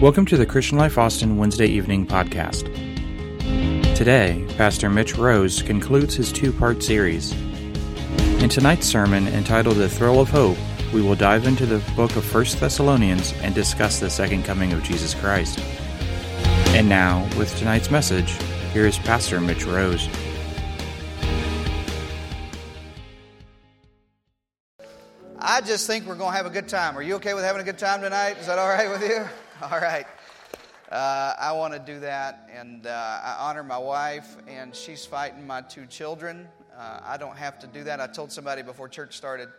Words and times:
Welcome 0.00 0.24
to 0.26 0.38
the 0.38 0.46
Christian 0.46 0.78
Life 0.78 0.96
Austin 0.96 1.36
Wednesday 1.36 1.66
evening 1.66 2.06
podcast. 2.06 2.64
Today, 3.94 4.46
Pastor 4.56 4.88
Mitch 4.88 5.14
Rose 5.14 5.60
concludes 5.60 6.14
his 6.14 6.32
two 6.32 6.54
part 6.54 6.82
series. 6.82 7.32
In 8.42 8.48
tonight's 8.48 8.86
sermon, 8.86 9.28
entitled 9.28 9.76
The 9.76 9.90
Thrill 9.90 10.18
of 10.18 10.30
Hope, 10.30 10.56
we 10.94 11.02
will 11.02 11.16
dive 11.16 11.46
into 11.46 11.66
the 11.66 11.80
book 11.96 12.16
of 12.16 12.34
1 12.34 12.44
Thessalonians 12.58 13.34
and 13.42 13.54
discuss 13.54 14.00
the 14.00 14.08
second 14.08 14.44
coming 14.44 14.72
of 14.72 14.82
Jesus 14.82 15.12
Christ. 15.12 15.58
And 16.68 16.88
now, 16.88 17.28
with 17.36 17.54
tonight's 17.58 17.90
message, 17.90 18.32
here 18.72 18.86
is 18.86 18.96
Pastor 18.96 19.38
Mitch 19.38 19.66
Rose. 19.66 20.08
I 25.38 25.60
just 25.60 25.86
think 25.86 26.06
we're 26.06 26.14
going 26.14 26.30
to 26.30 26.36
have 26.38 26.46
a 26.46 26.50
good 26.50 26.68
time. 26.68 26.96
Are 26.96 27.02
you 27.02 27.16
okay 27.16 27.34
with 27.34 27.44
having 27.44 27.60
a 27.60 27.64
good 27.66 27.76
time 27.76 28.00
tonight? 28.00 28.38
Is 28.38 28.46
that 28.46 28.58
all 28.58 28.66
right 28.66 28.88
with 28.88 29.02
you? 29.02 29.26
All 29.70 29.78
right. 29.78 30.06
Uh, 30.90 31.34
I 31.38 31.52
want 31.52 31.74
to 31.74 31.78
do 31.78 32.00
that, 32.00 32.48
and 32.50 32.86
uh, 32.86 33.20
I 33.22 33.36
honor 33.40 33.62
my 33.62 33.76
wife, 33.76 34.38
and 34.48 34.74
she's 34.74 35.04
fighting 35.04 35.46
my 35.46 35.60
two 35.60 35.84
children. 35.84 36.48
Uh, 36.74 37.00
I 37.04 37.18
don't 37.18 37.36
have 37.36 37.58
to 37.58 37.66
do 37.66 37.84
that. 37.84 38.00
I 38.00 38.06
told 38.06 38.32
somebody 38.32 38.62
before 38.62 38.88
church 38.88 39.18
started 39.18 39.50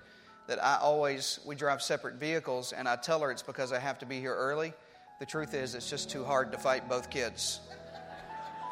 that 0.48 0.64
I 0.64 0.77
always, 0.82 1.40
we 1.46 1.55
drive 1.55 1.84
separate 1.84 2.16
vehicles, 2.16 2.74
and 2.74 2.88
I 2.88 2.96
tell 2.96 3.20
her 3.20 3.30
it's 3.30 3.44
because 3.44 3.72
I 3.72 3.77
have 3.77 4.00
to 4.00 4.08
be 4.08 4.20
here 4.20 4.34
early. 4.34 4.74
The 5.20 5.26
truth 5.27 5.54
is, 5.54 5.76
it's 5.76 5.88
just 5.88 6.10
too 6.10 6.24
hard 6.24 6.52
to 6.52 6.58
fight 6.58 6.90
both 6.90 7.12
kids. 7.12 7.60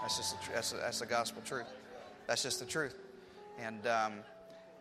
That's 0.02 0.18
just 0.18 0.42
the, 0.42 0.54
that's, 0.54 0.72
the, 0.72 0.78
that's 0.78 1.00
the 1.00 1.06
gospel 1.06 1.44
truth. 1.46 1.68
That's 2.26 2.42
just 2.42 2.60
the 2.60 2.66
truth. 2.66 2.96
And, 3.60 3.86
um, 3.86 4.14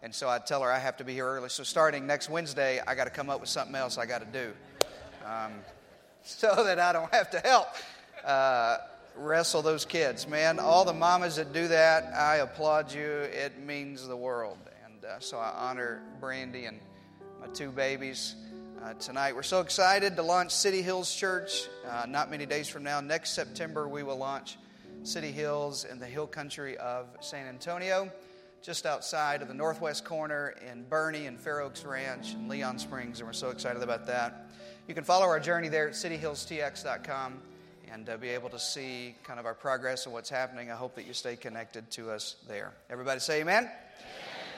and 0.03 0.15
so 0.15 0.31
I 0.31 0.39
tell 0.39 0.63
her 0.63 0.73
I 0.73 0.79
have 0.79 0.97
to 0.97 1.05
be 1.05 1.13
here 1.13 1.27
early. 1.27 1.51
So 1.51 1.63
starting 1.63 2.07
next 2.07 2.31
Wednesday, 2.31 2.81
I 2.87 2.95
got 2.95 3.05
to 3.05 3.11
come 3.11 3.29
up 3.29 3.41
with 3.41 3.51
something 3.51 3.75
else 3.75 3.99
I 3.99 4.07
got 4.07 4.21
to 4.21 4.39
do. 4.39 4.53
Um, 5.27 5.53
so 6.37 6.63
that 6.63 6.79
I 6.79 6.93
don't 6.93 7.13
have 7.13 7.31
to 7.31 7.41
help 7.41 7.69
uh, 8.23 8.77
wrestle 9.17 9.63
those 9.63 9.87
kids. 9.87 10.29
Man, 10.29 10.59
all 10.59 10.85
the 10.85 10.93
mamas 10.93 11.37
that 11.37 11.55
do 11.55 11.69
that, 11.69 12.13
I 12.15 12.37
applaud 12.37 12.93
you. 12.93 13.03
It 13.03 13.59
means 13.59 14.07
the 14.07 14.17
world. 14.17 14.59
And 14.85 15.03
uh, 15.07 15.21
so 15.21 15.39
I 15.39 15.49
honor 15.57 16.03
Brandy 16.21 16.67
and 16.67 16.81
my 17.41 17.47
two 17.49 17.71
babies 17.71 18.35
uh, 18.83 18.93
tonight. 18.95 19.35
We're 19.35 19.43
so 19.43 19.63
excited 19.63 20.17
to 20.17 20.23
launch 20.23 20.51
City 20.51 20.83
Hills 20.83 21.15
Church. 21.15 21.67
Uh, 21.89 22.05
not 22.07 22.31
many 22.31 22.45
days 22.45 22.69
from 22.69 22.83
now, 22.83 23.01
next 23.01 23.31
September, 23.31 23.89
we 23.89 24.03
will 24.03 24.19
launch 24.19 24.59
City 25.05 25.33
Hills 25.33 25.85
in 25.85 25.99
the 25.99 26.07
hill 26.07 26.27
country 26.27 26.77
of 26.77 27.07
San 27.21 27.47
Antonio. 27.47 28.13
Just 28.63 28.87
outside 28.87 29.41
of 29.41 29.49
the 29.49 29.55
northwest 29.55 30.05
corner 30.05 30.55
in 30.71 30.85
Boerne 30.85 31.27
and 31.27 31.39
Fair 31.39 31.61
Oaks 31.61 31.85
Ranch 31.85 32.35
and 32.35 32.49
Leon 32.49 32.79
Springs, 32.79 33.21
and 33.21 33.29
we're 33.29 33.33
so 33.33 33.51
excited 33.51 33.83
about 33.83 34.07
that 34.07 34.49
you 34.89 34.95
can 34.95 35.05
follow 35.05 35.27
our 35.27 35.39
journey 35.39 35.69
there 35.69 35.89
at 35.89 35.93
cityhillstx.com 35.93 37.35
and 37.93 38.09
uh, 38.09 38.17
be 38.17 38.31
able 38.31 38.49
to 38.49 38.59
see 38.59 39.15
kind 39.23 39.39
of 39.39 39.45
our 39.45 39.53
progress 39.53 40.07
and 40.07 40.15
what's 40.15 40.31
happening. 40.31 40.71
I 40.71 40.77
hope 40.77 40.95
that 40.95 41.07
you 41.07 41.13
stay 41.13 41.37
connected 41.37 41.91
to 41.91 42.11
us 42.11 42.37
there. 42.49 42.73
Everybody 42.89 43.21
say 43.21 43.43
amen. 43.43 43.65
amen. 43.65 43.73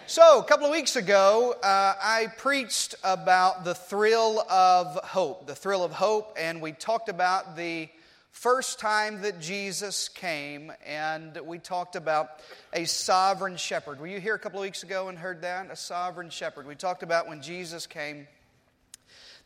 So, 0.06 0.38
a 0.38 0.44
couple 0.44 0.66
of 0.66 0.72
weeks 0.72 0.94
ago, 0.94 1.56
uh, 1.64 1.94
I 2.00 2.28
preached 2.38 2.94
about 3.02 3.64
the 3.64 3.74
thrill 3.74 4.40
of 4.48 4.94
hope, 5.02 5.48
the 5.48 5.54
thrill 5.56 5.82
of 5.82 5.90
hope, 5.90 6.36
and 6.38 6.62
we 6.62 6.70
talked 6.72 7.08
about 7.08 7.56
the 7.56 7.88
first 8.30 8.78
time 8.78 9.22
that 9.22 9.40
Jesus 9.40 10.08
came, 10.08 10.72
and 10.86 11.38
we 11.44 11.58
talked 11.58 11.96
about 11.96 12.30
a 12.72 12.84
sovereign 12.84 13.56
shepherd. 13.56 14.00
Were 14.00 14.06
you 14.06 14.20
here 14.20 14.34
a 14.34 14.38
couple 14.38 14.60
of 14.60 14.62
weeks 14.62 14.82
ago 14.82 15.08
and 15.08 15.18
heard 15.18 15.42
that? 15.42 15.70
A 15.70 15.76
sovereign 15.76 16.30
shepherd. 16.30 16.66
We 16.66 16.74
talked 16.74 17.02
about 17.02 17.28
when 17.28 17.42
Jesus 17.42 17.86
came 17.86 18.26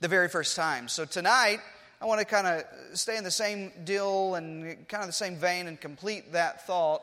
the 0.00 0.08
very 0.08 0.28
first 0.28 0.54
time. 0.56 0.88
So 0.88 1.04
tonight, 1.04 1.60
I 2.00 2.06
want 2.06 2.20
to 2.20 2.26
kind 2.26 2.46
of 2.46 2.64
stay 2.98 3.16
in 3.16 3.24
the 3.24 3.30
same 3.30 3.72
deal 3.84 4.34
and 4.34 4.86
kind 4.88 5.02
of 5.02 5.08
the 5.08 5.12
same 5.12 5.36
vein 5.36 5.66
and 5.66 5.80
complete 5.80 6.32
that 6.32 6.66
thought 6.66 7.02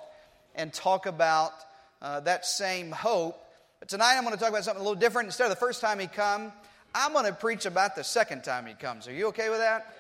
and 0.56 0.72
talk 0.72 1.06
about 1.06 1.54
uh, 2.02 2.20
that 2.22 2.46
same 2.46 2.92
hope. 2.92 3.38
But 3.80 3.90
tonight, 3.90 4.16
I'm 4.16 4.24
going 4.24 4.36
to 4.36 4.40
talk 4.40 4.50
about 4.50 4.64
something 4.64 4.82
a 4.82 4.84
little 4.88 5.00
different. 5.00 5.28
Instead 5.28 5.46
of 5.46 5.50
the 5.50 5.56
first 5.56 5.82
time 5.82 5.98
he 5.98 6.08
come, 6.08 6.52
I'm 6.94 7.14
going 7.14 7.26
to 7.26 7.34
preach 7.34 7.66
about 7.66 7.96
the 7.96 8.04
second 8.04 8.44
time 8.44 8.66
he 8.66 8.74
comes. 8.74 9.08
Are 9.08 9.14
you 9.14 9.28
okay 9.28 9.50
with 9.50 9.60
that? 9.60 9.96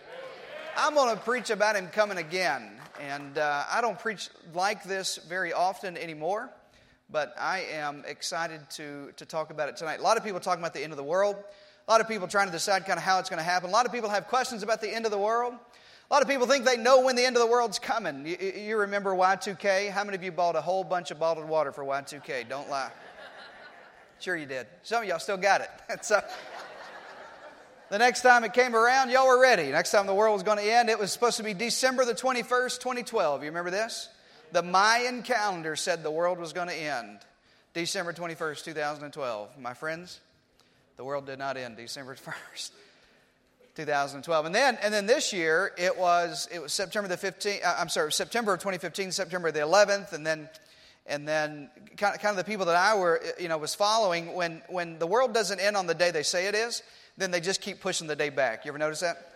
I'm 0.77 0.95
going 0.95 1.15
to 1.15 1.21
preach 1.21 1.49
about 1.49 1.75
him 1.75 1.87
coming 1.87 2.17
again. 2.17 2.71
And 2.99 3.37
uh, 3.37 3.63
I 3.69 3.81
don't 3.81 3.99
preach 3.99 4.29
like 4.53 4.83
this 4.83 5.17
very 5.17 5.53
often 5.53 5.97
anymore, 5.97 6.49
but 7.09 7.33
I 7.39 7.65
am 7.73 8.03
excited 8.07 8.61
to, 8.71 9.11
to 9.17 9.25
talk 9.25 9.49
about 9.49 9.69
it 9.69 9.75
tonight. 9.75 9.99
A 9.99 10.03
lot 10.03 10.17
of 10.17 10.23
people 10.23 10.39
talking 10.39 10.61
about 10.61 10.73
the 10.73 10.83
end 10.83 10.93
of 10.93 10.97
the 10.97 11.03
world. 11.03 11.35
A 11.87 11.91
lot 11.91 11.99
of 11.99 12.07
people 12.07 12.27
trying 12.27 12.47
to 12.47 12.51
decide 12.53 12.85
kind 12.85 12.97
of 12.97 13.03
how 13.03 13.19
it's 13.19 13.29
going 13.29 13.39
to 13.39 13.43
happen. 13.43 13.69
A 13.69 13.73
lot 13.73 13.85
of 13.85 13.91
people 13.91 14.09
have 14.09 14.27
questions 14.27 14.63
about 14.63 14.81
the 14.81 14.93
end 14.93 15.05
of 15.05 15.11
the 15.11 15.17
world. 15.17 15.53
A 15.53 16.13
lot 16.13 16.21
of 16.21 16.27
people 16.27 16.45
think 16.45 16.63
they 16.63 16.77
know 16.77 17.01
when 17.01 17.15
the 17.15 17.25
end 17.25 17.35
of 17.35 17.41
the 17.41 17.47
world's 17.47 17.79
coming. 17.79 18.25
You, 18.25 18.37
you 18.37 18.77
remember 18.77 19.13
Y2K? 19.13 19.89
How 19.89 20.03
many 20.03 20.15
of 20.15 20.23
you 20.23 20.31
bought 20.31 20.55
a 20.55 20.61
whole 20.61 20.83
bunch 20.83 21.11
of 21.11 21.19
bottled 21.19 21.47
water 21.47 21.71
for 21.71 21.83
Y2K? 21.83 22.47
Don't 22.47 22.69
lie. 22.69 22.91
Sure, 24.19 24.37
you 24.37 24.45
did. 24.45 24.67
Some 24.83 25.01
of 25.01 25.09
y'all 25.09 25.19
still 25.19 25.37
got 25.37 25.61
it. 25.61 25.69
so, 26.05 26.21
the 27.91 27.97
next 27.97 28.21
time 28.21 28.45
it 28.45 28.53
came 28.53 28.73
around, 28.73 29.09
y'all 29.09 29.27
were 29.27 29.41
ready. 29.41 29.69
Next 29.69 29.91
time 29.91 30.07
the 30.07 30.13
world 30.15 30.33
was 30.33 30.43
going 30.43 30.57
to 30.57 30.63
end, 30.63 30.89
it 30.89 30.97
was 30.97 31.11
supposed 31.11 31.35
to 31.37 31.43
be 31.43 31.53
December 31.53 32.05
the 32.05 32.13
21st, 32.13 32.79
2012. 32.79 33.43
You 33.43 33.49
remember 33.49 33.69
this? 33.69 34.07
The 34.53 34.63
Mayan 34.63 35.23
calendar 35.23 35.75
said 35.75 36.01
the 36.01 36.09
world 36.09 36.39
was 36.39 36.53
going 36.53 36.69
to 36.69 36.73
end 36.73 37.19
December 37.73 38.13
21st, 38.13 38.63
2012. 38.63 39.49
My 39.59 39.73
friends, 39.73 40.21
the 40.95 41.03
world 41.03 41.25
did 41.25 41.37
not 41.37 41.57
end 41.57 41.75
December 41.75 42.15
1st. 42.15 42.71
2012 43.73 44.45
and 44.45 44.53
then 44.53 44.77
and 44.83 44.93
then 44.93 45.05
this 45.05 45.31
year 45.31 45.71
it 45.77 45.97
was 45.97 46.49
it 46.51 46.61
was 46.61 46.73
september 46.73 47.07
the 47.07 47.15
15th 47.15 47.65
uh, 47.65 47.75
i'm 47.79 47.87
sorry 47.87 48.11
september 48.11 48.53
of 48.53 48.59
2015 48.59 49.13
september 49.13 49.49
the 49.49 49.61
11th 49.61 50.11
and 50.11 50.27
then 50.27 50.49
and 51.05 51.25
then 51.25 51.69
kind 51.95 52.13
of, 52.13 52.21
kind 52.21 52.31
of 52.31 52.35
the 52.35 52.43
people 52.43 52.65
that 52.65 52.75
i 52.75 52.93
were 52.99 53.21
you 53.39 53.47
know 53.47 53.57
was 53.57 53.73
following 53.73 54.33
when 54.33 54.61
when 54.67 54.99
the 54.99 55.07
world 55.07 55.33
doesn't 55.33 55.61
end 55.61 55.77
on 55.77 55.87
the 55.87 55.95
day 55.95 56.11
they 56.11 56.21
say 56.21 56.47
it 56.47 56.53
is 56.53 56.83
then 57.17 57.31
they 57.31 57.39
just 57.39 57.61
keep 57.61 57.79
pushing 57.79 58.07
the 58.07 58.15
day 58.15 58.29
back 58.29 58.65
you 58.65 58.69
ever 58.69 58.77
notice 58.77 58.99
that 58.99 59.31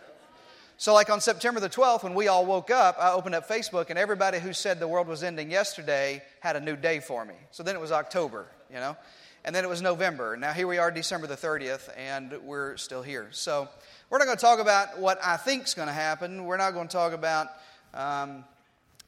so 0.78 0.94
like 0.94 1.10
on 1.10 1.22
september 1.22 1.60
the 1.60 1.70
12th 1.70 2.04
when 2.04 2.14
we 2.14 2.28
all 2.28 2.46
woke 2.46 2.72
up 2.72 2.98
i 3.00 3.12
opened 3.12 3.36
up 3.36 3.48
facebook 3.48 3.90
and 3.90 4.00
everybody 4.00 4.40
who 4.40 4.54
said 4.54 4.80
the 4.80 4.88
world 4.88 5.08
was 5.08 5.24
ending 5.24 5.50
yesterday 5.50 6.22
had 6.40 6.56
a 6.56 6.60
new 6.60 6.76
day 6.76 7.00
for 7.00 7.26
me 7.26 7.36
so 7.52 7.64
then 7.64 7.76
it 7.76 7.82
was 7.82 7.92
october 7.92 8.48
you 8.70 8.78
know 8.78 8.96
and 9.46 9.56
then 9.56 9.64
it 9.64 9.70
was 9.70 9.82
November. 9.82 10.36
Now 10.36 10.54
here 10.54 10.68
we 10.68 10.80
are, 10.80 10.90
December 10.90 11.28
the 11.28 11.36
30th, 11.36 11.90
and 11.96 12.34
we're 12.44 12.78
still 12.78 13.04
here. 13.04 13.28
So 13.30 13.70
we're 14.10 14.18
not 14.18 14.26
going 14.26 14.38
to 14.38 14.42
talk 14.42 14.60
about 14.60 15.00
what 15.00 15.20
I 15.24 15.38
think 15.38 15.66
is 15.66 15.76
going 15.76 15.88
to 15.88 15.94
happen. 15.94 16.46
We're 16.46 16.58
not 16.58 16.74
going 16.74 16.88
to 16.88 16.92
talk 16.92 17.14
about 17.14 17.50
um, 17.94 18.44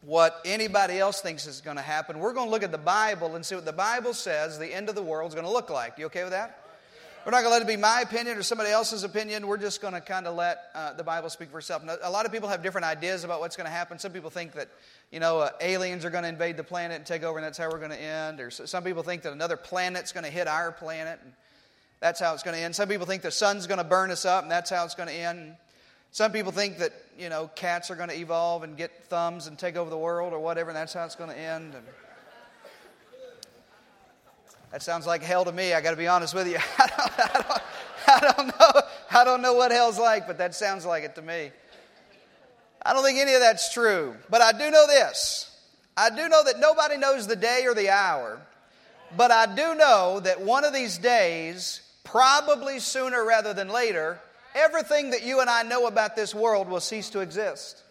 what 0.01 0.39
anybody 0.45 0.99
else 0.99 1.21
thinks 1.21 1.47
is 1.47 1.59
going 1.59 1.77
to 1.77 1.83
happen. 1.83 2.19
We're 2.19 2.33
going 2.33 2.45
to 2.45 2.51
look 2.51 2.61
at 2.61 2.71
the 2.71 2.77
Bible 2.77 3.35
and 3.35 3.43
see 3.43 3.55
what 3.55 3.65
the 3.65 3.73
Bible 3.73 4.13
says 4.13 4.59
the 4.59 4.71
end 4.71 4.89
of 4.89 4.95
the 4.95 5.01
world 5.01 5.29
is 5.29 5.33
going 5.33 5.47
to 5.47 5.51
look 5.51 5.71
like. 5.71 5.97
You 5.97 6.05
okay 6.05 6.21
with 6.21 6.33
that? 6.33 6.56
We're 7.27 7.31
not 7.31 7.41
going 7.41 7.49
to 7.49 7.53
let 7.55 7.61
it 7.63 7.67
be 7.67 7.75
my 7.75 7.99
opinion 7.99 8.37
or 8.37 8.41
somebody 8.41 8.69
else's 8.69 9.03
opinion. 9.03 9.47
We're 9.47 9.57
just 9.57 9.81
going 9.81 9.93
to 9.93 9.99
kind 9.99 10.27
of 10.27 10.37
let 10.37 10.67
uh, 10.73 10.93
the 10.93 11.03
Bible 11.03 11.29
speak 11.29 11.51
for 11.51 11.59
itself. 11.59 11.83
Now, 11.83 11.97
a 12.01 12.09
lot 12.09 12.25
of 12.25 12.31
people 12.31 12.47
have 12.47 12.63
different 12.63 12.87
ideas 12.87 13.25
about 13.25 13.41
what's 13.41 13.57
going 13.57 13.65
to 13.65 13.69
happen. 13.69 13.99
Some 13.99 14.13
people 14.13 14.29
think 14.29 14.53
that, 14.53 14.69
you 15.11 15.19
know, 15.19 15.39
uh, 15.39 15.49
aliens 15.59 16.05
are 16.05 16.09
going 16.09 16.23
to 16.23 16.29
invade 16.29 16.55
the 16.55 16.63
planet 16.63 16.95
and 16.95 17.05
take 17.05 17.23
over, 17.23 17.37
and 17.37 17.45
that's 17.45 17.57
how 17.57 17.69
we're 17.69 17.79
going 17.79 17.91
to 17.91 18.01
end. 18.01 18.39
Or 18.39 18.49
some 18.49 18.81
people 18.81 19.03
think 19.03 19.23
that 19.23 19.33
another 19.33 19.57
planet's 19.57 20.13
going 20.13 20.23
to 20.23 20.29
hit 20.29 20.47
our 20.47 20.71
planet, 20.71 21.19
and 21.21 21.33
that's 21.99 22.21
how 22.21 22.33
it's 22.33 22.43
going 22.43 22.55
to 22.55 22.63
end. 22.63 22.73
Some 22.73 22.87
people 22.87 23.05
think 23.05 23.23
the 23.23 23.29
sun's 23.29 23.67
going 23.67 23.79
to 23.79 23.83
burn 23.83 24.09
us 24.09 24.23
up, 24.23 24.43
and 24.43 24.49
that's 24.49 24.69
how 24.69 24.85
it's 24.85 24.95
going 24.95 25.09
to 25.09 25.15
end. 25.15 25.57
Some 26.11 26.31
people 26.31 26.53
think 26.53 26.77
that, 26.77 26.93
you 27.19 27.27
know, 27.27 27.51
cats 27.55 27.91
are 27.91 27.95
going 27.97 28.07
to 28.07 28.17
evolve 28.17 28.63
and 28.63 28.77
get 28.77 29.03
thumbs 29.09 29.47
and 29.47 29.59
take 29.59 29.75
over 29.75 29.89
the 29.89 29.97
world 29.97 30.31
or 30.31 30.39
whatever, 30.39 30.69
and 30.69 30.77
that's 30.77 30.93
how 30.93 31.03
it's 31.03 31.15
going 31.15 31.31
to 31.31 31.37
end. 31.37 31.75
And, 31.75 31.83
that 34.71 34.83
sounds 34.83 35.07
like 35.07 35.23
hell 35.23 35.45
to 35.45 35.51
me. 35.51 35.73
I 35.73 35.81
got 35.81 35.91
to 35.91 35.97
be 35.97 36.07
honest 36.07 36.33
with 36.33 36.47
you. 36.47 36.57
I 36.77 36.87
don't, 36.87 37.19
I, 37.19 37.41
don't, 37.41 37.61
I 38.07 38.33
don't, 38.33 38.47
know. 38.47 38.81
I 39.11 39.23
don't 39.23 39.41
know 39.41 39.53
what 39.53 39.71
hell's 39.71 39.99
like, 39.99 40.27
but 40.27 40.37
that 40.39 40.55
sounds 40.55 40.85
like 40.85 41.03
it 41.03 41.15
to 41.15 41.21
me. 41.21 41.51
I 42.85 42.93
don't 42.93 43.03
think 43.03 43.17
any 43.19 43.33
of 43.33 43.39
that's 43.39 43.73
true. 43.73 44.15
But 44.29 44.41
I 44.41 44.51
do 44.51 44.69
know 44.69 44.87
this. 44.87 45.51
I 45.95 46.09
do 46.09 46.27
know 46.29 46.43
that 46.43 46.59
nobody 46.59 46.97
knows 46.97 47.27
the 47.27 47.35
day 47.35 47.63
or 47.65 47.73
the 47.73 47.89
hour. 47.89 48.39
But 49.15 49.31
I 49.31 49.45
do 49.45 49.75
know 49.75 50.19
that 50.19 50.41
one 50.41 50.65
of 50.65 50.73
these 50.73 50.97
days, 50.97 51.81
probably 52.03 52.79
sooner 52.79 53.25
rather 53.25 53.53
than 53.53 53.69
later, 53.69 54.19
everything 54.53 55.11
that 55.11 55.23
you 55.23 55.39
and 55.39 55.49
I 55.49 55.63
know 55.63 55.87
about 55.87 56.15
this 56.15 56.35
world 56.35 56.67
will 56.67 56.81
cease 56.81 57.09
to 57.11 57.21
exist. 57.21 57.83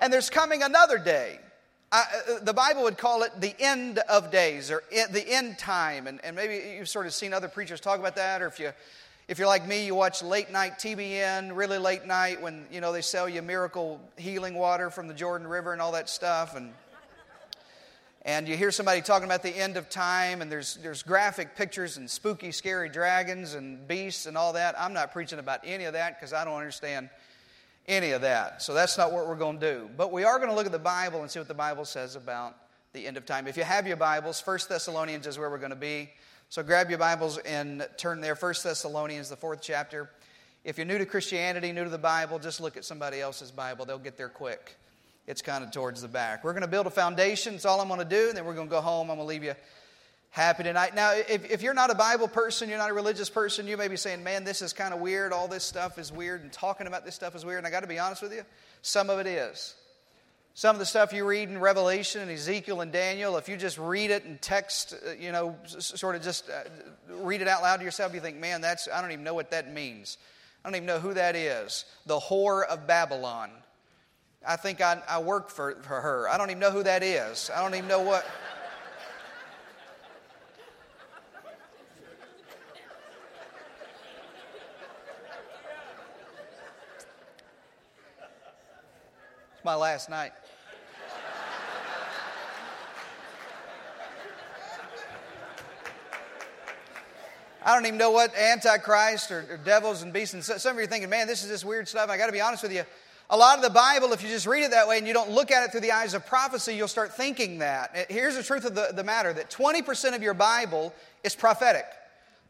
And 0.00 0.12
there's 0.12 0.30
coming 0.30 0.62
another 0.62 0.98
day 0.98 1.38
I, 1.90 2.02
uh, 2.02 2.38
the 2.42 2.52
Bible 2.52 2.82
would 2.82 2.98
call 2.98 3.22
it 3.22 3.40
the 3.40 3.54
end 3.58 3.98
of 3.98 4.30
days 4.30 4.70
or 4.70 4.82
the 4.90 5.24
end 5.26 5.58
time. 5.58 6.06
And, 6.06 6.22
and 6.22 6.36
maybe 6.36 6.76
you've 6.76 6.88
sort 6.88 7.06
of 7.06 7.14
seen 7.14 7.32
other 7.32 7.48
preachers 7.48 7.80
talk 7.80 7.98
about 7.98 8.16
that, 8.16 8.42
or 8.42 8.46
if 8.46 8.58
you 8.58 8.72
if 9.26 9.38
you're 9.38 9.46
like 9.46 9.66
me, 9.66 9.84
you 9.84 9.94
watch 9.94 10.22
late 10.22 10.50
night 10.50 10.78
TBN, 10.78 11.54
really 11.54 11.76
late 11.76 12.06
night 12.06 12.40
when 12.40 12.66
you 12.70 12.80
know 12.80 12.92
they 12.92 13.02
sell 13.02 13.28
you 13.28 13.42
miracle 13.42 14.00
healing 14.16 14.54
water 14.54 14.90
from 14.90 15.08
the 15.08 15.14
Jordan 15.14 15.46
River 15.46 15.72
and 15.72 15.80
all 15.80 15.92
that 15.92 16.08
stuff, 16.08 16.56
and 16.56 16.72
and 18.22 18.48
you 18.48 18.56
hear 18.56 18.70
somebody 18.70 19.00
talking 19.00 19.24
about 19.24 19.42
the 19.42 19.56
end 19.56 19.78
of 19.78 19.88
time, 19.88 20.42
and 20.42 20.52
there's 20.52 20.76
there's 20.82 21.02
graphic 21.02 21.56
pictures 21.56 21.96
and 21.96 22.10
spooky, 22.10 22.52
scary 22.52 22.90
dragons 22.90 23.54
and 23.54 23.86
beasts 23.88 24.26
and 24.26 24.36
all 24.36 24.52
that. 24.54 24.74
I'm 24.78 24.92
not 24.92 25.12
preaching 25.12 25.38
about 25.38 25.60
any 25.64 25.84
of 25.84 25.94
that 25.94 26.18
because 26.18 26.34
I 26.34 26.44
don't 26.44 26.56
understand 26.56 27.08
any 27.88 28.12
of 28.12 28.20
that. 28.20 28.62
So 28.62 28.74
that's 28.74 28.96
not 28.96 29.12
what 29.12 29.26
we're 29.26 29.34
going 29.34 29.58
to 29.58 29.72
do. 29.72 29.90
But 29.96 30.12
we 30.12 30.22
are 30.22 30.36
going 30.38 30.50
to 30.50 30.54
look 30.54 30.66
at 30.66 30.72
the 30.72 30.78
Bible 30.78 31.22
and 31.22 31.30
see 31.30 31.40
what 31.40 31.48
the 31.48 31.54
Bible 31.54 31.84
says 31.84 32.14
about 32.14 32.54
the 32.92 33.06
end 33.06 33.16
of 33.16 33.26
time. 33.26 33.46
If 33.46 33.56
you 33.56 33.64
have 33.64 33.86
your 33.86 33.96
Bibles, 33.96 34.40
First 34.40 34.68
Thessalonians 34.68 35.26
is 35.26 35.38
where 35.38 35.50
we're 35.50 35.58
going 35.58 35.70
to 35.70 35.76
be. 35.76 36.10
So 36.50 36.62
grab 36.62 36.90
your 36.90 36.98
Bibles 36.98 37.38
and 37.38 37.86
turn 37.96 38.20
there. 38.20 38.36
First 38.36 38.62
Thessalonians, 38.62 39.28
the 39.28 39.36
fourth 39.36 39.60
chapter. 39.60 40.10
If 40.64 40.76
you're 40.76 40.86
new 40.86 40.98
to 40.98 41.06
Christianity, 41.06 41.72
new 41.72 41.84
to 41.84 41.90
the 41.90 41.98
Bible, 41.98 42.38
just 42.38 42.60
look 42.60 42.76
at 42.76 42.84
somebody 42.84 43.20
else's 43.20 43.50
Bible. 43.50 43.84
They'll 43.84 43.98
get 43.98 44.16
there 44.16 44.28
quick. 44.28 44.76
It's 45.26 45.42
kind 45.42 45.62
of 45.62 45.70
towards 45.70 46.00
the 46.00 46.08
back. 46.08 46.44
We're 46.44 46.52
going 46.52 46.62
to 46.62 46.68
build 46.68 46.86
a 46.86 46.90
foundation. 46.90 47.54
That's 47.54 47.66
all 47.66 47.80
I'm 47.80 47.88
going 47.88 48.00
to 48.00 48.06
do. 48.06 48.28
And 48.28 48.36
then 48.36 48.44
we're 48.44 48.54
going 48.54 48.68
to 48.68 48.70
go 48.70 48.80
home. 48.80 49.10
I'm 49.10 49.16
going 49.16 49.26
to 49.26 49.28
leave 49.28 49.44
you 49.44 49.54
happy 50.38 50.62
tonight. 50.62 50.94
Now, 50.94 51.14
if, 51.14 51.50
if 51.50 51.62
you're 51.62 51.74
not 51.74 51.90
a 51.90 51.96
Bible 51.96 52.28
person, 52.28 52.68
you're 52.68 52.78
not 52.78 52.90
a 52.90 52.94
religious 52.94 53.28
person, 53.28 53.66
you 53.66 53.76
may 53.76 53.88
be 53.88 53.96
saying, 53.96 54.22
man, 54.22 54.44
this 54.44 54.62
is 54.62 54.72
kind 54.72 54.94
of 54.94 55.00
weird. 55.00 55.32
All 55.32 55.48
this 55.48 55.64
stuff 55.64 55.98
is 55.98 56.12
weird, 56.12 56.42
and 56.42 56.52
talking 56.52 56.86
about 56.86 57.04
this 57.04 57.16
stuff 57.16 57.34
is 57.34 57.44
weird. 57.44 57.58
And 57.58 57.66
I 57.66 57.70
got 57.70 57.80
to 57.80 57.88
be 57.88 57.98
honest 57.98 58.22
with 58.22 58.32
you, 58.32 58.42
some 58.80 59.10
of 59.10 59.18
it 59.18 59.26
is. 59.26 59.74
Some 60.54 60.76
of 60.76 60.78
the 60.78 60.86
stuff 60.86 61.12
you 61.12 61.24
read 61.24 61.48
in 61.48 61.58
Revelation 61.58 62.20
and 62.20 62.30
Ezekiel 62.30 62.80
and 62.80 62.92
Daniel, 62.92 63.36
if 63.36 63.48
you 63.48 63.56
just 63.56 63.78
read 63.78 64.10
it 64.12 64.24
and 64.24 64.40
text, 64.40 64.94
uh, 65.06 65.10
you 65.12 65.32
know, 65.32 65.56
sort 65.66 66.14
of 66.14 66.22
just 66.22 66.48
uh, 66.48 66.62
read 67.08 67.42
it 67.42 67.48
out 67.48 67.62
loud 67.62 67.78
to 67.78 67.84
yourself, 67.84 68.14
you 68.14 68.20
think, 68.20 68.38
man, 68.38 68.60
that's, 68.60 68.88
I 68.92 69.00
don't 69.00 69.10
even 69.10 69.24
know 69.24 69.34
what 69.34 69.50
that 69.50 69.72
means. 69.72 70.18
I 70.64 70.68
don't 70.68 70.76
even 70.76 70.86
know 70.86 71.00
who 71.00 71.14
that 71.14 71.34
is. 71.34 71.84
The 72.06 72.18
whore 72.18 72.64
of 72.64 72.86
Babylon. 72.86 73.50
I 74.46 74.54
think 74.54 74.80
I, 74.80 75.02
I 75.08 75.18
work 75.18 75.50
for, 75.50 75.76
for 75.82 76.00
her. 76.00 76.28
I 76.28 76.38
don't 76.38 76.50
even 76.50 76.60
know 76.60 76.70
who 76.70 76.84
that 76.84 77.02
is. 77.02 77.50
I 77.54 77.60
don't 77.60 77.74
even 77.74 77.88
know 77.88 78.02
what. 78.02 78.24
It's 89.58 89.64
my 89.64 89.74
last 89.74 90.08
night. 90.08 90.30
I 97.64 97.74
don't 97.74 97.84
even 97.86 97.98
know 97.98 98.12
what 98.12 98.32
Antichrist 98.36 99.32
or, 99.32 99.44
or 99.50 99.56
devils 99.56 100.02
and 100.02 100.12
beasts. 100.12 100.34
And 100.34 100.44
some 100.44 100.76
of 100.76 100.78
you 100.78 100.84
are 100.84 100.86
thinking, 100.86 101.10
man, 101.10 101.26
this 101.26 101.42
is 101.42 101.48
this 101.48 101.64
weird 101.64 101.88
stuff. 101.88 102.08
I 102.08 102.16
got 102.16 102.26
to 102.26 102.32
be 102.32 102.40
honest 102.40 102.62
with 102.62 102.72
you. 102.72 102.84
A 103.30 103.36
lot 103.36 103.58
of 103.58 103.64
the 103.64 103.70
Bible, 103.70 104.12
if 104.12 104.22
you 104.22 104.28
just 104.28 104.46
read 104.46 104.62
it 104.62 104.70
that 104.70 104.86
way 104.86 104.96
and 104.96 105.08
you 105.08 105.12
don't 105.12 105.30
look 105.30 105.50
at 105.50 105.64
it 105.64 105.72
through 105.72 105.80
the 105.80 105.90
eyes 105.90 106.14
of 106.14 106.24
prophecy, 106.24 106.76
you'll 106.76 106.86
start 106.86 107.16
thinking 107.16 107.58
that. 107.58 108.06
Here's 108.08 108.36
the 108.36 108.44
truth 108.44 108.64
of 108.64 108.76
the, 108.76 108.92
the 108.94 109.02
matter 109.02 109.32
that 109.32 109.50
20% 109.50 110.14
of 110.14 110.22
your 110.22 110.34
Bible 110.34 110.94
is 111.24 111.34
prophetic, 111.34 111.86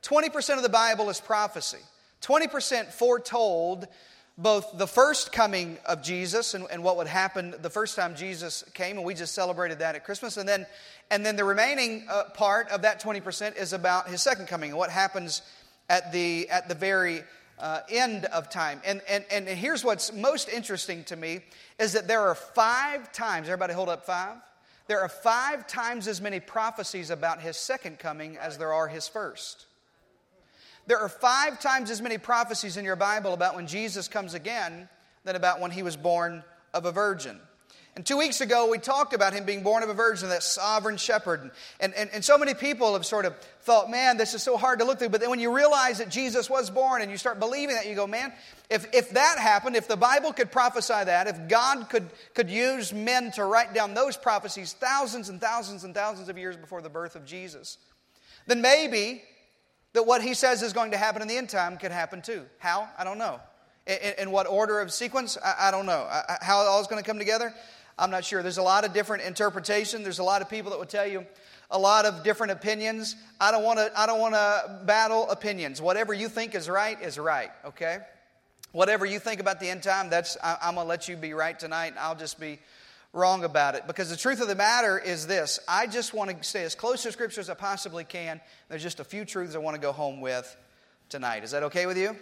20% 0.03 0.57
of 0.59 0.63
the 0.63 0.69
Bible 0.69 1.09
is 1.09 1.23
prophecy, 1.23 1.79
20% 2.21 2.93
foretold 2.93 3.89
both 4.38 4.79
the 4.79 4.87
first 4.87 5.32
coming 5.32 5.79
of 5.85 6.00
Jesus 6.00 6.55
and, 6.55 6.64
and, 6.70 6.85
what 6.85 6.96
would 6.96 7.08
happen 7.08 7.55
the 7.61 7.69
first 7.69 7.96
time 7.96 8.14
Jesus 8.14 8.64
came, 8.73 8.96
and 8.96 9.05
we 9.05 9.12
just 9.12 9.35
celebrated 9.35 9.81
that 9.81 9.96
at 9.96 10.05
Christmas. 10.05 10.37
And 10.37 10.49
then, 10.49 10.64
and 11.11 11.26
then 11.26 11.35
the 11.35 11.44
remaining 11.44 12.06
uh, 12.08 12.23
part 12.35 12.70
of 12.70 12.82
that 12.82 13.02
20% 13.02 13.56
is 13.56 13.73
about 13.73 14.08
his 14.08 14.23
second 14.23 14.46
coming 14.46 14.70
and 14.70 14.79
what 14.79 14.90
happens 14.90 15.43
at 15.90 16.12
the, 16.12 16.49
at 16.50 16.69
the 16.69 16.76
very 16.76 17.25
uh, 17.58 17.81
end 17.90 18.26
of 18.26 18.49
time. 18.49 18.81
And, 18.85 19.02
and, 19.08 19.25
and 19.29 19.49
here's 19.49 19.85
what's 19.85 20.12
most 20.12 20.49
interesting 20.49 21.02
to 21.05 21.17
me 21.17 21.40
is 21.81 21.94
that 21.94 22.06
there 22.06 22.20
are 22.20 22.37
five 22.37 23.11
times, 23.11 23.49
everybody 23.49 23.75
hold 23.75 23.88
up 23.88 24.06
five? 24.06 24.37
There 24.87 25.00
are 25.00 25.08
five 25.08 25.67
times 25.67 26.06
as 26.06 26.20
many 26.20 26.38
prophecies 26.38 27.11
about 27.11 27.43
his 27.43 27.56
second 27.56 27.99
coming 27.99 28.37
as 28.37 28.56
there 28.56 28.73
are 28.73 28.87
his 28.87 29.08
first. 29.08 29.67
There 30.88 30.99
are 30.99 31.11
five 31.11 31.61
times 31.61 31.90
as 31.90 32.00
many 32.00 32.17
prophecies 32.17 32.79
in 32.79 32.85
your 32.87 32.96
Bible 32.96 33.35
about 33.35 33.55
when 33.55 33.67
Jesus 33.67 34.08
comes 34.08 34.32
again 34.32 34.88
than 35.25 35.37
about 35.37 35.61
when 35.61 35.70
he 35.70 35.82
was 35.82 35.99
born 35.99 36.43
of 36.73 36.87
a 36.87 36.93
virgin. 36.93 37.38
And 37.94 38.06
two 38.06 38.17
weeks 38.17 38.40
ago, 38.40 38.70
we 38.70 38.79
talked 38.79 39.12
about 39.12 39.35
him 39.35 39.44
being 39.44 39.62
born 39.62 39.82
of 39.82 39.90
a 39.90 39.94
virgin, 39.94 40.31
that 40.31 40.43
sovereign 40.43 40.96
shepherd. 40.96 41.50
And, 41.79 41.93
and, 41.93 42.08
and 42.14 42.25
so 42.25 42.38
many 42.38 42.55
people 42.55 42.94
have 42.94 43.05
sort 43.05 43.26
of 43.26 43.37
thought, 43.62 43.90
man, 43.90 44.17
this 44.17 44.32
is 44.32 44.43
so 44.43 44.56
hard 44.56 44.79
to 44.79 44.87
look 44.87 44.99
through. 44.99 45.11
But 45.11 45.20
then 45.20 45.29
when 45.29 45.40
you 45.40 45.55
realize 45.55 45.99
that 45.99 46.08
Jesus 46.08 46.49
was 46.49 46.70
born 46.70 47.02
and 47.02 47.11
you 47.11 47.19
start 47.19 47.38
believing 47.38 47.75
that, 47.75 47.87
you 47.87 47.94
go, 47.94 48.06
man, 48.06 48.32
if, 48.70 48.87
if 48.94 49.11
that 49.11 49.38
happened, 49.38 49.76
if 49.76 49.88
the 49.88 49.96
Bible 49.96 50.32
could 50.32 50.50
prophesy 50.50 51.05
that, 51.05 51.26
if 51.26 51.49
God 51.49 51.90
could, 51.90 52.08
could 52.32 52.49
use 52.49 52.94
men 52.94 53.31
to 53.32 53.44
write 53.44 53.75
down 53.75 53.93
those 53.93 54.17
prophecies 54.17 54.73
thousands 54.73 55.29
and 55.29 55.38
thousands 55.38 55.85
and 55.85 55.94
thousands 55.94 56.31
of 56.31 56.38
years 56.38 56.56
before 56.56 56.81
the 56.81 56.88
birth 56.88 57.14
of 57.14 57.26
Jesus, 57.26 57.76
then 58.46 58.62
maybe 58.62 59.23
that 59.99 60.06
what 60.06 60.23
he 60.23 60.33
says 60.33 60.62
is 60.62 60.73
going 60.73 60.93
to 60.93 60.97
happen 60.97 61.23
in 61.23 61.27
the 61.27 61.37
end 61.37 61.49
time 61.49 61.77
could 61.77 61.91
happen 61.91 62.23
too. 62.23 62.47
How? 62.59 62.89
I 62.97 63.03
don't 63.03 63.19
know. 63.19 63.41
In, 63.89 64.15
in 64.17 64.31
what 64.31 64.47
order 64.47 64.79
of 64.79 64.93
sequence? 64.93 65.37
I, 65.45 65.69
I 65.69 65.71
don't 65.73 65.87
know. 65.87 66.06
I, 66.09 66.37
how 66.41 66.59
all 66.59 66.81
is 66.81 66.87
going 66.87 67.03
to 67.03 67.06
come 67.06 67.19
together? 67.19 67.53
I'm 67.99 68.12
not 68.12 68.25
sure. 68.25 68.41
There's 68.41 68.59
a 68.59 68.62
lot 68.62 68.85
of 68.85 68.93
different 68.93 69.25
interpretation. 69.25 70.05
There's 70.05 70.21
a 70.21 70.25
lot 70.25 70.41
of 70.41 70.49
people 70.49 70.71
that 70.71 70.79
would 70.79 70.89
tell 70.89 71.06
you 71.06 71.27
a 71.69 71.79
lot 71.81 72.05
of 72.05 72.23
different 72.23 72.53
opinions. 72.53 73.17
I 73.41 73.50
don't 73.50 73.65
want 73.65 73.81
to. 73.81 73.91
I 73.99 74.06
don't 74.06 74.21
want 74.21 74.35
to 74.35 74.83
battle 74.85 75.29
opinions. 75.31 75.83
Whatever 75.83 76.15
you 76.15 76.29
think 76.29 76.55
is 76.55 76.69
right 76.69 77.00
is 77.03 77.19
right. 77.19 77.50
Okay. 77.65 77.99
Whatever 78.71 79.05
you 79.05 79.19
think 79.19 79.41
about 79.41 79.59
the 79.59 79.69
end 79.69 79.83
time, 79.83 80.11
that's 80.11 80.37
I, 80.45 80.59
I'm 80.62 80.77
going 80.77 80.85
to 80.85 80.89
let 80.89 81.09
you 81.09 81.17
be 81.17 81.35
right 81.35 81.59
tonight. 81.59 81.95
I'll 81.99 82.15
just 82.15 82.39
be 82.39 82.61
wrong 83.13 83.45
about 83.45 83.75
it. 83.75 83.87
Because 83.87 84.11
the 84.11 84.17
truth 84.17 84.41
of 84.41 84.49
the 84.49 84.55
matter 84.55 84.99
is 84.99 85.27
this 85.27 85.61
I 85.69 85.87
just 85.87 86.15
want 86.15 86.31
to 86.31 86.45
stay 86.45 86.65
as 86.65 86.75
close 86.75 87.03
to 87.03 87.13
Scripture 87.13 87.41
as 87.41 87.51
I 87.51 87.55
possibly 87.55 88.05
can. 88.05 88.41
There's 88.69 88.83
just 88.83 89.01
a 89.01 89.05
few 89.05 89.25
truths 89.25 89.55
I 89.55 89.59
want 89.59 89.75
to 89.75 89.81
go 89.81 89.93
home 89.93 90.21
with 90.21 90.57
tonight. 91.09 91.45
Is 91.45 91.53
that 91.53 91.65
okay 91.65 91.87
with 91.87 91.97
you? 91.97 92.17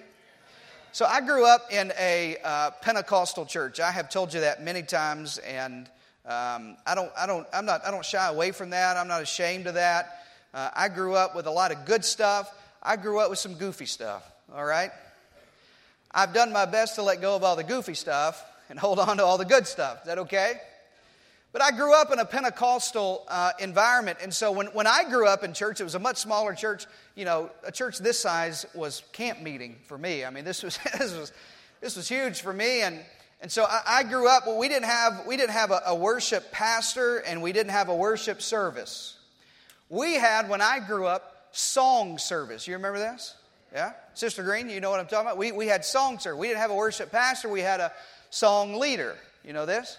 So 0.92 1.04
I 1.04 1.20
grew 1.20 1.46
up 1.46 1.70
in 1.70 1.92
a 1.98 2.38
uh, 2.42 2.70
Pentecostal 2.80 3.44
church. 3.44 3.80
I 3.80 3.90
have 3.90 4.08
told 4.08 4.32
you 4.32 4.40
that 4.40 4.62
many 4.62 4.82
times, 4.82 5.36
and 5.36 5.90
um, 6.24 6.78
I 6.86 6.94
don't, 6.94 7.12
I 7.18 7.26
don't, 7.26 7.46
I'm 7.52 7.66
not, 7.66 7.84
I 7.84 7.90
don't 7.90 8.04
shy 8.04 8.26
away 8.26 8.50
from 8.52 8.70
that. 8.70 8.96
I'm 8.96 9.06
not 9.06 9.20
ashamed 9.20 9.66
of 9.66 9.74
that. 9.74 10.24
Uh, 10.54 10.70
I 10.74 10.88
grew 10.88 11.14
up 11.14 11.36
with 11.36 11.46
a 11.46 11.50
lot 11.50 11.70
of 11.70 11.84
good 11.84 12.02
stuff. 12.02 12.50
I 12.82 12.96
grew 12.96 13.20
up 13.20 13.28
with 13.28 13.38
some 13.38 13.54
goofy 13.54 13.84
stuff. 13.84 14.26
All 14.54 14.64
right. 14.64 14.90
I've 16.12 16.32
done 16.32 16.50
my 16.50 16.64
best 16.64 16.94
to 16.94 17.02
let 17.02 17.20
go 17.20 17.36
of 17.36 17.44
all 17.44 17.56
the 17.56 17.64
goofy 17.64 17.92
stuff 17.92 18.42
and 18.70 18.78
hold 18.78 18.98
on 18.98 19.18
to 19.18 19.24
all 19.24 19.36
the 19.36 19.44
good 19.44 19.66
stuff. 19.66 20.00
Is 20.00 20.06
that 20.06 20.18
okay? 20.20 20.54
But 21.56 21.62
I 21.62 21.70
grew 21.70 21.94
up 21.94 22.12
in 22.12 22.18
a 22.18 22.24
Pentecostal 22.26 23.24
uh, 23.28 23.52
environment, 23.58 24.18
and 24.20 24.34
so 24.34 24.52
when, 24.52 24.66
when 24.74 24.86
I 24.86 25.04
grew 25.04 25.26
up 25.26 25.42
in 25.42 25.54
church, 25.54 25.80
it 25.80 25.84
was 25.84 25.94
a 25.94 25.98
much 25.98 26.18
smaller 26.18 26.52
church. 26.52 26.84
You 27.14 27.24
know, 27.24 27.50
a 27.64 27.72
church 27.72 27.96
this 27.96 28.20
size 28.20 28.66
was 28.74 29.02
camp 29.12 29.40
meeting 29.40 29.76
for 29.86 29.96
me. 29.96 30.22
I 30.22 30.28
mean, 30.28 30.44
this 30.44 30.62
was 30.62 30.78
this 30.98 31.16
was 31.16 31.32
this 31.80 31.96
was 31.96 32.10
huge 32.10 32.42
for 32.42 32.52
me, 32.52 32.82
and 32.82 33.00
and 33.40 33.50
so 33.50 33.64
I, 33.64 33.80
I 33.86 34.02
grew 34.02 34.28
up. 34.28 34.46
Well, 34.46 34.58
we 34.58 34.68
didn't 34.68 34.84
have 34.84 35.24
we 35.26 35.38
didn't 35.38 35.54
have 35.54 35.70
a, 35.70 35.80
a 35.86 35.94
worship 35.94 36.52
pastor, 36.52 37.20
and 37.20 37.40
we 37.40 37.52
didn't 37.52 37.72
have 37.72 37.88
a 37.88 37.96
worship 37.96 38.42
service. 38.42 39.16
We 39.88 40.12
had 40.16 40.50
when 40.50 40.60
I 40.60 40.80
grew 40.80 41.06
up 41.06 41.48
song 41.52 42.18
service. 42.18 42.68
You 42.68 42.74
remember 42.74 42.98
this? 42.98 43.34
Yeah, 43.72 43.92
Sister 44.12 44.42
Green, 44.42 44.68
you 44.68 44.80
know 44.80 44.90
what 44.90 45.00
I'm 45.00 45.06
talking 45.06 45.26
about. 45.28 45.38
We 45.38 45.52
we 45.52 45.68
had 45.68 45.86
song 45.86 46.18
service. 46.18 46.38
We 46.38 46.48
didn't 46.48 46.60
have 46.60 46.70
a 46.70 46.76
worship 46.76 47.10
pastor. 47.10 47.48
We 47.48 47.60
had 47.60 47.80
a 47.80 47.92
song 48.28 48.74
leader. 48.74 49.16
You 49.42 49.54
know 49.54 49.64
this? 49.64 49.96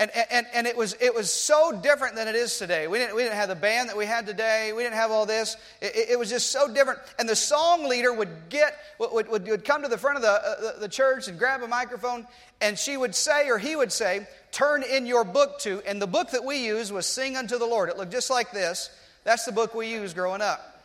And, 0.00 0.10
and, 0.30 0.46
and 0.54 0.66
it, 0.66 0.78
was, 0.78 0.96
it 0.98 1.14
was 1.14 1.30
so 1.30 1.78
different 1.78 2.16
than 2.16 2.26
it 2.26 2.34
is 2.34 2.56
today. 2.56 2.86
We 2.86 2.96
didn't, 2.96 3.14
we 3.14 3.22
didn't 3.22 3.34
have 3.34 3.50
the 3.50 3.54
band 3.54 3.90
that 3.90 3.98
we 3.98 4.06
had 4.06 4.26
today. 4.26 4.72
We 4.74 4.82
didn't 4.82 4.94
have 4.94 5.10
all 5.10 5.26
this. 5.26 5.58
It, 5.82 6.12
it 6.12 6.18
was 6.18 6.30
just 6.30 6.50
so 6.50 6.72
different. 6.72 7.00
And 7.18 7.28
the 7.28 7.36
song 7.36 7.86
leader 7.86 8.10
would 8.10 8.30
get, 8.48 8.78
would, 8.98 9.28
would, 9.28 9.46
would 9.46 9.62
come 9.62 9.82
to 9.82 9.88
the 9.88 9.98
front 9.98 10.16
of 10.16 10.22
the, 10.22 10.30
uh, 10.30 10.78
the 10.78 10.88
church 10.88 11.28
and 11.28 11.38
grab 11.38 11.62
a 11.62 11.68
microphone, 11.68 12.26
and 12.62 12.78
she 12.78 12.96
would 12.96 13.14
say, 13.14 13.50
or 13.50 13.58
he 13.58 13.76
would 13.76 13.92
say, 13.92 14.26
turn 14.52 14.82
in 14.82 15.04
your 15.04 15.22
book 15.22 15.58
to. 15.60 15.82
And 15.86 16.00
the 16.00 16.06
book 16.06 16.30
that 16.30 16.46
we 16.46 16.64
used 16.64 16.94
was 16.94 17.04
Sing 17.04 17.36
Unto 17.36 17.58
the 17.58 17.66
Lord. 17.66 17.90
It 17.90 17.98
looked 17.98 18.12
just 18.12 18.30
like 18.30 18.52
this. 18.52 18.88
That's 19.24 19.44
the 19.44 19.52
book 19.52 19.74
we 19.74 19.90
used 19.90 20.16
growing 20.16 20.40
up. 20.40 20.82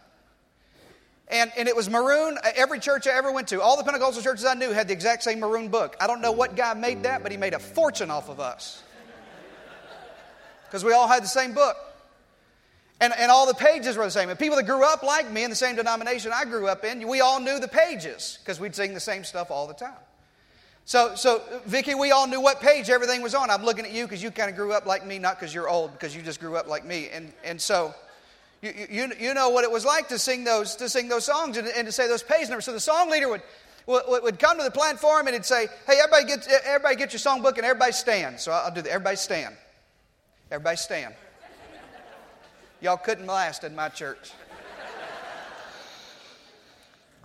And, 1.29 1.53
and 1.57 1.69
it 1.69 1.75
was 1.75 1.89
maroon. 1.89 2.37
Every 2.57 2.79
church 2.79 3.07
I 3.07 3.11
ever 3.17 3.31
went 3.31 3.47
to, 3.47 3.61
all 3.61 3.77
the 3.77 3.83
Pentecostal 3.85 4.21
churches 4.21 4.43
I 4.43 4.55
knew 4.55 4.71
had 4.71 4.89
the 4.89 4.93
exact 4.93 5.23
same 5.23 5.39
maroon 5.39 5.69
book. 5.69 5.95
I 6.01 6.07
don't 6.07 6.19
know 6.19 6.33
what 6.33 6.57
guy 6.57 6.73
made 6.73 7.03
that, 7.03 7.23
but 7.23 7.31
he 7.31 7.37
made 7.37 7.53
a 7.53 7.59
fortune 7.59 8.11
off 8.11 8.27
of 8.27 8.41
us 8.41 8.81
because 10.75 10.83
we 10.83 10.91
all 10.91 11.07
had 11.07 11.23
the 11.23 11.27
same 11.27 11.53
book. 11.53 11.77
And, 12.99 13.13
and 13.17 13.31
all 13.31 13.47
the 13.47 13.53
pages 13.53 13.95
were 13.95 14.03
the 14.03 14.11
same. 14.11 14.29
And 14.29 14.37
people 14.37 14.57
that 14.57 14.65
grew 14.65 14.83
up 14.83 15.03
like 15.03 15.31
me 15.31 15.45
in 15.45 15.49
the 15.49 15.55
same 15.55 15.77
denomination 15.77 16.33
I 16.35 16.43
grew 16.43 16.67
up 16.67 16.83
in, 16.83 17.07
we 17.07 17.21
all 17.21 17.39
knew 17.39 17.61
the 17.61 17.67
pages 17.69 18.39
because 18.41 18.59
we'd 18.59 18.75
sing 18.75 18.93
the 18.93 18.99
same 18.99 19.23
stuff 19.23 19.51
all 19.51 19.67
the 19.67 19.73
time. 19.73 19.93
So, 20.83 21.15
so 21.15 21.41
Vicki, 21.65 21.95
we 21.95 22.11
all 22.11 22.27
knew 22.27 22.41
what 22.41 22.59
page 22.59 22.89
everything 22.89 23.21
was 23.21 23.33
on. 23.33 23.49
I'm 23.49 23.63
looking 23.63 23.85
at 23.85 23.93
you 23.93 24.03
because 24.03 24.21
you 24.21 24.31
kind 24.31 24.49
of 24.49 24.57
grew 24.57 24.73
up 24.73 24.85
like 24.85 25.05
me, 25.05 25.17
not 25.17 25.39
because 25.39 25.53
you're 25.53 25.69
old, 25.69 25.93
because 25.93 26.13
you 26.13 26.21
just 26.21 26.41
grew 26.41 26.57
up 26.57 26.67
like 26.67 26.83
me. 26.83 27.07
And, 27.13 27.31
and 27.45 27.61
so 27.61 27.95
you, 28.61 28.73
you, 28.89 29.11
you 29.17 29.33
know 29.33 29.51
what 29.51 29.63
it 29.63 29.71
was 29.71 29.85
like 29.85 30.09
to 30.09 30.19
sing 30.19 30.43
those, 30.43 30.75
to 30.75 30.89
sing 30.89 31.07
those 31.07 31.23
songs 31.23 31.55
and, 31.55 31.69
and 31.69 31.85
to 31.85 31.93
say 31.93 32.09
those 32.09 32.21
page 32.21 32.49
numbers. 32.49 32.65
So 32.65 32.73
the 32.73 32.81
song 32.81 33.09
leader 33.09 33.29
would, 33.29 33.43
would, 33.87 34.23
would 34.23 34.39
come 34.39 34.57
to 34.57 34.63
the 34.65 34.71
platform 34.71 35.27
and 35.27 35.35
he'd 35.35 35.45
say, 35.45 35.67
hey, 35.87 35.99
everybody 36.03 36.25
get, 36.25 36.45
everybody 36.65 36.97
get 36.97 37.13
your 37.13 37.21
songbook 37.21 37.55
and 37.55 37.65
everybody 37.65 37.93
stand. 37.93 38.41
So 38.41 38.51
I'll 38.51 38.73
do 38.73 38.81
that. 38.81 38.89
Everybody 38.89 39.15
stand. 39.15 39.55
Everybody 40.51 40.77
stand. 40.77 41.15
Y'all 42.81 42.97
couldn't 42.97 43.25
last 43.25 43.63
in 43.63 43.75
my 43.75 43.89
church. 43.89 44.31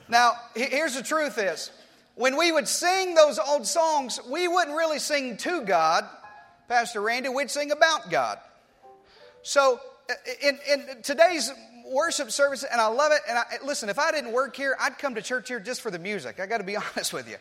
Now, 0.08 0.32
here's 0.56 0.94
the 0.94 1.02
truth 1.02 1.38
is, 1.38 1.70
when 2.14 2.36
we 2.36 2.50
would 2.50 2.66
sing 2.66 3.14
those 3.14 3.38
old 3.38 3.66
songs, 3.66 4.18
we 4.28 4.48
wouldn't 4.48 4.76
really 4.76 4.98
sing 4.98 5.36
to 5.38 5.62
God, 5.62 6.04
Pastor 6.68 7.00
Randy, 7.00 7.28
we'd 7.28 7.50
sing 7.50 7.70
about 7.70 8.10
God. 8.10 8.38
So 9.42 9.80
in, 10.42 10.58
in 10.68 11.02
today's 11.02 11.52
worship 11.86 12.30
service, 12.30 12.64
and 12.64 12.80
I 12.80 12.86
love 12.88 13.12
it, 13.12 13.20
and 13.28 13.38
I, 13.38 13.44
listen, 13.64 13.88
if 13.88 13.98
I 13.98 14.10
didn't 14.10 14.32
work 14.32 14.56
here, 14.56 14.76
I'd 14.80 14.98
come 14.98 15.14
to 15.14 15.22
church 15.22 15.48
here 15.48 15.60
just 15.60 15.80
for 15.80 15.90
the 15.90 15.98
music. 15.98 16.40
I 16.40 16.46
got 16.46 16.58
to 16.58 16.64
be 16.64 16.76
honest 16.96 17.12
with 17.12 17.28
you. 17.28 17.36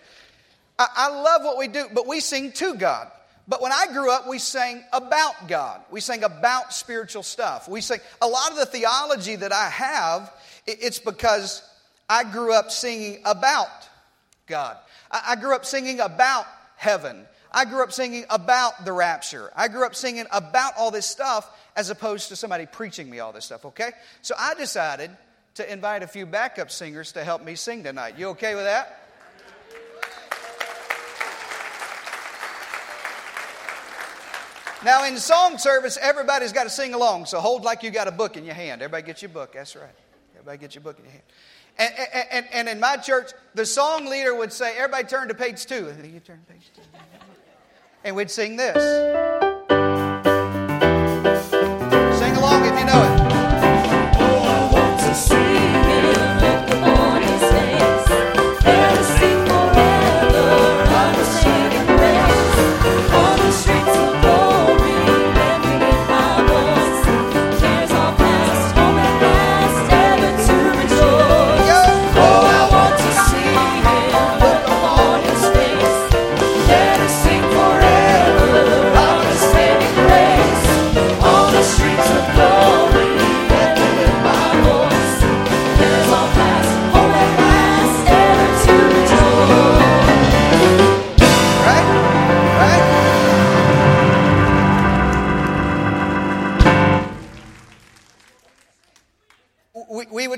I, 0.78 0.88
I 0.96 1.10
love 1.10 1.44
what 1.44 1.58
we 1.58 1.68
do, 1.68 1.88
but 1.94 2.06
we 2.06 2.20
sing 2.20 2.52
to 2.54 2.76
God. 2.76 3.12
But 3.50 3.64
when 3.64 3.72
I 3.72 3.88
grew 3.92 4.12
up, 4.12 4.28
we 4.28 4.38
sang 4.38 4.84
about 4.94 5.48
God. 5.48 5.82
We 5.90 6.02
sang 6.02 6.24
about 6.24 6.72
spiritual 6.72 7.24
stuff. 7.24 7.68
We 7.68 7.82
sang 7.82 8.00
a 8.22 8.28
lot 8.28 8.52
of 8.52 8.58
the 8.58 8.68
theology 8.68 9.36
that 9.38 9.52
I 9.52 9.70
have, 9.70 10.32
it's 10.68 11.00
because 11.00 11.64
I 12.08 12.24
grew 12.24 12.54
up 12.54 12.70
singing 12.70 13.22
about 13.26 13.68
God. 14.46 14.78
I 15.10 15.36
grew 15.36 15.56
up 15.56 15.66
singing 15.66 16.00
about 16.00 16.46
heaven. 16.78 17.26
I 17.52 17.66
grew 17.66 17.82
up 17.82 17.92
singing 17.92 18.26
about 18.30 18.86
the 18.86 18.94
rapture. 18.94 19.52
I 19.56 19.68
grew 19.68 19.84
up 19.84 19.96
singing 19.96 20.26
about 20.32 20.74
all 20.78 20.92
this 20.92 21.08
stuff 21.08 21.50
as 21.76 21.90
opposed 21.90 22.30
to 22.30 22.36
somebody 22.36 22.68
preaching 22.68 23.10
me 23.10 23.20
all 23.20 23.34
this 23.34 23.46
stuff, 23.46 23.66
okay? 23.66 23.92
So 24.22 24.36
I 24.38 24.54
decided 24.54 25.10
to 25.56 25.72
invite 25.72 26.04
a 26.04 26.08
few 26.08 26.28
backup 26.28 26.70
singers 26.70 27.14
to 27.14 27.24
help 27.24 27.44
me 27.44 27.56
sing 27.56 27.84
tonight. 27.84 28.20
You 28.20 28.28
okay 28.30 28.54
with 28.54 28.66
that? 28.66 29.09
Now, 34.84 35.04
in 35.06 35.18
song 35.18 35.58
service, 35.58 35.98
everybody's 36.02 36.54
got 36.54 36.64
to 36.64 36.70
sing 36.70 36.94
along, 36.94 37.26
so 37.26 37.40
hold 37.42 37.64
like 37.64 37.84
you 37.84 37.92
got 37.92 38.08
a 38.08 38.12
book 38.12 38.38
in 38.38 38.46
your 38.46 38.56
hand. 38.56 38.82
Everybody 38.82 39.06
get 39.06 39.22
your 39.22 39.30
book. 39.30 39.54
That's 39.54 39.76
right. 39.76 39.90
Everybody 40.36 40.58
get 40.58 40.76
your 40.76 40.84
book 40.84 40.98
in 41.00 41.06
your 41.06 41.12
hand. 41.12 41.24
And, 41.78 41.94
and, 42.32 42.48
and, 42.52 42.70
in 42.70 42.80
my 42.80 42.98
church, 42.98 43.32
the 43.56 43.66
song 43.66 44.06
leader 44.06 44.36
would 44.36 44.52
say, 44.52 44.78
Everybody 44.78 45.08
turn 45.08 45.30
to 45.30 45.34
page 45.34 45.66
two. 45.66 45.88
And 45.88 46.14
you 46.14 46.20
turn 46.20 46.40
to 46.46 46.54
page 46.54 46.72
two. 46.76 46.82
And 48.04 48.16
we'd 48.16 48.32
sing 48.32 48.58
this. 48.58 49.39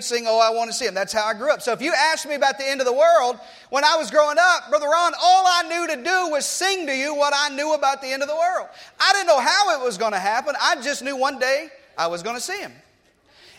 Sing, 0.02 0.26
Oh, 0.28 0.40
I 0.40 0.56
want 0.56 0.70
to 0.70 0.74
see 0.76 0.86
him. 0.86 0.94
That's 0.94 1.14
how 1.14 1.26
I 1.26 1.34
grew 1.34 1.52
up. 1.52 1.62
So 1.62 1.72
if 1.72 1.82
you 1.82 1.94
ask 1.96 2.28
me 2.28 2.36
about 2.36 2.58
the 2.58 2.68
end 2.68 2.82
of 2.82 2.88
the 2.88 2.94
world, 2.94 3.40
when 3.70 3.84
I 3.84 3.96
was 3.98 4.12
growing 4.12 4.38
up, 4.40 4.70
Brother 4.70 4.88
Ron, 4.88 5.14
all 5.22 5.46
I 5.48 5.64
knew 5.68 5.96
to 5.96 6.04
do 6.04 6.30
was 6.32 6.46
sing 6.46 6.88
to 6.88 6.96
you 6.96 7.16
what 7.16 7.34
I 7.36 7.50
knew 7.56 7.74
about 7.74 8.02
the 8.02 8.08
end 8.08 8.22
of 8.22 8.28
the 8.28 8.36
world. 8.36 8.68
I 9.00 9.14
didn't 9.14 9.28
know 9.28 9.40
how 9.40 9.80
it 9.80 9.84
was 9.84 9.98
going 9.98 10.14
to 10.14 10.20
happen. 10.20 10.56
I 10.62 10.82
just 10.82 11.04
knew 11.04 11.16
one 11.16 11.40
day 11.40 11.70
I 11.98 12.08
was 12.08 12.24
going 12.24 12.36
to 12.36 12.42
see 12.42 12.60
him. 12.60 12.74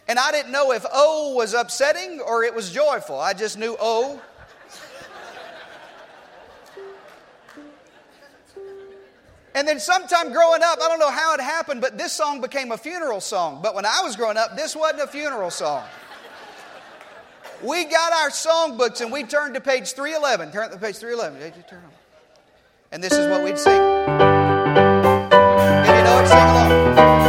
And 0.08 0.18
I 0.18 0.32
didn't 0.32 0.52
know 0.52 0.72
if 0.72 0.84
O 0.92 1.34
was 1.34 1.54
upsetting 1.54 2.20
or 2.20 2.42
it 2.42 2.54
was 2.54 2.72
joyful. 2.72 3.18
I 3.18 3.34
just 3.34 3.58
knew 3.58 3.76
oh. 3.80 4.20
And 9.54 9.68
then 9.68 9.78
sometime 9.78 10.32
growing 10.32 10.62
up, 10.62 10.78
I 10.82 10.88
don't 10.88 10.98
know 10.98 11.10
how 11.10 11.34
it 11.34 11.40
happened, 11.40 11.80
but 11.80 11.98
this 11.98 12.12
song 12.12 12.40
became 12.40 12.72
a 12.72 12.78
funeral 12.78 13.20
song. 13.20 13.60
But 13.62 13.74
when 13.74 13.84
I 13.84 14.00
was 14.02 14.16
growing 14.16 14.36
up, 14.36 14.56
this 14.56 14.74
wasn't 14.74 15.02
a 15.02 15.06
funeral 15.06 15.50
song 15.50 15.84
we 17.62 17.84
got 17.84 18.12
our 18.12 18.30
songbooks 18.30 19.00
and 19.00 19.12
we 19.12 19.22
turned 19.24 19.54
to 19.54 19.60
page 19.60 19.92
311. 19.92 20.52
Turn 20.52 20.70
to 20.70 20.78
page 20.78 20.96
311. 20.96 21.62
Turn 21.68 21.78
on. 21.78 21.90
And 22.90 23.02
this 23.02 23.12
is 23.12 23.28
what 23.28 23.42
we'd 23.42 23.58
sing. 23.58 23.72
If 23.72 23.80
you 25.86 26.04
know 26.04 26.20
it, 26.20 26.28
sing 26.28 26.38
along. 26.38 27.21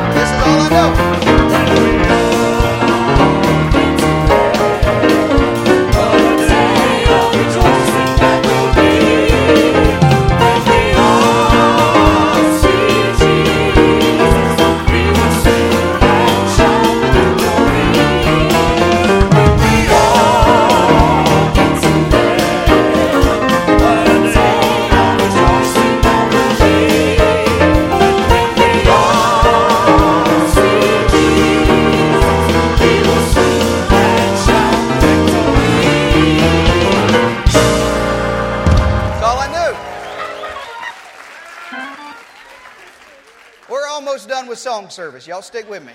Service. 44.93 45.27
Y'all 45.27 45.41
stick 45.41 45.69
with 45.69 45.83
me. 45.83 45.93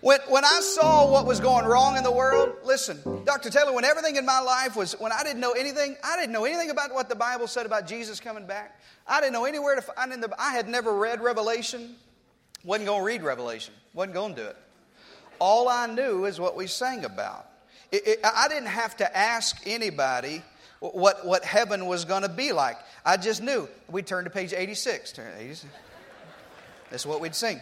When, 0.00 0.20
when 0.28 0.44
I 0.44 0.60
saw 0.60 1.10
what 1.10 1.26
was 1.26 1.40
going 1.40 1.64
wrong 1.66 1.96
in 1.96 2.04
the 2.04 2.12
world, 2.12 2.54
listen, 2.64 3.24
Dr. 3.24 3.50
Taylor, 3.50 3.72
when 3.72 3.84
everything 3.84 4.14
in 4.14 4.24
my 4.24 4.38
life 4.38 4.76
was, 4.76 4.92
when 4.92 5.10
I 5.10 5.24
didn't 5.24 5.40
know 5.40 5.52
anything, 5.52 5.96
I 6.04 6.16
didn't 6.16 6.32
know 6.32 6.44
anything 6.44 6.70
about 6.70 6.94
what 6.94 7.08
the 7.08 7.16
Bible 7.16 7.48
said 7.48 7.66
about 7.66 7.88
Jesus 7.88 8.20
coming 8.20 8.46
back. 8.46 8.80
I 9.08 9.20
didn't 9.20 9.32
know 9.32 9.44
anywhere 9.44 9.74
to 9.74 9.82
find 9.82 10.12
in 10.12 10.20
the, 10.20 10.32
I 10.38 10.52
had 10.52 10.68
never 10.68 10.94
read 10.94 11.20
Revelation, 11.20 11.96
wasn't 12.62 12.86
going 12.86 13.00
to 13.00 13.04
read 13.04 13.22
Revelation, 13.24 13.74
wasn't 13.92 14.14
going 14.14 14.36
to 14.36 14.42
do 14.42 14.46
it. 14.46 14.56
All 15.40 15.68
I 15.68 15.86
knew 15.86 16.26
is 16.26 16.38
what 16.38 16.54
we 16.54 16.68
sang 16.68 17.04
about. 17.04 17.46
It, 17.90 18.06
it, 18.06 18.20
I 18.22 18.46
didn't 18.46 18.68
have 18.68 18.96
to 18.98 19.16
ask 19.16 19.60
anybody 19.66 20.42
what, 20.80 21.26
what 21.26 21.44
heaven 21.44 21.86
was 21.86 22.04
going 22.04 22.22
to 22.22 22.28
be 22.28 22.52
like. 22.52 22.76
I 23.04 23.16
just 23.16 23.42
knew. 23.42 23.68
We 23.90 24.02
turned 24.02 24.26
to 24.26 24.30
page 24.30 24.52
86. 24.52 25.12
Turn 25.12 25.32
86. 25.38 25.66
That's 26.90 27.06
what 27.06 27.20
we'd 27.20 27.34
sing. 27.34 27.60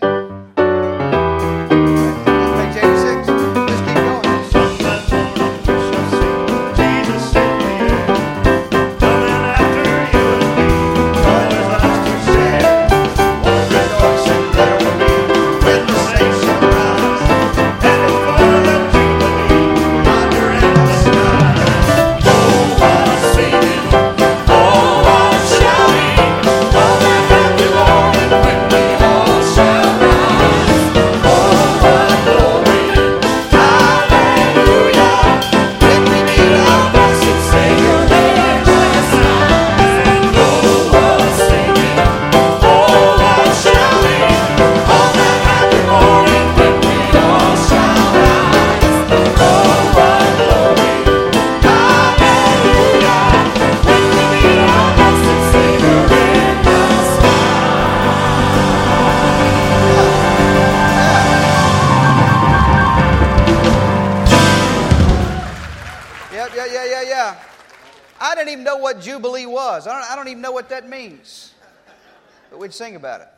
Sing 72.76 72.96
about 72.96 73.20
it. 73.20 73.28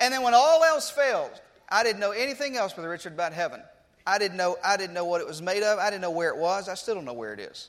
And 0.00 0.12
then 0.12 0.22
when 0.22 0.34
all 0.34 0.62
else 0.64 0.90
failed, 0.90 1.30
I 1.68 1.82
didn't 1.84 2.00
know 2.00 2.10
anything 2.12 2.56
else, 2.56 2.72
Brother 2.72 2.90
Richard, 2.90 3.12
about 3.12 3.32
heaven. 3.32 3.62
I 4.06 4.18
didn't 4.18 4.36
know, 4.36 4.56
I 4.64 4.76
didn't 4.76 4.94
know 4.94 5.04
what 5.04 5.20
it 5.20 5.26
was 5.26 5.40
made 5.40 5.62
of. 5.62 5.78
I 5.78 5.90
didn't 5.90 6.02
know 6.02 6.10
where 6.10 6.30
it 6.30 6.36
was. 6.36 6.68
I 6.68 6.74
still 6.74 6.94
don't 6.94 7.04
know 7.04 7.12
where 7.12 7.32
it 7.32 7.40
is. 7.40 7.68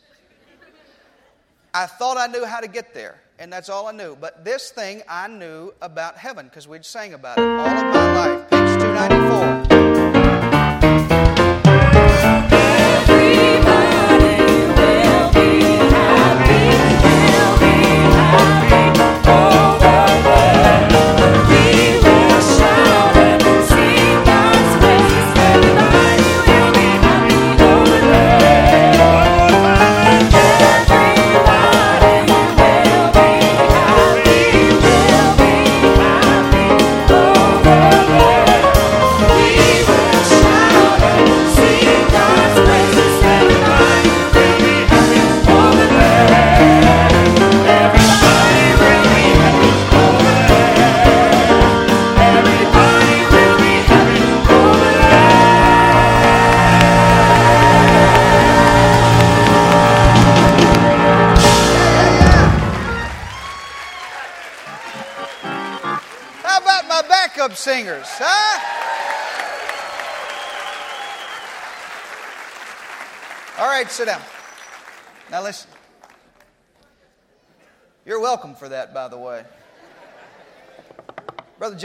I 1.73 1.85
thought 1.87 2.17
I 2.17 2.27
knew 2.27 2.45
how 2.45 2.59
to 2.59 2.67
get 2.67 2.93
there, 2.93 3.19
and 3.39 3.51
that's 3.51 3.69
all 3.69 3.87
I 3.87 3.91
knew. 3.91 4.15
But 4.15 4.45
this 4.45 4.69
thing 4.69 5.01
I 5.09 5.27
knew 5.27 5.73
about 5.81 6.17
heaven 6.17 6.45
because 6.45 6.67
we'd 6.67 6.85
sang 6.85 7.13
about 7.13 7.39
it 7.39 7.43
all 7.43 7.67
of 7.67 7.93
my 7.93 8.13
life. 8.13 8.49
Page 8.49 8.81
294. 8.81 9.42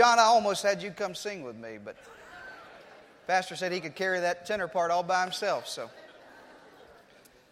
John, 0.08 0.18
I 0.18 0.22
almost 0.22 0.62
had 0.62 0.82
you 0.82 0.90
come 0.90 1.14
sing 1.14 1.42
with 1.42 1.56
me, 1.56 1.76
but 1.84 1.94
Pastor 3.26 3.56
said 3.56 3.72
he 3.72 3.80
could 3.80 3.94
carry 3.94 4.20
that 4.20 4.46
tenor 4.46 4.66
part 4.66 4.90
all 4.90 5.02
by 5.02 5.22
himself, 5.22 5.68
so. 5.68 5.90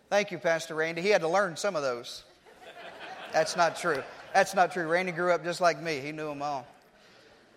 Thank 0.09 0.31
you, 0.31 0.39
Pastor 0.39 0.75
Randy. 0.75 1.03
He 1.03 1.11
had 1.11 1.21
to 1.21 1.29
learn 1.29 1.59
some 1.59 1.77
of 1.77 1.83
those. 1.83 2.25
That's 3.31 3.59
not 3.59 3.77
true. 3.77 4.03
That's 4.33 4.55
not 4.55 4.73
true. 4.73 4.89
Randy 4.89 5.13
grew 5.13 5.33
up 5.33 5.45
just 5.45 5.61
like 5.61 5.83
me. 5.83 6.01
He 6.01 6.13
knew 6.13 6.29
them 6.29 6.41
all. 6.41 6.67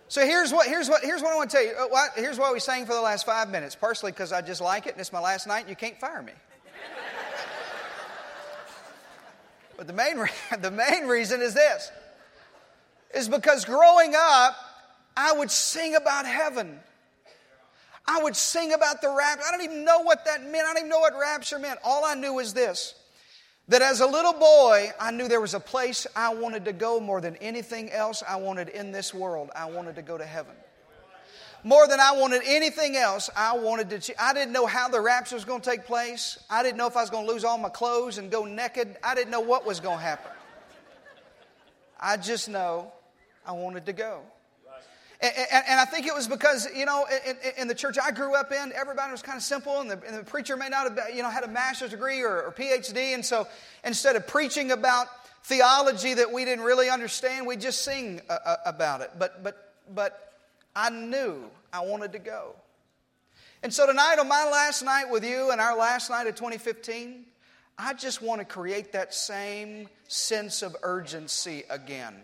So 0.09 0.25
here's 0.25 0.51
what, 0.51 0.67
here's 0.67 0.89
what, 0.89 1.01
here's 1.01 1.21
what 1.21 1.31
I 1.31 1.37
want 1.37 1.49
to 1.51 1.55
tell 1.55 1.65
you. 1.65 1.75
Uh, 1.77 2.07
Here's 2.17 2.37
why 2.37 2.51
we 2.51 2.59
sang 2.59 2.85
for 2.85 2.93
the 2.93 2.99
last 2.99 3.25
five 3.25 3.49
minutes. 3.49 3.75
Partially 3.75 4.11
because 4.11 4.33
I 4.33 4.41
just 4.41 4.59
like 4.59 4.85
it 4.85 4.91
and 4.91 4.99
it's 4.99 5.13
my 5.13 5.21
last 5.21 5.47
night 5.47 5.61
and 5.61 5.69
you 5.69 5.77
can't 5.77 5.97
fire 5.97 6.21
me. 6.21 6.33
but 9.77 9.87
the 9.87 9.93
main, 9.93 10.17
the 10.59 10.71
main 10.71 11.07
reason 11.07 11.41
is 11.41 11.53
this. 11.53 11.89
Is 13.15 13.29
because 13.29 13.63
growing 13.63 14.13
up, 14.13 14.57
I 15.19 15.33
would 15.33 15.51
sing 15.51 15.95
about 15.95 16.25
heaven. 16.25 16.79
I 18.07 18.23
would 18.23 18.37
sing 18.37 18.71
about 18.71 19.01
the 19.01 19.09
rapture. 19.09 19.43
I 19.45 19.51
don't 19.51 19.63
even 19.63 19.83
know 19.83 19.99
what 19.99 20.23
that 20.23 20.41
meant. 20.43 20.65
I 20.65 20.73
don't 20.73 20.77
even 20.77 20.89
know 20.89 20.99
what 20.99 21.13
rapture 21.19 21.59
meant. 21.59 21.77
All 21.83 22.05
I 22.05 22.15
knew 22.15 22.35
was 22.35 22.53
this 22.53 22.95
that 23.67 23.81
as 23.81 23.99
a 23.99 24.07
little 24.07 24.31
boy, 24.31 24.91
I 24.97 25.11
knew 25.11 25.27
there 25.27 25.41
was 25.41 25.53
a 25.53 25.59
place 25.59 26.07
I 26.15 26.33
wanted 26.33 26.63
to 26.65 26.73
go 26.73 27.01
more 27.01 27.19
than 27.19 27.35
anything 27.35 27.91
else 27.91 28.23
I 28.27 28.37
wanted 28.37 28.69
in 28.69 28.93
this 28.93 29.13
world. 29.13 29.51
I 29.53 29.65
wanted 29.65 29.95
to 29.95 30.01
go 30.01 30.17
to 30.17 30.25
heaven. 30.25 30.55
More 31.65 31.85
than 31.85 31.99
I 31.99 32.13
wanted 32.13 32.41
anything 32.45 32.95
else, 32.95 33.29
I 33.35 33.57
wanted 33.57 33.89
to. 34.01 34.23
I 34.23 34.33
didn't 34.33 34.53
know 34.53 34.67
how 34.67 34.87
the 34.87 35.01
rapture 35.01 35.35
was 35.35 35.43
going 35.43 35.59
to 35.59 35.69
take 35.69 35.83
place. 35.85 36.39
I 36.49 36.63
didn't 36.63 36.77
know 36.77 36.87
if 36.87 36.95
I 36.95 37.01
was 37.01 37.09
going 37.09 37.27
to 37.27 37.31
lose 37.31 37.43
all 37.43 37.57
my 37.57 37.67
clothes 37.67 38.19
and 38.19 38.31
go 38.31 38.45
naked. 38.45 38.95
I 39.03 39.15
didn't 39.15 39.31
know 39.31 39.41
what 39.41 39.65
was 39.65 39.81
going 39.81 39.97
to 39.97 40.03
happen. 40.03 40.31
I 41.99 42.15
just 42.15 42.47
know 42.47 42.93
I 43.45 43.51
wanted 43.51 43.85
to 43.87 43.93
go. 43.93 44.21
And, 45.21 45.33
and, 45.67 45.79
I 45.81 45.83
think 45.83 46.07
it 46.07 46.15
was 46.15 46.29
because, 46.29 46.65
you 46.73 46.85
know, 46.85 47.05
in, 47.27 47.35
in- 47.57 47.67
the 47.67 47.75
church 47.75 47.97
I 48.01 48.11
grew 48.11 48.35
up 48.35 48.53
in, 48.53 48.71
everybody 48.73 49.11
was 49.11 49.21
kind 49.21 49.35
of 49.35 49.43
simple, 49.43 49.81
and 49.81 49.91
the, 49.91 50.01
and 50.07 50.17
the 50.17 50.23
preacher 50.23 50.55
may 50.55 50.69
not 50.69 50.89
have, 50.89 51.13
you 51.13 51.21
know, 51.21 51.29
had 51.29 51.43
a 51.43 51.47
master's 51.49 51.89
degree 51.89 52.21
or, 52.21 52.43
or 52.43 52.53
PhD. 52.57 53.13
And 53.13 53.25
so 53.25 53.45
instead 53.83 54.15
of 54.15 54.27
preaching 54.27 54.71
about 54.71 55.07
theology 55.43 56.13
that 56.13 56.31
we 56.31 56.45
didn't 56.45 56.63
really 56.63 56.89
understand, 56.89 57.45
we 57.45 57.57
just 57.57 57.81
sing 57.81 58.21
uh, 58.29 58.37
uh, 58.45 58.55
about 58.65 59.01
it. 59.01 59.11
But, 59.19 59.43
but, 59.43 59.73
but 59.93 60.33
I 60.73 60.89
knew 60.89 61.43
I 61.73 61.81
wanted 61.81 62.13
to 62.13 62.19
go. 62.19 62.55
And 63.61 63.73
so 63.73 63.85
tonight, 63.85 64.19
on 64.19 64.27
my 64.29 64.49
last 64.49 64.83
night 64.83 65.09
with 65.09 65.25
you 65.25 65.51
and 65.51 65.59
our 65.59 65.77
last 65.77 66.09
night 66.09 66.27
of 66.27 66.35
2015, 66.35 67.25
I 67.77 67.93
just 67.93 68.21
want 68.21 68.39
to 68.39 68.45
create 68.45 68.93
that 68.93 69.13
same 69.13 69.89
sense 70.07 70.61
of 70.61 70.77
urgency 70.81 71.63
again. 71.69 72.15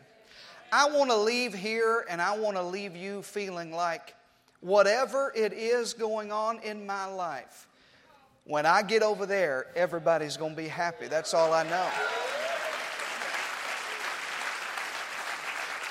I 0.78 0.90
want 0.90 1.10
to 1.10 1.16
leave 1.16 1.54
here 1.54 2.06
and 2.10 2.22
I 2.22 2.38
want 2.38 2.58
to 2.58 2.62
leave 2.62 2.98
you 2.98 3.22
feeling 3.22 3.72
like 3.72 4.14
whatever 4.60 5.32
it 5.34 5.54
is 5.54 5.94
going 5.94 6.34
on 6.34 6.60
in 6.64 6.86
my 6.86 7.06
life, 7.06 7.70
when 8.44 8.66
I 8.66 8.84
get 8.84 9.02
over 9.02 9.26
there, 9.26 9.68
everybody's 9.74 10.36
going 10.36 10.54
to 10.54 10.62
be 10.62 10.68
happy. 10.68 11.08
That's 11.08 11.34
all 11.34 11.54
I 11.54 11.64
know. 11.64 11.90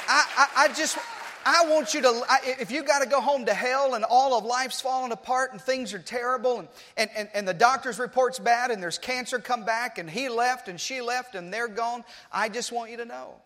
I, 0.06 0.24
I, 0.36 0.48
I 0.54 0.68
just, 0.74 0.98
I 1.46 1.64
want 1.70 1.94
you 1.94 2.02
to, 2.02 2.22
if 2.60 2.70
you 2.70 2.82
got 2.82 2.98
to 2.98 3.08
go 3.08 3.22
home 3.22 3.46
to 3.46 3.54
hell 3.54 3.94
and 3.94 4.04
all 4.04 4.36
of 4.36 4.44
life's 4.44 4.82
falling 4.82 5.12
apart 5.12 5.52
and 5.52 5.60
things 5.62 5.94
are 5.94 5.98
terrible 5.98 6.58
and, 6.58 6.68
and, 6.98 7.10
and, 7.16 7.30
and 7.32 7.48
the 7.48 7.54
doctor's 7.54 7.98
report's 7.98 8.38
bad 8.38 8.70
and 8.70 8.82
there's 8.82 8.98
cancer 8.98 9.38
come 9.38 9.64
back 9.64 9.96
and 9.96 10.10
he 10.10 10.28
left 10.28 10.68
and 10.68 10.78
she 10.78 11.00
left 11.00 11.36
and 11.36 11.50
they're 11.50 11.68
gone, 11.68 12.04
I 12.30 12.50
just 12.50 12.70
want 12.70 12.90
you 12.90 12.98
to 12.98 13.06
know 13.06 13.36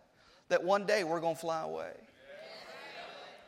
that 0.48 0.64
one 0.64 0.86
day 0.86 1.04
we're 1.04 1.20
going 1.20 1.34
to 1.34 1.40
fly 1.40 1.62
away. 1.62 1.90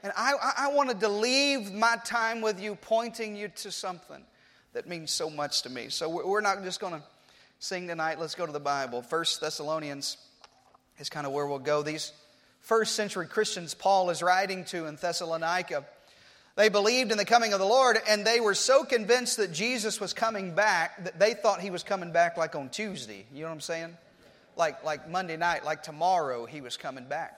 And 0.02 0.12
I, 0.16 0.32
I, 0.56 0.72
wanted 0.72 1.00
to 1.00 1.08
leave 1.08 1.72
my 1.72 1.96
time 2.06 2.40
with 2.40 2.58
you 2.58 2.74
pointing 2.74 3.36
you 3.36 3.48
to 3.56 3.70
something 3.70 4.22
that 4.72 4.88
means 4.88 5.10
so 5.10 5.28
much 5.28 5.62
to 5.62 5.70
me. 5.70 5.90
So 5.90 6.08
we're 6.08 6.40
not 6.40 6.62
just 6.62 6.80
going 6.80 6.94
to 6.94 7.02
sing 7.58 7.86
tonight. 7.86 8.18
Let's 8.18 8.34
go 8.34 8.46
to 8.46 8.52
the 8.52 8.60
Bible. 8.60 9.02
First 9.02 9.42
Thessalonians 9.42 10.16
is 10.98 11.10
kind 11.10 11.26
of 11.26 11.32
where 11.32 11.46
we'll 11.46 11.58
go. 11.58 11.82
These 11.82 12.12
first 12.60 12.94
century 12.94 13.26
Christians 13.26 13.74
Paul 13.74 14.08
is 14.08 14.22
writing 14.22 14.64
to 14.66 14.86
in 14.86 14.96
Thessalonica. 14.96 15.84
They 16.56 16.70
believed 16.70 17.12
in 17.12 17.18
the 17.18 17.26
coming 17.26 17.52
of 17.52 17.58
the 17.58 17.66
Lord, 17.66 17.98
and 18.08 18.26
they 18.26 18.40
were 18.40 18.54
so 18.54 18.84
convinced 18.84 19.36
that 19.36 19.52
Jesus 19.52 20.00
was 20.00 20.12
coming 20.14 20.54
back 20.54 21.04
that 21.04 21.18
they 21.18 21.34
thought 21.34 21.60
he 21.60 21.70
was 21.70 21.82
coming 21.82 22.10
back 22.10 22.38
like 22.38 22.54
on 22.54 22.70
Tuesday. 22.70 23.26
You 23.32 23.42
know 23.42 23.48
what 23.48 23.54
I'm 23.54 23.60
saying? 23.60 23.96
Like, 24.56 24.84
like 24.84 25.08
Monday 25.08 25.36
night, 25.36 25.64
like 25.64 25.82
tomorrow, 25.82 26.46
he 26.46 26.60
was 26.60 26.76
coming 26.76 27.04
back. 27.04 27.36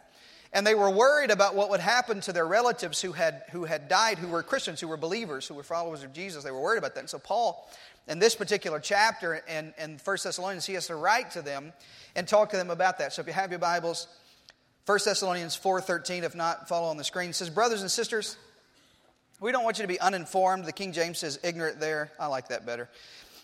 And 0.53 0.67
they 0.67 0.75
were 0.75 0.91
worried 0.91 1.31
about 1.31 1.55
what 1.55 1.71
would 1.71 1.81
happen 1.81 2.21
to 2.23 2.33
their 2.33 2.47
relatives 2.47 3.01
who 3.01 3.13
had, 3.13 3.43
who 3.53 3.65
had 3.65 3.89
died, 3.89 4.19
who 4.19 4.29
were 4.29 4.43
Christians, 4.43 4.81
who 4.81 4.89
were 4.89 4.99
believers, 4.99 5.47
who 5.47 5.55
were 5.55 5.63
followers 5.63 6.03
of 6.03 6.13
Jesus. 6.13 6.45
They 6.45 6.51
were 6.51 6.61
worried 6.61 6.79
about 6.79 6.95
that. 6.95 7.01
And 7.01 7.11
so, 7.11 7.19
Paul, 7.19 7.71
in 8.07 8.19
this 8.19 8.35
particular 8.35 8.79
chapter 8.79 9.43
in, 9.49 9.73
in 9.79 9.99
1 10.05 10.17
Thessalonians, 10.23 10.67
he 10.67 10.75
has 10.75 10.89
to 10.89 10.97
write 10.97 11.31
to 11.33 11.43
them 11.43 11.73
and 12.15 12.29
talk 12.29 12.51
to 12.51 12.59
them 12.59 12.71
about 12.71 12.99
that. 12.99 13.15
So, 13.15 13.23
if 13.23 13.29
you 13.29 13.33
have 13.33 13.51
your 13.51 13.61
Bibles, 13.61 14.09
1 14.85 14.99
Thessalonians 15.05 15.59
4.13, 15.59 16.23
if 16.25 16.35
not, 16.35 16.69
follow 16.69 16.89
on 16.89 16.99
the 16.99 17.05
screen. 17.05 17.31
It 17.31 17.35
says, 17.35 17.49
Brothers 17.49 17.81
and 17.81 17.91
sisters, 17.91 18.37
we 19.41 19.53
don't 19.53 19.65
want 19.65 19.79
you 19.79 19.85
to 19.85 19.89
be 19.89 20.01
uninformed. 20.01 20.67
The 20.67 20.73
King 20.73 20.93
James 20.93 21.19
says 21.19 21.39
ignorant 21.43 21.81
there. 21.81 22.13
I 22.21 22.27
like 22.27 22.49
that 22.49 22.67
better. 22.67 22.91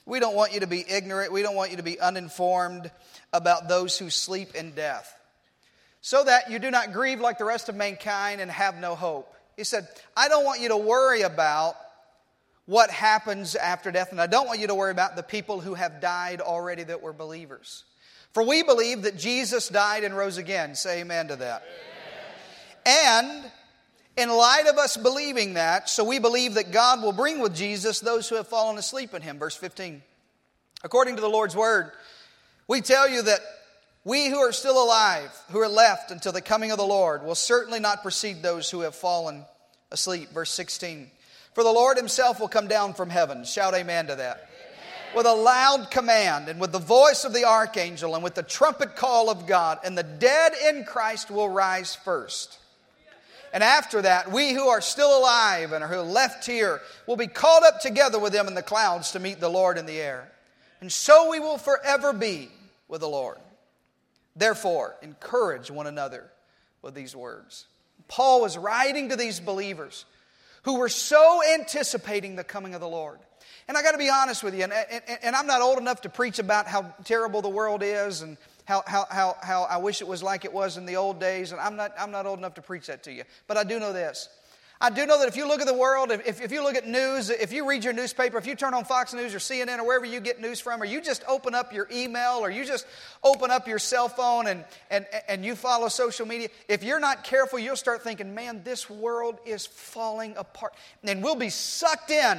We 0.08 0.20
don't 0.20 0.34
want 0.34 0.54
you 0.54 0.60
to 0.60 0.66
be 0.66 0.82
ignorant. 0.88 1.32
We 1.32 1.42
don't 1.42 1.54
want 1.54 1.70
you 1.70 1.76
to 1.76 1.82
be 1.82 2.00
uninformed 2.00 2.90
about 3.30 3.68
those 3.68 3.98
who 3.98 4.08
sleep 4.08 4.54
in 4.54 4.70
death 4.70 5.14
so 6.00 6.24
that 6.24 6.50
you 6.50 6.58
do 6.58 6.70
not 6.70 6.94
grieve 6.94 7.20
like 7.20 7.36
the 7.36 7.44
rest 7.44 7.68
of 7.68 7.76
mankind 7.76 8.40
and 8.40 8.50
have 8.50 8.78
no 8.78 8.94
hope. 8.94 9.30
He 9.54 9.64
said, 9.64 9.86
I 10.16 10.28
don't 10.28 10.44
want 10.44 10.62
you 10.62 10.70
to 10.70 10.78
worry 10.78 11.22
about 11.22 11.76
what 12.64 12.90
happens 12.90 13.54
after 13.54 13.90
death, 13.90 14.10
and 14.10 14.20
I 14.20 14.26
don't 14.26 14.46
want 14.46 14.60
you 14.60 14.68
to 14.68 14.74
worry 14.74 14.92
about 14.92 15.14
the 15.14 15.22
people 15.22 15.60
who 15.60 15.74
have 15.74 16.00
died 16.00 16.40
already 16.40 16.84
that 16.84 17.02
were 17.02 17.12
believers. 17.12 17.84
For 18.32 18.42
we 18.42 18.62
believe 18.62 19.02
that 19.02 19.18
Jesus 19.18 19.68
died 19.68 20.04
and 20.04 20.16
rose 20.16 20.38
again. 20.38 20.74
Say 20.74 21.00
amen 21.00 21.28
to 21.28 21.36
that. 21.36 21.64
Amen. 22.86 23.42
And 23.42 23.50
in 24.18 24.28
light 24.28 24.66
of 24.66 24.76
us 24.78 24.96
believing 24.96 25.54
that, 25.54 25.88
so 25.88 26.02
we 26.02 26.18
believe 26.18 26.54
that 26.54 26.72
God 26.72 27.02
will 27.02 27.12
bring 27.12 27.38
with 27.38 27.54
Jesus 27.54 28.00
those 28.00 28.28
who 28.28 28.34
have 28.34 28.48
fallen 28.48 28.76
asleep 28.76 29.14
in 29.14 29.22
him. 29.22 29.38
Verse 29.38 29.54
15. 29.54 30.02
According 30.82 31.16
to 31.16 31.22
the 31.22 31.28
Lord's 31.28 31.56
word, 31.56 31.92
we 32.66 32.80
tell 32.80 33.08
you 33.08 33.22
that 33.22 33.40
we 34.04 34.28
who 34.28 34.38
are 34.38 34.52
still 34.52 34.82
alive, 34.82 35.30
who 35.50 35.60
are 35.60 35.68
left 35.68 36.10
until 36.10 36.32
the 36.32 36.40
coming 36.40 36.72
of 36.72 36.78
the 36.78 36.84
Lord, 36.84 37.22
will 37.22 37.34
certainly 37.34 37.78
not 37.78 38.02
precede 38.02 38.42
those 38.42 38.70
who 38.70 38.80
have 38.80 38.94
fallen 38.94 39.44
asleep. 39.92 40.30
Verse 40.30 40.50
16. 40.50 41.10
For 41.54 41.62
the 41.62 41.70
Lord 41.70 41.96
himself 41.96 42.40
will 42.40 42.48
come 42.48 42.68
down 42.68 42.94
from 42.94 43.10
heaven. 43.10 43.44
Shout 43.44 43.74
amen 43.74 44.08
to 44.08 44.16
that. 44.16 44.36
Amen. 44.36 45.16
With 45.16 45.26
a 45.26 45.32
loud 45.32 45.90
command, 45.90 46.48
and 46.48 46.60
with 46.60 46.72
the 46.72 46.78
voice 46.78 47.24
of 47.24 47.32
the 47.32 47.44
archangel, 47.44 48.14
and 48.14 48.24
with 48.24 48.34
the 48.34 48.42
trumpet 48.42 48.96
call 48.96 49.30
of 49.30 49.46
God, 49.46 49.78
and 49.84 49.96
the 49.96 50.02
dead 50.02 50.52
in 50.68 50.84
Christ 50.84 51.30
will 51.30 51.48
rise 51.48 51.94
first. 51.94 52.57
And 53.52 53.62
after 53.62 54.02
that, 54.02 54.30
we 54.30 54.52
who 54.52 54.68
are 54.68 54.80
still 54.80 55.18
alive 55.18 55.72
and 55.72 55.84
who 55.84 55.94
are 55.94 56.02
left 56.02 56.46
here 56.46 56.80
will 57.06 57.16
be 57.16 57.26
caught 57.26 57.64
up 57.64 57.80
together 57.80 58.18
with 58.18 58.32
them 58.32 58.46
in 58.46 58.54
the 58.54 58.62
clouds 58.62 59.12
to 59.12 59.18
meet 59.18 59.40
the 59.40 59.48
Lord 59.48 59.78
in 59.78 59.86
the 59.86 60.00
air. 60.00 60.30
And 60.80 60.92
so 60.92 61.30
we 61.30 61.40
will 61.40 61.58
forever 61.58 62.12
be 62.12 62.50
with 62.88 63.00
the 63.00 63.08
Lord. 63.08 63.38
Therefore, 64.36 64.96
encourage 65.02 65.70
one 65.70 65.86
another 65.86 66.30
with 66.82 66.94
these 66.94 67.16
words. 67.16 67.66
Paul 68.06 68.40
was 68.40 68.56
writing 68.56 69.08
to 69.08 69.16
these 69.16 69.40
believers 69.40 70.04
who 70.62 70.78
were 70.78 70.88
so 70.88 71.40
anticipating 71.54 72.36
the 72.36 72.44
coming 72.44 72.74
of 72.74 72.80
the 72.80 72.88
Lord. 72.88 73.18
And 73.66 73.76
I 73.76 73.82
got 73.82 73.92
to 73.92 73.98
be 73.98 74.08
honest 74.08 74.42
with 74.42 74.54
you, 74.54 74.64
and, 74.64 74.72
and, 74.72 75.02
and, 75.22 75.36
I'm 75.36 75.46
not 75.46 75.60
old 75.60 75.78
enough 75.78 76.02
to 76.02 76.08
preach 76.08 76.38
about 76.38 76.66
how 76.66 76.94
terrible 77.04 77.42
the 77.42 77.50
world 77.50 77.82
is 77.82 78.22
and 78.22 78.38
how, 78.68 78.84
how, 78.86 79.06
how, 79.10 79.36
how 79.40 79.62
I 79.62 79.78
wish 79.78 80.02
it 80.02 80.06
was 80.06 80.22
like 80.22 80.44
it 80.44 80.52
was 80.52 80.76
in 80.76 80.84
the 80.84 80.96
old 80.96 81.18
days, 81.18 81.52
and 81.52 81.60
I'm 81.60 81.74
not, 81.74 81.94
I'm 81.98 82.10
not 82.10 82.26
old 82.26 82.38
enough 82.38 82.52
to 82.54 82.62
preach 82.62 82.88
that 82.88 83.02
to 83.04 83.12
you. 83.12 83.24
But 83.46 83.56
I 83.56 83.64
do 83.64 83.80
know 83.80 83.94
this 83.94 84.28
I 84.78 84.90
do 84.90 85.06
know 85.06 85.18
that 85.18 85.26
if 85.26 85.36
you 85.36 85.48
look 85.48 85.62
at 85.62 85.66
the 85.66 85.74
world, 85.74 86.12
if, 86.12 86.40
if 86.42 86.52
you 86.52 86.62
look 86.62 86.76
at 86.76 86.86
news, 86.86 87.30
if 87.30 87.50
you 87.50 87.66
read 87.66 87.82
your 87.82 87.94
newspaper, 87.94 88.36
if 88.36 88.46
you 88.46 88.54
turn 88.54 88.74
on 88.74 88.84
Fox 88.84 89.14
News 89.14 89.34
or 89.34 89.38
CNN 89.38 89.78
or 89.78 89.86
wherever 89.86 90.04
you 90.04 90.20
get 90.20 90.38
news 90.38 90.60
from, 90.60 90.82
or 90.82 90.84
you 90.84 91.00
just 91.00 91.24
open 91.26 91.54
up 91.54 91.72
your 91.72 91.88
email 91.90 92.40
or 92.40 92.50
you 92.50 92.64
just 92.64 92.86
open 93.24 93.50
up 93.50 93.66
your 93.66 93.78
cell 93.78 94.08
phone 94.08 94.46
and, 94.46 94.64
and, 94.90 95.06
and 95.28 95.44
you 95.46 95.56
follow 95.56 95.88
social 95.88 96.26
media, 96.26 96.48
if 96.68 96.84
you're 96.84 97.00
not 97.00 97.24
careful, 97.24 97.58
you'll 97.58 97.74
start 97.74 98.02
thinking, 98.02 98.34
man, 98.34 98.62
this 98.64 98.88
world 98.88 99.38
is 99.46 99.66
falling 99.66 100.36
apart. 100.36 100.74
And 101.02 101.24
we'll 101.24 101.34
be 101.34 101.50
sucked 101.50 102.10
in 102.10 102.38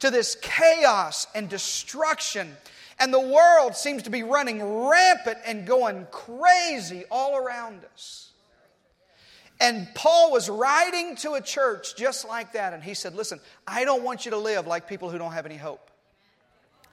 to 0.00 0.10
this 0.10 0.36
chaos 0.40 1.26
and 1.34 1.48
destruction. 1.48 2.54
And 3.00 3.14
the 3.14 3.20
world 3.20 3.76
seems 3.76 4.02
to 4.04 4.10
be 4.10 4.22
running 4.22 4.62
rampant 4.88 5.38
and 5.46 5.66
going 5.66 6.06
crazy 6.10 7.04
all 7.10 7.36
around 7.36 7.84
us. 7.92 8.32
And 9.60 9.88
Paul 9.94 10.32
was 10.32 10.48
writing 10.48 11.16
to 11.16 11.32
a 11.32 11.40
church 11.40 11.96
just 11.96 12.26
like 12.26 12.52
that. 12.52 12.72
And 12.72 12.82
he 12.82 12.94
said, 12.94 13.14
Listen, 13.14 13.40
I 13.66 13.84
don't 13.84 14.02
want 14.02 14.24
you 14.24 14.30
to 14.32 14.38
live 14.38 14.66
like 14.66 14.88
people 14.88 15.10
who 15.10 15.18
don't 15.18 15.32
have 15.32 15.46
any 15.46 15.56
hope. 15.56 15.90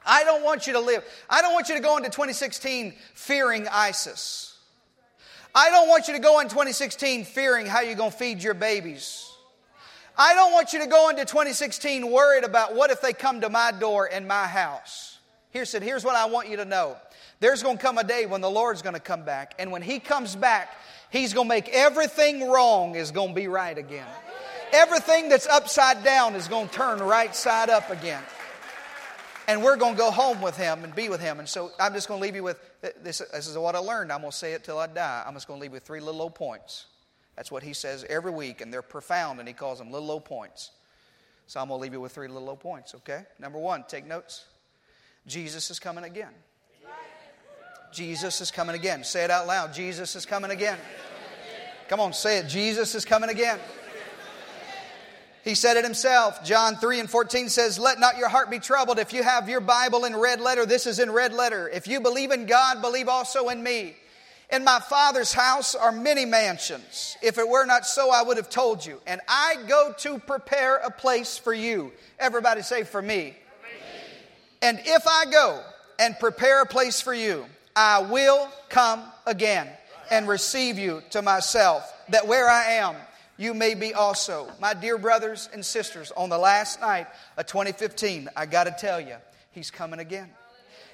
I 0.06 0.24
don't 0.24 0.44
want 0.44 0.68
you 0.68 0.74
to 0.74 0.80
live. 0.80 1.04
I 1.30 1.42
don't 1.42 1.54
want 1.54 1.70
you 1.70 1.76
to 1.76 1.82
go 1.82 1.98
into 1.98 2.10
2016 2.10 2.94
fearing 3.14 3.68
ISIS. 3.68 4.56
I 5.54 5.70
don't 5.70 5.88
want 5.88 6.08
you 6.08 6.14
to 6.16 6.20
go 6.20 6.42
in 6.42 6.50
2016 6.50 7.26
fearing 7.26 7.66
how 7.66 7.82
you're 7.82 7.96
going 7.96 8.12
to 8.12 8.18
feed 8.18 8.44
your 8.44 8.54
babies. 8.54 9.32
I 10.18 10.34
don't 10.34 10.52
want 10.52 10.74
you 10.74 10.80
to 10.80 10.88
go 10.88 11.10
into 11.10 11.26
2016 11.26 12.10
worried 12.12 12.44
about 12.44 12.76
what 12.76 12.92
if 12.92 13.02
they 13.02 13.14
come 13.14 13.42
to 13.42 13.50
my 13.50 13.72
door 13.72 14.08
in 14.08 14.28
my 14.28 14.48
house. 14.48 15.15
Here 15.56 15.64
said, 15.64 15.84
here's 15.84 16.04
what 16.04 16.18
I 16.18 16.26
want 16.26 16.50
you 16.50 16.58
to 16.58 16.66
know. 16.66 16.98
There's 17.40 17.64
going 17.64 17.78
to 17.78 17.82
come 17.82 17.98
a 17.98 18.04
day 18.04 18.26
when 18.26 18.42
the 18.42 18.50
Lord's 18.50 18.82
going 18.82 18.94
to 18.94 19.00
come 19.00 19.24
back. 19.24 19.54
And 19.58 19.72
when 19.72 19.82
He 19.82 20.00
comes 20.00 20.36
back, 20.36 20.76
He's 21.10 21.34
going 21.34 21.48
to 21.48 21.56
make 21.56 21.70
everything 21.70 22.50
wrong 22.50 22.96
is 22.96 23.12
going 23.12 23.30
to 23.30 23.36
be 23.36 23.48
right 23.48 23.78
again. 23.78 24.06
Everything 24.74 25.30
that's 25.30 25.48
upside 25.48 26.04
down 26.04 26.36
is 26.36 26.50
going 26.50 26.68
to 26.68 26.74
turn 26.74 27.00
right 27.00 27.34
side 27.34 27.70
up 27.70 27.90
again. 27.90 28.22
And 29.48 29.64
we're 29.64 29.78
going 29.78 29.94
to 29.94 29.98
go 29.98 30.12
home 30.12 30.42
with 30.42 30.58
him 30.58 30.84
and 30.84 30.94
be 30.94 31.08
with 31.08 31.22
him. 31.22 31.40
And 31.40 31.48
so 31.48 31.72
I'm 31.80 31.94
just 31.94 32.10
going 32.10 32.20
to 32.20 32.26
leave 32.26 32.36
you 32.36 32.44
with 32.44 32.60
uh, 32.84 32.90
this. 33.02 33.20
This 33.20 33.48
is 33.48 33.58
what 33.58 33.76
I 33.76 33.80
learned. 33.80 34.12
I'm 34.12 34.20
going 34.20 34.32
to 34.32 34.38
say 34.38 34.56
it 34.56 34.66
till 34.66 34.78
I 34.78 34.88
die. 34.88 35.24
I'm 35.26 35.36
just 35.36 35.48
going 35.48 35.58
to 35.58 35.62
leave 35.62 35.72
you 35.72 35.76
with 35.76 35.84
three 35.84 36.02
little 36.02 36.22
old 36.22 36.36
points. 36.36 36.88
That's 37.38 37.50
what 37.50 37.64
he 37.64 37.72
says 37.72 38.06
every 38.10 38.32
week, 38.32 38.60
and 38.60 38.74
they're 38.74 38.82
profound, 38.82 39.40
and 39.40 39.48
he 39.48 39.54
calls 39.54 39.80
them 39.80 39.90
little 39.90 40.12
old 40.12 40.26
points. 40.26 40.72
So 41.48 41.62
I'm 41.62 41.70
going 41.70 41.80
to 41.80 41.82
leave 41.82 41.94
you 41.94 42.02
with 42.02 42.12
three 42.12 42.28
little 42.28 42.50
old 42.50 42.60
points, 42.60 42.94
okay? 42.96 43.24
Number 43.40 43.58
one, 43.58 43.86
take 43.88 44.06
notes. 44.06 44.44
Jesus 45.28 45.72
is 45.72 45.80
coming 45.80 46.04
again. 46.04 46.34
Jesus 47.92 48.42
is 48.42 48.52
coming 48.52 48.76
again. 48.76 49.04
Say 49.04 49.24
it 49.24 49.32
out 49.32 49.48
loud. 49.48 49.74
Jesus 49.74 50.16
is 50.16 50.26
coming 50.26 50.52
again. 50.52 50.78
Come 51.88 52.00
on, 52.00 52.14
say 52.14 52.40
it. 52.40 52.48
Jesus 52.48 52.94
is 52.94 53.06
coming 53.06 53.30
again. 53.30 53.60
He 55.44 55.54
said 55.54 55.78
it 55.78 55.84
himself. 55.84 56.44
John 56.44 56.76
3 56.76 57.02
and 57.02 57.10
14 57.10 57.50
says, 57.50 57.78
Let 57.78 58.00
not 58.00 58.18
your 58.18 58.30
heart 58.30 58.50
be 58.50 58.58
troubled. 58.60 58.98
If 58.98 59.14
you 59.14 59.22
have 59.22 59.48
your 59.48 59.62
Bible 59.62 60.06
in 60.06 60.16
red 60.16 60.42
letter, 60.42 60.66
this 60.66 60.88
is 60.88 61.00
in 61.00 61.12
red 61.12 61.34
letter. 61.34 61.70
If 61.70 61.88
you 61.88 62.02
believe 62.02 62.32
in 62.32 62.48
God, 62.48 62.82
believe 62.82 63.08
also 63.08 63.50
in 63.50 63.62
me. 63.62 63.96
In 64.52 64.64
my 64.64 64.80
Father's 64.80 65.34
house 65.34 65.76
are 65.76 65.92
many 65.92 66.26
mansions. 66.26 67.16
If 67.22 67.38
it 67.38 67.48
were 67.48 67.66
not 67.66 67.86
so, 67.86 68.12
I 68.12 68.24
would 68.24 68.38
have 68.38 68.50
told 68.50 68.84
you. 68.84 69.00
And 69.06 69.22
I 69.28 69.58
go 69.68 69.94
to 70.00 70.18
prepare 70.20 70.78
a 70.78 70.90
place 70.90 71.38
for 71.38 71.54
you. 71.54 71.92
Everybody 72.20 72.64
say, 72.64 72.84
For 72.84 73.02
me. 73.02 73.36
And 74.66 74.80
if 74.84 75.08
I 75.08 75.26
go 75.26 75.62
and 76.00 76.18
prepare 76.20 76.64
a 76.64 76.66
place 76.66 77.00
for 77.00 77.14
you, 77.14 77.46
I 77.76 78.00
will 78.00 78.50
come 78.68 79.04
again 79.28 79.70
and 80.10 80.28
receive 80.28 80.80
you 80.80 81.04
to 81.12 81.22
myself, 81.22 81.84
that 82.10 82.28
where 82.28 82.50
I 82.50 82.72
am, 82.72 82.96
you 83.38 83.54
may 83.54 83.76
be 83.76 83.94
also. 83.94 84.50
My 84.60 84.74
dear 84.74 84.98
brothers 84.98 85.50
and 85.54 85.64
sisters, 85.64 86.12
on 86.18 86.30
the 86.30 86.40
last 86.40 86.82
night 86.82 87.06
of 87.38 87.46
2015, 87.46 88.28
I 88.36 88.48
got 88.48 88.64
to 88.64 88.76
tell 88.76 89.00
you, 89.00 89.18
He's 89.52 89.70
coming 89.70 90.00
again. 90.00 90.32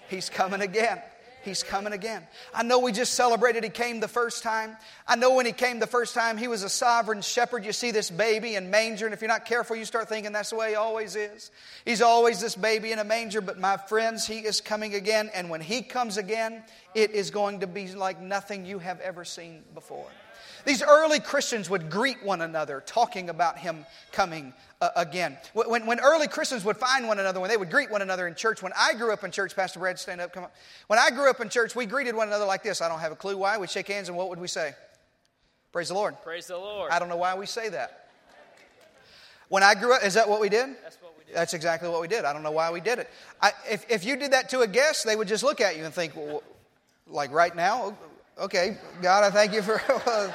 He's 0.09 0.29
coming 0.29 0.59
again. 0.59 1.01
He's 1.43 1.63
coming 1.63 1.93
again. 1.93 2.23
I 2.53 2.63
know 2.63 2.79
we 2.79 2.91
just 2.91 3.13
celebrated 3.13 3.63
He 3.63 3.69
came 3.69 3.99
the 3.99 4.07
first 4.07 4.43
time. 4.43 4.77
I 5.07 5.15
know 5.15 5.35
when 5.35 5.45
He 5.45 5.51
came 5.51 5.79
the 5.79 5.87
first 5.87 6.13
time, 6.13 6.37
He 6.37 6.47
was 6.47 6.63
a 6.63 6.69
sovereign 6.69 7.21
shepherd. 7.21 7.65
You 7.65 7.71
see 7.71 7.91
this 7.91 8.09
baby 8.09 8.55
in 8.55 8.69
manger, 8.69 9.05
and 9.05 9.13
if 9.13 9.21
you're 9.21 9.27
not 9.27 9.45
careful, 9.45 9.75
you 9.75 9.85
start 9.85 10.09
thinking 10.09 10.31
that's 10.31 10.51
the 10.51 10.55
way 10.55 10.69
He 10.69 10.75
always 10.75 11.15
is. 11.15 11.51
He's 11.85 12.01
always 12.01 12.39
this 12.39 12.55
baby 12.55 12.91
in 12.91 12.99
a 12.99 13.03
manger, 13.03 13.41
but 13.41 13.59
my 13.59 13.77
friends, 13.77 14.27
He 14.27 14.39
is 14.39 14.61
coming 14.61 14.95
again, 14.95 15.29
and 15.33 15.49
when 15.49 15.61
He 15.61 15.81
comes 15.81 16.17
again, 16.17 16.63
it 16.93 17.11
is 17.11 17.31
going 17.31 17.61
to 17.61 17.67
be 17.67 17.91
like 17.93 18.21
nothing 18.21 18.65
you 18.65 18.79
have 18.79 18.99
ever 18.99 19.25
seen 19.25 19.63
before. 19.73 20.07
These 20.65 20.83
early 20.83 21.19
Christians 21.19 21.69
would 21.69 21.89
greet 21.89 22.23
one 22.23 22.41
another 22.41 22.83
talking 22.85 23.29
about 23.29 23.57
him 23.57 23.85
coming 24.11 24.53
uh, 24.81 24.89
again. 24.95 25.37
When, 25.53 25.85
when 25.85 25.99
early 25.99 26.27
Christians 26.27 26.63
would 26.65 26.77
find 26.77 27.07
one 27.07 27.19
another, 27.19 27.39
when 27.39 27.49
they 27.49 27.57
would 27.57 27.71
greet 27.71 27.91
one 27.91 28.01
another 28.01 28.27
in 28.27 28.35
church, 28.35 28.61
when 28.61 28.73
I 28.77 28.93
grew 28.93 29.11
up 29.13 29.23
in 29.23 29.31
church, 29.31 29.55
Pastor 29.55 29.79
Brad, 29.79 29.99
stand 29.99 30.21
up, 30.21 30.33
come 30.33 30.43
on. 30.43 30.49
When 30.87 30.99
I 30.99 31.09
grew 31.09 31.29
up 31.29 31.39
in 31.39 31.49
church, 31.49 31.75
we 31.75 31.85
greeted 31.85 32.15
one 32.15 32.27
another 32.27 32.45
like 32.45 32.63
this. 32.63 32.81
I 32.81 32.89
don't 32.89 32.99
have 32.99 33.11
a 33.11 33.15
clue 33.15 33.37
why. 33.37 33.57
We'd 33.57 33.69
shake 33.69 33.87
hands 33.87 34.09
and 34.09 34.17
what 34.17 34.29
would 34.29 34.39
we 34.39 34.47
say? 34.47 34.73
Praise 35.71 35.87
the 35.87 35.93
Lord. 35.93 36.15
Praise 36.23 36.47
the 36.47 36.57
Lord. 36.57 36.91
I 36.91 36.99
don't 36.99 37.09
know 37.09 37.17
why 37.17 37.35
we 37.35 37.45
say 37.45 37.69
that. 37.69 38.09
When 39.47 39.63
I 39.63 39.75
grew 39.75 39.93
up, 39.93 40.03
is 40.03 40.13
that 40.13 40.29
what 40.29 40.39
we 40.39 40.47
did? 40.47 40.69
That's 40.81 40.95
what 41.01 41.13
we 41.17 41.25
did. 41.25 41.35
That's 41.35 41.53
exactly 41.53 41.89
what 41.89 42.01
we 42.01 42.07
did. 42.07 42.23
I 42.23 42.33
don't 42.33 42.43
know 42.43 42.51
why 42.51 42.71
we 42.71 42.79
did 42.79 42.99
it. 42.99 43.09
I, 43.41 43.51
if, 43.69 43.85
if 43.89 44.05
you 44.05 44.15
did 44.15 44.31
that 44.31 44.49
to 44.49 44.61
a 44.61 44.67
guest, 44.67 45.05
they 45.05 45.15
would 45.15 45.27
just 45.27 45.43
look 45.43 45.59
at 45.59 45.77
you 45.77 45.83
and 45.83 45.93
think, 45.93 46.15
well, 46.15 46.41
like 47.07 47.31
right 47.31 47.53
now, 47.53 47.97
okay, 48.41 48.77
God, 49.01 49.23
I 49.23 49.29
thank 49.29 49.53
you 49.53 49.61
for. 49.61 49.81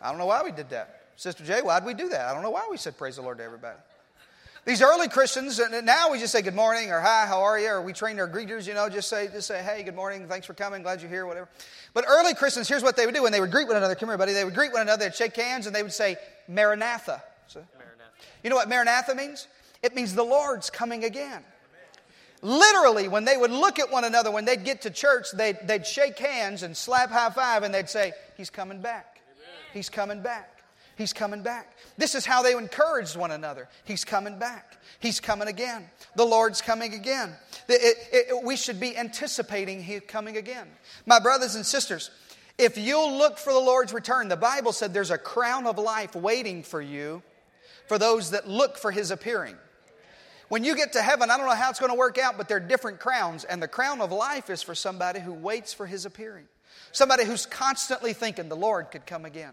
I 0.00 0.10
don't 0.10 0.18
know 0.18 0.26
why 0.26 0.42
we 0.44 0.52
did 0.52 0.70
that. 0.70 1.06
Sister 1.16 1.44
Jay, 1.44 1.60
why'd 1.60 1.84
we 1.84 1.94
do 1.94 2.08
that? 2.10 2.26
I 2.26 2.32
don't 2.32 2.42
know 2.44 2.50
why 2.50 2.68
we 2.70 2.76
said 2.76 2.96
praise 2.96 3.16
the 3.16 3.22
Lord 3.22 3.38
to 3.38 3.44
everybody. 3.44 3.78
These 4.64 4.82
early 4.82 5.08
Christians, 5.08 5.58
and 5.58 5.86
now 5.86 6.12
we 6.12 6.18
just 6.18 6.30
say 6.30 6.42
good 6.42 6.54
morning 6.54 6.92
or 6.92 7.00
hi, 7.00 7.26
how 7.26 7.40
are 7.42 7.58
you? 7.58 7.70
Or 7.70 7.82
we 7.82 7.92
train 7.92 8.20
our 8.20 8.28
greeters, 8.28 8.68
you 8.68 8.74
know, 8.74 8.88
just 8.88 9.08
say, 9.08 9.28
just 9.28 9.48
say, 9.48 9.62
hey, 9.62 9.82
good 9.82 9.96
morning, 9.96 10.28
thanks 10.28 10.46
for 10.46 10.52
coming, 10.52 10.82
glad 10.82 11.00
you're 11.00 11.10
here, 11.10 11.26
whatever. 11.26 11.48
But 11.94 12.04
early 12.06 12.34
Christians, 12.34 12.68
here's 12.68 12.82
what 12.82 12.94
they 12.94 13.06
would 13.06 13.14
do 13.14 13.22
when 13.22 13.32
they 13.32 13.40
would 13.40 13.50
greet 13.50 13.66
one 13.66 13.76
another. 13.76 13.94
Come 13.94 14.10
here, 14.10 14.18
buddy. 14.18 14.34
They 14.34 14.44
would 14.44 14.54
greet 14.54 14.72
one 14.72 14.82
another, 14.82 15.06
they'd 15.06 15.14
shake 15.14 15.34
hands, 15.34 15.66
and 15.66 15.74
they 15.74 15.82
would 15.82 15.92
say, 15.92 16.16
Maranatha. 16.48 17.22
So, 17.46 17.60
Maranatha. 17.78 18.10
You 18.44 18.50
know 18.50 18.56
what 18.56 18.68
Maranatha 18.68 19.14
means? 19.14 19.48
It 19.82 19.94
means 19.94 20.14
the 20.14 20.22
Lord's 20.22 20.68
coming 20.70 21.02
again. 21.04 21.42
Literally, 22.42 23.08
when 23.08 23.24
they 23.24 23.36
would 23.36 23.50
look 23.50 23.78
at 23.78 23.90
one 23.90 24.04
another, 24.04 24.30
when 24.30 24.44
they'd 24.44 24.64
get 24.64 24.82
to 24.82 24.90
church, 24.90 25.26
they'd, 25.32 25.58
they'd 25.64 25.86
shake 25.86 26.18
hands 26.18 26.62
and 26.62 26.76
slap 26.76 27.10
high 27.10 27.30
five, 27.30 27.62
and 27.62 27.74
they'd 27.74 27.88
say, 27.88 28.12
He's 28.36 28.50
coming 28.50 28.80
back. 28.80 29.20
He's 29.72 29.88
coming 29.88 30.22
back. 30.22 30.58
He's 30.96 31.12
coming 31.12 31.42
back. 31.42 31.76
This 31.96 32.16
is 32.16 32.26
how 32.26 32.42
they 32.42 32.52
encouraged 32.52 33.16
one 33.16 33.30
another. 33.30 33.68
He's 33.84 34.04
coming 34.04 34.38
back. 34.38 34.76
He's 34.98 35.20
coming 35.20 35.46
again. 35.46 35.88
The 36.16 36.24
Lord's 36.24 36.60
coming 36.60 36.92
again. 36.92 37.34
It, 37.68 37.96
it, 38.12 38.26
it, 38.30 38.44
we 38.44 38.56
should 38.56 38.80
be 38.80 38.96
anticipating 38.96 39.80
His 39.80 40.02
coming 40.08 40.36
again. 40.36 40.66
My 41.06 41.20
brothers 41.20 41.54
and 41.54 41.64
sisters, 41.64 42.10
if 42.58 42.76
you'll 42.76 43.16
look 43.16 43.38
for 43.38 43.52
the 43.52 43.60
Lord's 43.60 43.92
return, 43.92 44.26
the 44.26 44.36
Bible 44.36 44.72
said 44.72 44.92
there's 44.92 45.12
a 45.12 45.18
crown 45.18 45.68
of 45.68 45.78
life 45.78 46.16
waiting 46.16 46.64
for 46.64 46.82
you 46.82 47.22
for 47.86 47.96
those 47.96 48.32
that 48.32 48.48
look 48.48 48.76
for 48.76 48.90
His 48.90 49.12
appearing. 49.12 49.54
When 50.48 50.64
you 50.64 50.76
get 50.76 50.94
to 50.94 51.02
heaven, 51.02 51.30
I 51.30 51.36
don't 51.36 51.46
know 51.46 51.54
how 51.54 51.70
it's 51.70 51.78
going 51.78 51.92
to 51.92 51.98
work 51.98 52.18
out, 52.18 52.36
but 52.38 52.48
there 52.48 52.56
are 52.56 52.60
different 52.60 53.00
crowns, 53.00 53.44
and 53.44 53.62
the 53.62 53.68
crown 53.68 54.00
of 54.00 54.12
life 54.12 54.48
is 54.48 54.62
for 54.62 54.74
somebody 54.74 55.20
who 55.20 55.32
waits 55.32 55.74
for 55.74 55.86
His 55.86 56.06
appearing. 56.06 56.46
Somebody 56.92 57.24
who's 57.24 57.44
constantly 57.44 58.12
thinking 58.14 58.48
the 58.48 58.56
Lord 58.56 58.90
could 58.90 59.04
come 59.04 59.24
again. 59.24 59.52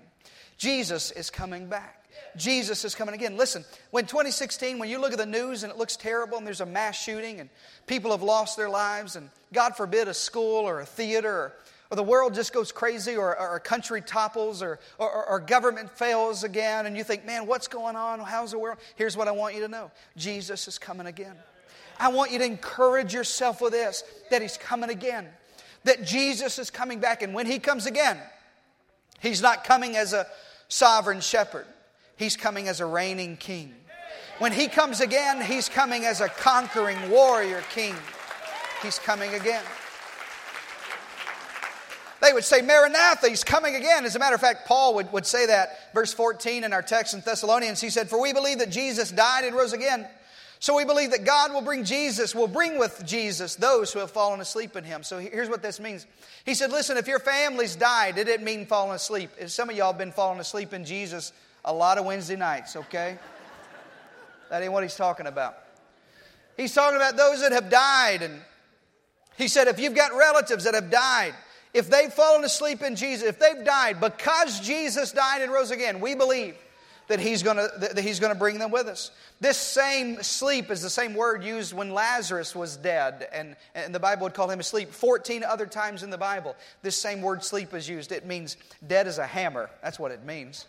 Jesus 0.58 1.12
is 1.12 1.30
coming 1.30 1.68
back. 1.68 2.06
Jesus 2.38 2.86
is 2.86 2.96
coming 2.96 3.14
again. 3.14 3.36
Listen, 3.36 3.66
when 3.92 4.06
2016, 4.06 4.80
when 4.80 4.90
you 4.90 5.00
look 5.00 5.12
at 5.12 5.18
the 5.18 5.26
news 5.26 5.64
and 5.64 5.72
it 5.72 5.78
looks 5.78 5.98
terrible 5.98 6.38
and 6.38 6.48
there's 6.48 6.62
a 6.62 6.66
mass 6.66 7.02
shooting 7.02 7.40
and 7.40 7.50
people 7.88 8.12
have 8.12 8.24
lost 8.24 8.56
their 8.56 8.70
lives 8.70 9.16
and 9.18 9.30
God 9.54 9.76
forbid 9.76 10.08
a 10.08 10.14
school 10.14 10.68
or 10.68 10.80
a 10.80 10.86
theater 10.86 11.34
or, 11.34 11.54
or 11.96 12.04
the 12.04 12.04
world 12.04 12.34
just 12.34 12.52
goes 12.52 12.74
crazy 12.74 13.16
or, 13.16 13.32
a 13.34 13.60
country 13.60 14.02
topples 14.02 14.62
or, 14.62 14.80
or, 14.98 15.26
or 15.26 15.40
government 15.40 15.90
fails 15.90 16.44
again 16.44 16.86
and 16.86 16.98
you 16.98 17.04
think, 17.06 17.26
man, 17.26 17.48
what's 17.48 17.70
going 17.70 17.96
on? 17.96 18.20
How's 18.20 18.52
the 18.52 18.60
world? 18.60 18.80
Here's 18.96 19.16
what 19.16 19.30
I 19.30 19.32
want 19.32 19.56
you 19.56 19.62
to 19.62 19.70
know 19.70 19.92
Jesus 20.18 20.68
is 20.68 20.78
coming 20.78 21.08
again. 21.08 21.36
I 21.98 22.10
want 22.10 22.32
you 22.32 22.40
to 22.40 22.46
encourage 22.46 23.14
yourself 23.14 23.62
with 23.62 23.72
this 23.72 24.04
that 24.30 24.42
He's 24.42 24.58
coming 24.58 24.90
again, 24.90 25.28
that 25.86 26.06
Jesus 26.06 26.60
is 26.60 26.70
coming 26.70 27.00
back. 27.00 27.22
And 27.22 27.34
when 27.34 27.46
He 27.46 27.60
comes 27.60 27.86
again, 27.86 28.20
He's 29.22 29.42
not 29.42 29.64
coming 29.64 29.96
as 29.96 30.12
a 30.12 30.28
sovereign 30.68 31.22
shepherd, 31.22 31.66
he's 32.18 32.36
coming 32.36 32.68
as 32.68 32.80
a 32.82 32.86
reigning 32.86 33.38
king. 33.38 33.74
When 34.40 34.52
he 34.52 34.68
comes 34.68 35.00
again, 35.00 35.42
he's 35.42 35.70
coming 35.70 36.04
as 36.04 36.20
a 36.20 36.28
conquering 36.28 37.10
warrior 37.10 37.64
king. 37.72 37.96
He's 38.84 39.00
coming 39.00 39.34
again. 39.34 39.64
They 42.26 42.34
would 42.34 42.44
say, 42.44 42.62
Maranatha, 42.62 43.30
he's 43.30 43.44
coming 43.44 43.76
again. 43.76 44.06
As 44.06 44.16
a 44.16 44.20
matter 44.20 44.36
of 44.36 44.42
fact, 44.42 44.68
Paul 44.68 44.96
would, 44.96 45.14
would 45.14 45.26
say 45.26 45.46
that, 45.46 45.94
verse 45.94 46.14
14 46.14 46.64
in 46.64 46.74
our 46.74 46.82
text 46.82 47.14
in 47.14 47.22
Thessalonians. 47.22 47.80
He 47.80 47.90
said, 47.90 48.10
For 48.10 48.20
we 48.20 48.34
believe 48.34 48.60
that 48.60 48.70
Jesus 48.70 49.12
died 49.12 49.46
and 49.46 49.56
rose 49.56 49.74
again 49.74 50.08
so 50.60 50.76
we 50.76 50.86
believe 50.86 51.12
that 51.12 51.26
God 51.26 51.54
will 51.54 51.62
bring 51.62 51.84
Jesus, 51.84 52.34
will 52.34 52.48
bring 52.48 52.80
with 52.80 53.06
Jesus 53.06 53.56
those 53.56 53.92
who 53.92 54.00
have 54.00 54.12
fallen 54.12 54.40
asleep 54.40 54.76
in 54.76 54.84
him. 54.84 55.04
So 55.04 55.20
here's 55.20 55.50
what 55.50 55.62
this 55.62 55.80
means. 55.80 56.08
He 56.46 56.54
said, 56.54 56.72
Listen, 56.72 56.98
if 56.98 57.08
your 57.08 57.20
family's 57.20 57.76
died, 57.76 58.18
it 58.18 58.24
didn't 58.24 58.46
mean 58.46 58.66
falling 58.66 58.96
asleep. 58.96 59.30
Some 59.48 59.70
of 59.70 59.76
y'all 59.76 59.92
have 59.92 59.98
been 60.00 60.12
falling 60.12 60.40
asleep 60.40 60.74
in 60.74 60.86
Jesus 60.86 61.34
a 61.64 61.74
lot 61.74 61.98
of 61.98 62.06
Wednesday 62.06 62.36
nights, 62.36 62.76
okay? 62.76 63.18
that 64.50 64.64
ain't 64.64 64.72
what 64.72 64.84
he's 64.84 64.96
talking 64.96 65.28
about. 65.28 65.58
He's 66.58 66.74
talking 66.74 66.96
about 66.96 67.18
those 67.18 67.42
that 67.42 67.52
have 67.52 67.70
died. 67.70 68.22
And 68.22 68.40
he 69.38 69.48
said, 69.48 69.68
if 69.68 69.80
you've 69.80 69.96
got 69.96 70.16
relatives 70.16 70.64
that 70.64 70.74
have 70.74 70.90
died, 70.90 71.34
if 71.76 71.90
they've 71.90 72.12
fallen 72.12 72.46
asleep 72.46 72.82
in 72.82 72.96
Jesus, 72.96 73.28
if 73.28 73.38
they've 73.38 73.66
died 73.66 74.00
because 74.00 74.62
Jesus 74.62 75.12
died 75.12 75.42
and 75.42 75.52
rose 75.52 75.72
again, 75.72 76.00
we 76.00 76.16
believe 76.16 76.56
that 77.08 77.20
he's 77.20 77.44
going 77.44 77.58
to 77.58 77.70
that 77.80 78.00
he's 78.00 78.22
going 78.22 78.32
to 78.32 78.40
bring 78.40 78.58
them 78.60 78.72
with 78.72 78.88
us. 78.88 79.12
This 79.42 79.58
same 79.58 80.24
sleep 80.24 80.72
is 80.72 80.82
the 80.82 80.90
same 80.90 81.14
word 81.14 81.44
used 81.44 81.74
when 81.74 81.94
Lazarus 81.94 82.56
was 82.56 82.78
dead, 82.78 83.28
and, 83.34 83.58
and 83.76 83.94
the 83.94 84.00
Bible 84.00 84.24
would 84.24 84.34
call 84.34 84.50
him 84.50 84.62
asleep. 84.62 84.94
14 84.94 85.44
other 85.44 85.66
times 85.66 86.02
in 86.02 86.10
the 86.10 86.18
Bible, 86.18 86.56
this 86.82 86.96
same 86.96 87.22
word 87.22 87.44
sleep 87.44 87.74
is 87.74 87.90
used. 87.90 88.14
It 88.14 88.26
means 88.26 88.56
dead 88.88 89.06
as 89.06 89.18
a 89.18 89.28
hammer. 89.28 89.70
That's 89.84 90.00
what 90.00 90.12
it 90.12 90.24
means. 90.24 90.66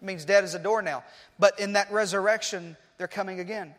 It 0.00 0.06
means 0.06 0.24
dead 0.24 0.44
as 0.44 0.54
a 0.54 0.60
doornail. 0.60 1.02
But 1.40 1.58
in 1.58 1.72
that 1.72 1.90
resurrection, 1.90 2.76
they're 2.96 3.08
coming 3.08 3.40
again. 3.40 3.74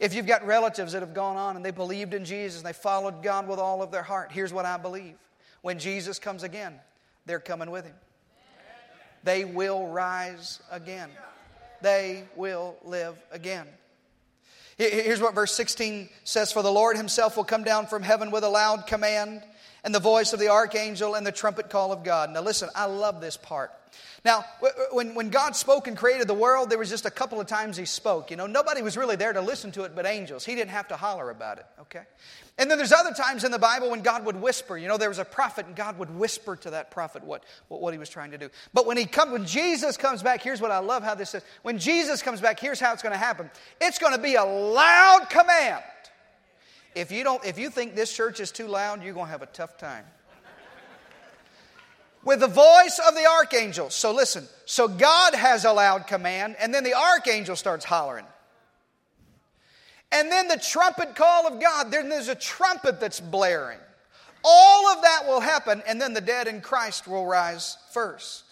If 0.00 0.12
you've 0.12 0.26
got 0.26 0.44
relatives 0.44 0.92
that 0.92 1.02
have 1.02 1.14
gone 1.14 1.36
on 1.36 1.54
and 1.54 1.64
they 1.64 1.70
believed 1.70 2.14
in 2.14 2.24
Jesus 2.24 2.58
and 2.58 2.66
they 2.66 2.72
followed 2.72 3.22
God 3.22 3.46
with 3.46 3.60
all 3.60 3.80
of 3.80 3.92
their 3.92 4.02
heart, 4.02 4.32
here's 4.32 4.52
what 4.52 4.64
I 4.64 4.76
believe. 4.76 5.14
When 5.62 5.78
Jesus 5.78 6.18
comes 6.18 6.42
again, 6.42 6.74
they're 7.26 7.40
coming 7.40 7.70
with 7.70 7.84
him 7.84 7.94
they 9.24 9.44
will 9.44 9.86
rise 9.88 10.60
again. 10.70 11.10
They 11.82 12.24
will 12.36 12.76
live 12.84 13.16
again. 13.30 13.66
Here's 14.76 15.20
what 15.20 15.34
verse 15.34 15.52
16 15.54 16.08
says 16.24 16.52
For 16.52 16.62
the 16.62 16.72
Lord 16.72 16.96
himself 16.96 17.36
will 17.36 17.44
come 17.44 17.64
down 17.64 17.86
from 17.86 18.02
heaven 18.02 18.30
with 18.30 18.44
a 18.44 18.48
loud 18.48 18.86
command, 18.86 19.42
and 19.88 19.94
the 19.94 20.00
voice 20.00 20.34
of 20.34 20.38
the 20.38 20.48
archangel, 20.48 21.14
and 21.14 21.26
the 21.26 21.32
trumpet 21.32 21.70
call 21.70 21.92
of 21.92 22.04
God. 22.04 22.30
Now, 22.30 22.42
listen, 22.42 22.68
I 22.74 22.84
love 22.84 23.22
this 23.22 23.38
part. 23.38 23.72
Now, 24.22 24.44
when, 24.92 25.14
when 25.14 25.30
God 25.30 25.56
spoke 25.56 25.88
and 25.88 25.96
created 25.96 26.28
the 26.28 26.34
world, 26.34 26.68
there 26.68 26.76
was 26.76 26.90
just 26.90 27.06
a 27.06 27.10
couple 27.10 27.40
of 27.40 27.46
times 27.46 27.78
He 27.78 27.86
spoke. 27.86 28.30
You 28.30 28.36
know, 28.36 28.46
nobody 28.46 28.82
was 28.82 28.98
really 28.98 29.16
there 29.16 29.32
to 29.32 29.40
listen 29.40 29.72
to 29.72 29.84
it 29.84 29.96
but 29.96 30.04
angels. 30.04 30.44
He 30.44 30.54
didn't 30.54 30.72
have 30.72 30.88
to 30.88 30.96
holler 30.96 31.30
about 31.30 31.56
it, 31.56 31.64
okay? 31.80 32.02
And 32.58 32.70
then 32.70 32.76
there's 32.76 32.92
other 32.92 33.14
times 33.14 33.44
in 33.44 33.50
the 33.50 33.58
Bible 33.58 33.88
when 33.88 34.02
God 34.02 34.26
would 34.26 34.36
whisper. 34.36 34.76
You 34.76 34.88
know, 34.88 34.98
there 34.98 35.08
was 35.08 35.20
a 35.20 35.24
prophet 35.24 35.64
and 35.64 35.74
God 35.74 35.98
would 35.98 36.14
whisper 36.14 36.54
to 36.56 36.70
that 36.72 36.90
prophet 36.90 37.24
what, 37.24 37.44
what, 37.68 37.80
what 37.80 37.94
he 37.94 37.98
was 37.98 38.10
trying 38.10 38.32
to 38.32 38.38
do. 38.38 38.50
But 38.74 38.84
when 38.84 38.98
he 38.98 39.06
come, 39.06 39.32
when 39.32 39.46
Jesus 39.46 39.96
comes 39.96 40.22
back, 40.22 40.42
here's 40.42 40.60
what 40.60 40.70
I 40.70 40.80
love 40.80 41.02
how 41.02 41.14
this 41.14 41.30
says. 41.30 41.44
When 41.62 41.78
Jesus 41.78 42.20
comes 42.20 42.42
back, 42.42 42.60
here's 42.60 42.78
how 42.78 42.92
it's 42.92 43.02
going 43.02 43.14
to 43.14 43.18
happen. 43.18 43.48
It's 43.80 43.98
going 43.98 44.14
to 44.14 44.20
be 44.20 44.34
a 44.34 44.44
loud 44.44 45.30
command. 45.30 45.82
If 46.98 47.12
you 47.12 47.22
don't, 47.22 47.44
if 47.44 47.58
you 47.58 47.70
think 47.70 47.94
this 47.94 48.12
church 48.12 48.40
is 48.40 48.50
too 48.50 48.66
loud, 48.66 49.04
you're 49.04 49.14
going 49.14 49.26
to 49.26 49.30
have 49.30 49.42
a 49.42 49.46
tough 49.46 49.78
time. 49.78 50.04
With 52.24 52.40
the 52.40 52.48
voice 52.48 53.00
of 53.06 53.14
the 53.14 53.24
archangel. 53.24 53.90
So 53.90 54.12
listen. 54.12 54.46
So 54.66 54.88
God 54.88 55.34
has 55.34 55.64
a 55.64 55.72
loud 55.72 56.08
command, 56.08 56.56
and 56.58 56.74
then 56.74 56.82
the 56.82 56.94
archangel 56.94 57.54
starts 57.54 57.84
hollering. 57.84 58.26
And 60.10 60.30
then 60.32 60.48
the 60.48 60.58
trumpet 60.58 61.14
call 61.14 61.46
of 61.46 61.60
God, 61.60 61.92
then 61.92 62.08
there's 62.08 62.28
a 62.28 62.34
trumpet 62.34 62.98
that's 62.98 63.20
blaring. 63.20 63.78
All 64.42 64.88
of 64.88 65.02
that 65.02 65.24
will 65.26 65.40
happen, 65.40 65.82
and 65.86 66.00
then 66.00 66.14
the 66.14 66.20
dead 66.20 66.48
in 66.48 66.60
Christ 66.60 67.06
will 67.06 67.26
rise 67.26 67.76
first. 67.92 68.44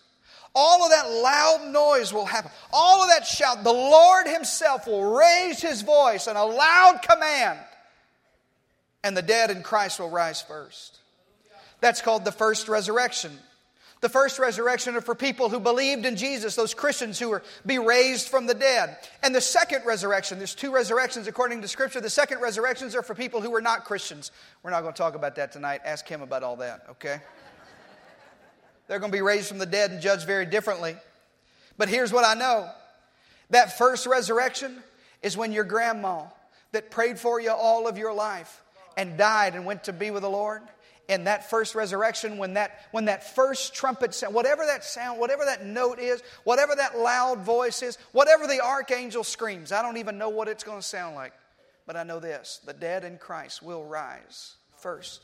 All 0.54 0.84
of 0.84 0.90
that 0.90 1.10
loud 1.10 1.72
noise 1.72 2.12
will 2.12 2.24
happen. 2.24 2.50
All 2.72 3.02
of 3.02 3.08
that 3.08 3.26
shout. 3.26 3.64
The 3.64 3.72
Lord 3.72 4.26
Himself 4.28 4.86
will 4.86 5.16
raise 5.16 5.60
His 5.60 5.82
voice 5.82 6.28
in 6.28 6.36
a 6.36 6.44
loud 6.44 7.00
command, 7.02 7.58
and 9.02 9.16
the 9.16 9.22
dead 9.22 9.50
in 9.50 9.62
Christ 9.62 10.00
will 10.00 10.10
rise 10.10 10.42
first. 10.42 10.98
That's 11.80 12.00
called 12.00 12.24
the 12.24 12.32
first 12.32 12.68
resurrection. 12.68 13.38
The 14.00 14.08
first 14.08 14.38
resurrection 14.38 14.94
are 14.94 15.00
for 15.00 15.14
people 15.14 15.48
who 15.48 15.58
believed 15.58 16.04
in 16.04 16.16
Jesus, 16.16 16.54
those 16.54 16.74
Christians 16.74 17.18
who 17.18 17.30
were 17.30 17.42
be 17.64 17.78
raised 17.78 18.28
from 18.28 18.46
the 18.46 18.54
dead. 18.54 18.96
And 19.22 19.34
the 19.34 19.40
second 19.40 19.86
resurrection, 19.86 20.38
there's 20.38 20.54
two 20.54 20.70
resurrections 20.70 21.26
according 21.26 21.62
to 21.62 21.68
Scripture. 21.68 22.00
The 22.00 22.10
second 22.10 22.40
resurrections 22.40 22.94
are 22.94 23.02
for 23.02 23.14
people 23.14 23.40
who 23.40 23.50
were 23.50 23.62
not 23.62 23.84
Christians. 23.84 24.32
We're 24.62 24.70
not 24.70 24.82
going 24.82 24.92
to 24.92 24.98
talk 24.98 25.14
about 25.14 25.36
that 25.36 25.50
tonight. 25.50 25.80
Ask 25.84 26.06
him 26.06 26.20
about 26.20 26.42
all 26.42 26.56
that, 26.56 26.84
okay? 26.90 27.20
They're 28.86 28.98
going 28.98 29.10
to 29.10 29.16
be 29.16 29.22
raised 29.22 29.48
from 29.48 29.58
the 29.58 29.66
dead 29.66 29.90
and 29.90 30.00
judged 30.00 30.26
very 30.26 30.46
differently. 30.46 30.96
But 31.78 31.88
here's 31.88 32.12
what 32.12 32.24
I 32.24 32.34
know 32.34 32.70
that 33.50 33.78
first 33.78 34.06
resurrection 34.06 34.82
is 35.22 35.36
when 35.36 35.52
your 35.52 35.64
grandma 35.64 36.24
that 36.72 36.90
prayed 36.90 37.18
for 37.18 37.40
you 37.40 37.50
all 37.50 37.88
of 37.88 37.96
your 37.96 38.12
life 38.12 38.62
and 38.96 39.16
died 39.16 39.54
and 39.54 39.66
went 39.66 39.84
to 39.84 39.92
be 39.92 40.10
with 40.10 40.22
the 40.22 40.30
Lord 40.30 40.62
in 41.08 41.24
that 41.24 41.48
first 41.48 41.74
resurrection, 41.74 42.36
when 42.38 42.54
that, 42.54 42.80
when 42.90 43.04
that 43.04 43.34
first 43.34 43.74
trumpet 43.74 44.14
sound, 44.14 44.34
whatever 44.34 44.66
that 44.66 44.84
sound, 44.84 45.20
whatever 45.20 45.44
that 45.44 45.64
note 45.64 45.98
is, 45.98 46.22
whatever 46.44 46.74
that 46.74 46.98
loud 46.98 47.40
voice 47.40 47.82
is, 47.82 47.96
whatever 48.12 48.46
the 48.46 48.60
archangel 48.60 49.22
screams, 49.22 49.72
I 49.72 49.82
don't 49.82 49.98
even 49.98 50.18
know 50.18 50.30
what 50.30 50.48
it's 50.48 50.64
going 50.64 50.80
to 50.80 50.86
sound 50.86 51.14
like. 51.14 51.32
But 51.86 51.96
I 51.96 52.02
know 52.02 52.18
this 52.18 52.60
the 52.66 52.72
dead 52.72 53.04
in 53.04 53.18
Christ 53.18 53.62
will 53.62 53.84
rise 53.84 54.56
first. 54.78 55.22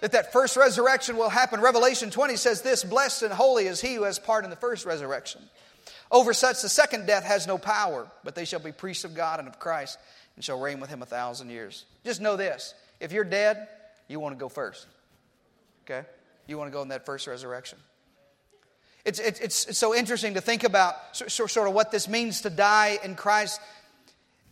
That 0.00 0.12
that 0.12 0.32
first 0.32 0.56
resurrection 0.56 1.16
will 1.16 1.28
happen. 1.28 1.60
Revelation 1.60 2.10
20 2.10 2.36
says 2.36 2.62
this 2.62 2.82
Blessed 2.82 3.22
and 3.22 3.32
holy 3.32 3.66
is 3.66 3.80
he 3.80 3.94
who 3.94 4.02
has 4.02 4.18
part 4.18 4.44
in 4.44 4.50
the 4.50 4.56
first 4.56 4.84
resurrection. 4.84 5.40
Over 6.10 6.34
such, 6.34 6.62
the 6.62 6.68
second 6.68 7.06
death 7.06 7.24
has 7.24 7.46
no 7.46 7.58
power, 7.58 8.10
but 8.24 8.34
they 8.34 8.44
shall 8.44 8.60
be 8.60 8.72
priests 8.72 9.04
of 9.04 9.14
God 9.14 9.38
and 9.38 9.48
of 9.48 9.60
Christ 9.60 9.98
and 10.34 10.44
shall 10.44 10.60
reign 10.60 10.80
with 10.80 10.90
him 10.90 11.02
a 11.02 11.06
thousand 11.06 11.50
years. 11.50 11.84
Just 12.04 12.20
know 12.20 12.36
this 12.36 12.74
if 13.04 13.12
you're 13.12 13.22
dead, 13.22 13.68
you 14.08 14.18
want 14.18 14.34
to 14.34 14.40
go 14.40 14.48
first. 14.48 14.86
Okay? 15.84 16.06
You 16.46 16.58
want 16.58 16.70
to 16.70 16.72
go 16.72 16.82
in 16.82 16.88
that 16.88 17.06
first 17.06 17.26
resurrection. 17.26 17.78
It's, 19.04 19.18
it's, 19.18 19.40
it's 19.40 19.78
so 19.78 19.94
interesting 19.94 20.34
to 20.34 20.40
think 20.40 20.64
about 20.64 20.94
sort 21.14 21.68
of 21.68 21.74
what 21.74 21.90
this 21.90 22.08
means 22.08 22.40
to 22.40 22.50
die 22.50 22.98
in 23.04 23.14
Christ. 23.14 23.60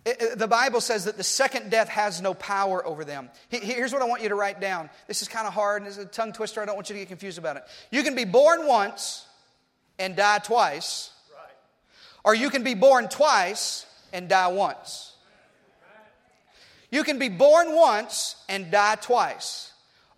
It, 0.05 0.39
the 0.39 0.47
Bible 0.47 0.83
says 0.83 1.07
that 1.07 1.17
the 1.17 1.25
second 1.25 1.71
death 1.71 1.89
has 1.89 2.21
no 2.21 2.35
power 2.35 2.85
over 2.85 3.05
them. 3.05 3.31
Here's 3.49 3.93
what 3.93 4.03
I 4.03 4.05
want 4.05 4.23
you 4.23 4.29
to 4.29 4.35
write 4.35 4.61
down. 4.61 4.91
This 5.09 5.23
is 5.23 5.29
kind 5.29 5.47
of 5.47 5.55
hard 5.55 5.83
and 5.83 5.89
it's 5.89 5.97
a 5.97 6.05
tongue 6.05 6.35
twister. 6.35 6.61
I 6.61 6.67
don't 6.67 6.75
want 6.75 6.91
you 6.91 6.95
to 6.95 7.01
get 7.01 7.09
confused 7.09 7.39
about 7.39 7.57
it. 7.57 7.63
You 7.91 8.03
can 8.03 8.15
be 8.15 8.25
born 8.25 8.67
once 8.67 9.27
and 9.99 10.15
die 10.15 10.39
twice, 10.39 11.11
or 12.25 12.35
you 12.35 12.51
can 12.51 12.63
be 12.63 12.75
born 12.75 13.09
twice 13.09 13.87
and 14.13 14.29
die 14.29 14.49
once. 14.49 15.12
You 16.93 17.03
can 17.03 17.19
be 17.19 17.29
born 17.29 17.75
once 17.75 18.37
and 18.49 18.71
die 18.71 18.95
twice 18.97 19.73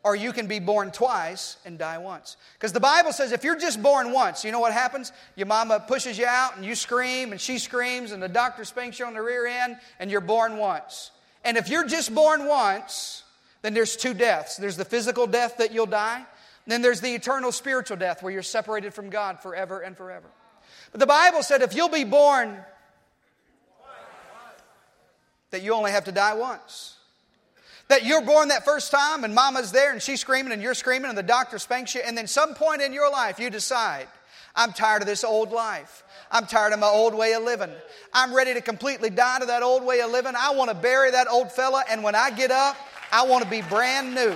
or 0.04 0.14
you 0.14 0.32
can 0.32 0.46
be 0.46 0.58
born 0.58 0.90
twice 0.90 1.56
and 1.64 1.78
die 1.78 1.96
once. 1.96 2.36
Because 2.54 2.72
the 2.72 2.80
Bible 2.80 3.12
says 3.12 3.32
if 3.32 3.42
you're 3.42 3.58
just 3.58 3.82
born 3.82 4.12
once, 4.12 4.44
you 4.44 4.52
know 4.52 4.60
what 4.60 4.74
happens? 4.74 5.12
Your 5.34 5.46
mama 5.46 5.82
pushes 5.88 6.18
you 6.18 6.26
out 6.26 6.56
and 6.56 6.64
you 6.64 6.74
scream 6.74 7.32
and 7.32 7.40
she 7.40 7.58
screams 7.58 8.12
and 8.12 8.22
the 8.22 8.28
doctor 8.28 8.66
spanks 8.66 8.98
you 8.98 9.06
on 9.06 9.14
the 9.14 9.22
rear 9.22 9.46
end 9.46 9.78
and 9.98 10.10
you're 10.10 10.20
born 10.20 10.58
once. 10.58 11.10
And 11.42 11.56
if 11.56 11.70
you're 11.70 11.86
just 11.86 12.14
born 12.14 12.46
once, 12.46 13.22
then 13.62 13.72
there's 13.72 13.96
two 13.96 14.12
deaths 14.12 14.56
there's 14.58 14.76
the 14.76 14.84
physical 14.84 15.26
death 15.26 15.56
that 15.56 15.72
you'll 15.72 15.86
die, 15.86 16.24
then 16.66 16.82
there's 16.82 17.00
the 17.00 17.14
eternal 17.14 17.50
spiritual 17.50 17.96
death 17.96 18.22
where 18.22 18.32
you're 18.32 18.42
separated 18.42 18.92
from 18.92 19.08
God 19.08 19.40
forever 19.40 19.80
and 19.80 19.96
forever. 19.96 20.26
But 20.92 21.00
the 21.00 21.06
Bible 21.06 21.42
said 21.42 21.62
if 21.62 21.74
you'll 21.74 21.88
be 21.88 22.04
born, 22.04 22.58
that 25.54 25.62
you 25.62 25.72
only 25.72 25.92
have 25.92 26.04
to 26.04 26.12
die 26.12 26.34
once. 26.34 26.96
That 27.88 28.04
you're 28.04 28.22
born 28.22 28.48
that 28.48 28.64
first 28.64 28.90
time 28.90 29.22
and 29.22 29.34
mama's 29.34 29.70
there 29.70 29.92
and 29.92 30.02
she's 30.02 30.20
screaming 30.20 30.52
and 30.52 30.60
you're 30.60 30.74
screaming 30.74 31.08
and 31.08 31.16
the 31.16 31.22
doctor 31.22 31.60
spanks 31.60 31.94
you, 31.94 32.00
and 32.04 32.18
then 32.18 32.26
some 32.26 32.54
point 32.54 32.82
in 32.82 32.92
your 32.92 33.10
life 33.10 33.38
you 33.38 33.50
decide, 33.50 34.08
I'm 34.56 34.72
tired 34.72 35.02
of 35.02 35.06
this 35.06 35.22
old 35.22 35.52
life. 35.52 36.02
I'm 36.30 36.46
tired 36.46 36.72
of 36.72 36.80
my 36.80 36.88
old 36.88 37.14
way 37.14 37.34
of 37.34 37.44
living. 37.44 37.70
I'm 38.12 38.34
ready 38.34 38.52
to 38.54 38.60
completely 38.60 39.10
die 39.10 39.38
to 39.38 39.46
that 39.46 39.62
old 39.62 39.84
way 39.84 40.00
of 40.00 40.10
living. 40.10 40.32
I 40.36 40.50
want 40.54 40.70
to 40.70 40.76
bury 40.76 41.12
that 41.12 41.28
old 41.30 41.52
fella, 41.52 41.84
and 41.88 42.02
when 42.02 42.16
I 42.16 42.30
get 42.30 42.50
up, 42.50 42.76
I 43.12 43.24
want 43.26 43.44
to 43.44 43.50
be 43.50 43.62
brand 43.62 44.12
new. 44.12 44.34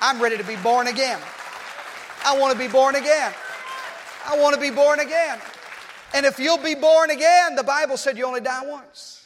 I'm 0.00 0.22
ready 0.22 0.38
to 0.38 0.44
be 0.44 0.56
born 0.56 0.86
again. 0.86 1.20
I 2.24 2.38
want 2.38 2.54
to 2.54 2.58
be 2.58 2.68
born 2.68 2.94
again. 2.94 3.34
I 4.26 4.38
want 4.38 4.54
to 4.54 4.60
be 4.60 4.70
born 4.70 5.00
again. 5.00 5.38
And 6.14 6.24
if 6.24 6.38
you'll 6.38 6.62
be 6.62 6.74
born 6.74 7.10
again, 7.10 7.56
the 7.56 7.64
Bible 7.64 7.98
said 7.98 8.16
you 8.16 8.24
only 8.24 8.40
die 8.40 8.64
once. 8.64 9.25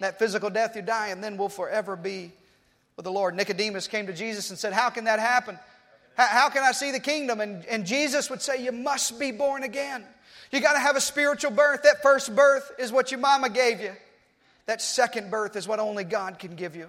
That 0.00 0.18
physical 0.18 0.50
death 0.50 0.76
you 0.76 0.82
die, 0.82 1.08
and 1.08 1.22
then 1.22 1.36
we'll 1.36 1.48
forever 1.48 1.96
be 1.96 2.32
with 2.96 3.04
the 3.04 3.12
Lord. 3.12 3.34
Nicodemus 3.34 3.88
came 3.88 4.06
to 4.06 4.12
Jesus 4.12 4.50
and 4.50 4.58
said, 4.58 4.72
How 4.72 4.90
can 4.90 5.04
that 5.04 5.20
happen? 5.20 5.58
How 6.14 6.48
can 6.48 6.64
I 6.64 6.72
see 6.72 6.90
the 6.90 7.00
kingdom? 7.00 7.40
And, 7.40 7.64
and 7.66 7.86
Jesus 7.86 8.28
would 8.28 8.42
say, 8.42 8.62
You 8.62 8.72
must 8.72 9.20
be 9.20 9.30
born 9.30 9.62
again. 9.62 10.04
You 10.50 10.60
got 10.60 10.72
to 10.72 10.80
have 10.80 10.96
a 10.96 11.00
spiritual 11.00 11.50
birth. 11.50 11.82
That 11.82 12.02
first 12.02 12.34
birth 12.34 12.72
is 12.78 12.90
what 12.90 13.10
your 13.10 13.20
mama 13.20 13.50
gave 13.50 13.80
you. 13.80 13.92
That 14.66 14.82
second 14.82 15.30
birth 15.30 15.56
is 15.56 15.68
what 15.68 15.78
only 15.78 16.04
God 16.04 16.38
can 16.38 16.56
give 16.56 16.74
you. 16.74 16.88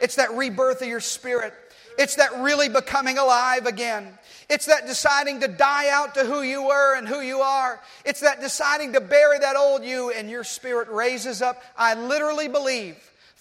It's 0.00 0.16
that 0.16 0.32
rebirth 0.32 0.82
of 0.82 0.88
your 0.88 1.00
spirit. 1.00 1.54
It's 1.98 2.14
that 2.14 2.40
really 2.40 2.68
becoming 2.68 3.18
alive 3.18 3.66
again. 3.66 4.16
It's 4.48 4.66
that 4.66 4.86
deciding 4.86 5.40
to 5.40 5.48
die 5.48 5.90
out 5.90 6.14
to 6.14 6.24
who 6.24 6.42
you 6.42 6.62
were 6.62 6.96
and 6.96 7.06
who 7.06 7.20
you 7.20 7.40
are. 7.40 7.80
It's 8.06 8.20
that 8.20 8.40
deciding 8.40 8.94
to 8.94 9.00
bury 9.00 9.38
that 9.40 9.56
old 9.56 9.84
you 9.84 10.10
and 10.10 10.30
your 10.30 10.44
spirit 10.44 10.88
raises 10.88 11.42
up. 11.42 11.62
I 11.76 11.94
literally 11.94 12.48
believe 12.48 12.96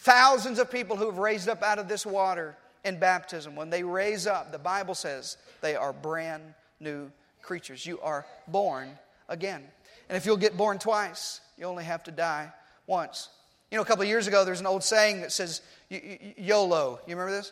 Thousands 0.08 0.58
of 0.58 0.72
people 0.72 0.96
who 0.96 1.08
have 1.08 1.18
raised 1.18 1.50
up 1.50 1.64
out 1.64 1.80
of 1.80 1.90
this 1.90 2.06
water 2.06 2.56
in 2.86 2.98
baptism, 2.98 3.58
when 3.58 3.70
they 3.70 3.84
raise 3.84 4.26
up, 4.26 4.54
the 4.54 4.58
Bible 4.58 4.96
says 4.96 5.36
they 5.60 5.76
are 5.76 5.92
brand 5.92 6.44
new 6.80 7.12
creatures. 7.42 7.86
You 7.86 8.00
are 8.00 8.26
born 8.48 8.90
again. 9.28 9.64
And 10.08 10.16
if 10.16 10.26
you'll 10.26 10.38
get 10.38 10.56
born 10.56 10.80
twice, 10.80 11.42
you 11.58 11.66
only 11.66 11.84
have 11.84 12.04
to 12.06 12.12
die 12.12 12.54
once. 12.86 13.28
You 13.70 13.78
know, 13.78 13.82
a 13.82 13.86
couple 13.86 14.06
years 14.06 14.28
ago, 14.28 14.46
there's 14.46 14.62
an 14.62 14.66
old 14.66 14.84
saying 14.84 15.20
that 15.22 15.34
says 15.34 15.62
YOLO. 15.90 17.00
You 17.06 17.16
remember 17.16 17.36
this? 17.36 17.52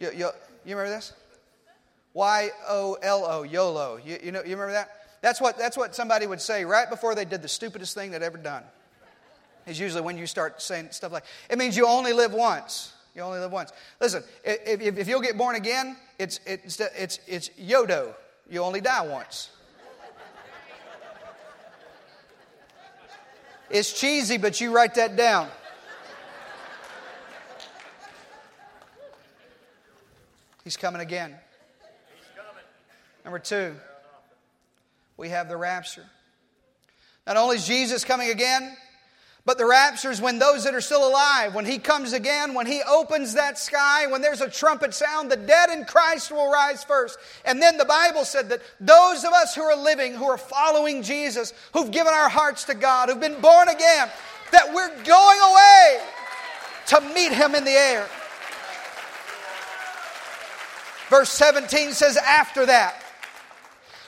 You, 0.00 0.10
you, 0.12 0.30
you 0.64 0.76
remember 0.76 0.90
this? 0.90 1.12
Y 2.14 2.50
O 2.68 2.96
L 3.02 3.24
O, 3.24 3.42
YOLO. 3.42 3.98
You, 4.04 4.18
you, 4.22 4.32
know, 4.32 4.42
you 4.42 4.50
remember 4.50 4.72
that? 4.72 4.90
That's 5.20 5.40
what, 5.40 5.58
that's 5.58 5.76
what 5.76 5.94
somebody 5.94 6.26
would 6.26 6.40
say 6.40 6.64
right 6.64 6.88
before 6.88 7.14
they 7.14 7.24
did 7.24 7.42
the 7.42 7.48
stupidest 7.48 7.94
thing 7.94 8.10
they'd 8.12 8.22
ever 8.22 8.38
done 8.38 8.62
is 9.66 9.78
usually 9.78 10.02
when 10.02 10.16
you 10.16 10.26
start 10.26 10.62
saying 10.62 10.88
stuff 10.90 11.12
like, 11.12 11.24
it 11.50 11.58
means 11.58 11.76
you 11.76 11.86
only 11.86 12.12
live 12.12 12.32
once. 12.32 12.92
You 13.14 13.22
only 13.22 13.40
live 13.40 13.52
once. 13.52 13.72
Listen, 14.00 14.22
if, 14.44 14.80
if, 14.80 14.98
if 14.98 15.08
you'll 15.08 15.20
get 15.20 15.36
born 15.36 15.56
again, 15.56 15.96
it's, 16.18 16.40
it's, 16.46 16.80
it's, 16.80 17.18
it's 17.26 17.50
Yodo. 17.50 18.14
You 18.48 18.62
only 18.62 18.80
die 18.80 19.06
once. 19.06 19.50
It's 23.70 23.98
cheesy, 23.98 24.38
but 24.38 24.60
you 24.60 24.74
write 24.74 24.94
that 24.94 25.16
down. 25.16 25.48
He's 30.68 30.76
coming 30.76 31.00
again. 31.00 31.34
Number 33.24 33.38
two, 33.38 33.74
we 35.16 35.30
have 35.30 35.48
the 35.48 35.56
rapture. 35.56 36.04
Not 37.26 37.38
only 37.38 37.56
is 37.56 37.66
Jesus 37.66 38.04
coming 38.04 38.28
again, 38.28 38.76
but 39.46 39.56
the 39.56 39.64
rapture 39.64 40.10
is 40.10 40.20
when 40.20 40.38
those 40.38 40.64
that 40.64 40.74
are 40.74 40.82
still 40.82 41.08
alive, 41.08 41.54
when 41.54 41.64
He 41.64 41.78
comes 41.78 42.12
again, 42.12 42.52
when 42.52 42.66
He 42.66 42.82
opens 42.86 43.32
that 43.32 43.58
sky, 43.58 44.08
when 44.08 44.20
there's 44.20 44.42
a 44.42 44.50
trumpet 44.50 44.92
sound, 44.92 45.30
the 45.30 45.38
dead 45.38 45.70
in 45.70 45.86
Christ 45.86 46.30
will 46.30 46.52
rise 46.52 46.84
first. 46.84 47.18
And 47.46 47.62
then 47.62 47.78
the 47.78 47.86
Bible 47.86 48.26
said 48.26 48.50
that 48.50 48.60
those 48.78 49.24
of 49.24 49.32
us 49.32 49.54
who 49.54 49.62
are 49.62 49.82
living, 49.82 50.12
who 50.12 50.26
are 50.26 50.36
following 50.36 51.02
Jesus, 51.02 51.54
who've 51.72 51.90
given 51.90 52.12
our 52.12 52.28
hearts 52.28 52.64
to 52.64 52.74
God, 52.74 53.08
who've 53.08 53.18
been 53.18 53.40
born 53.40 53.70
again, 53.70 54.10
that 54.52 54.74
we're 54.74 55.02
going 55.02 55.38
away 55.40 56.00
to 56.88 57.00
meet 57.14 57.32
Him 57.32 57.54
in 57.54 57.64
the 57.64 57.70
air. 57.70 58.06
Verse 61.08 61.30
17 61.30 61.92
says, 61.92 62.16
After 62.16 62.66
that, 62.66 63.02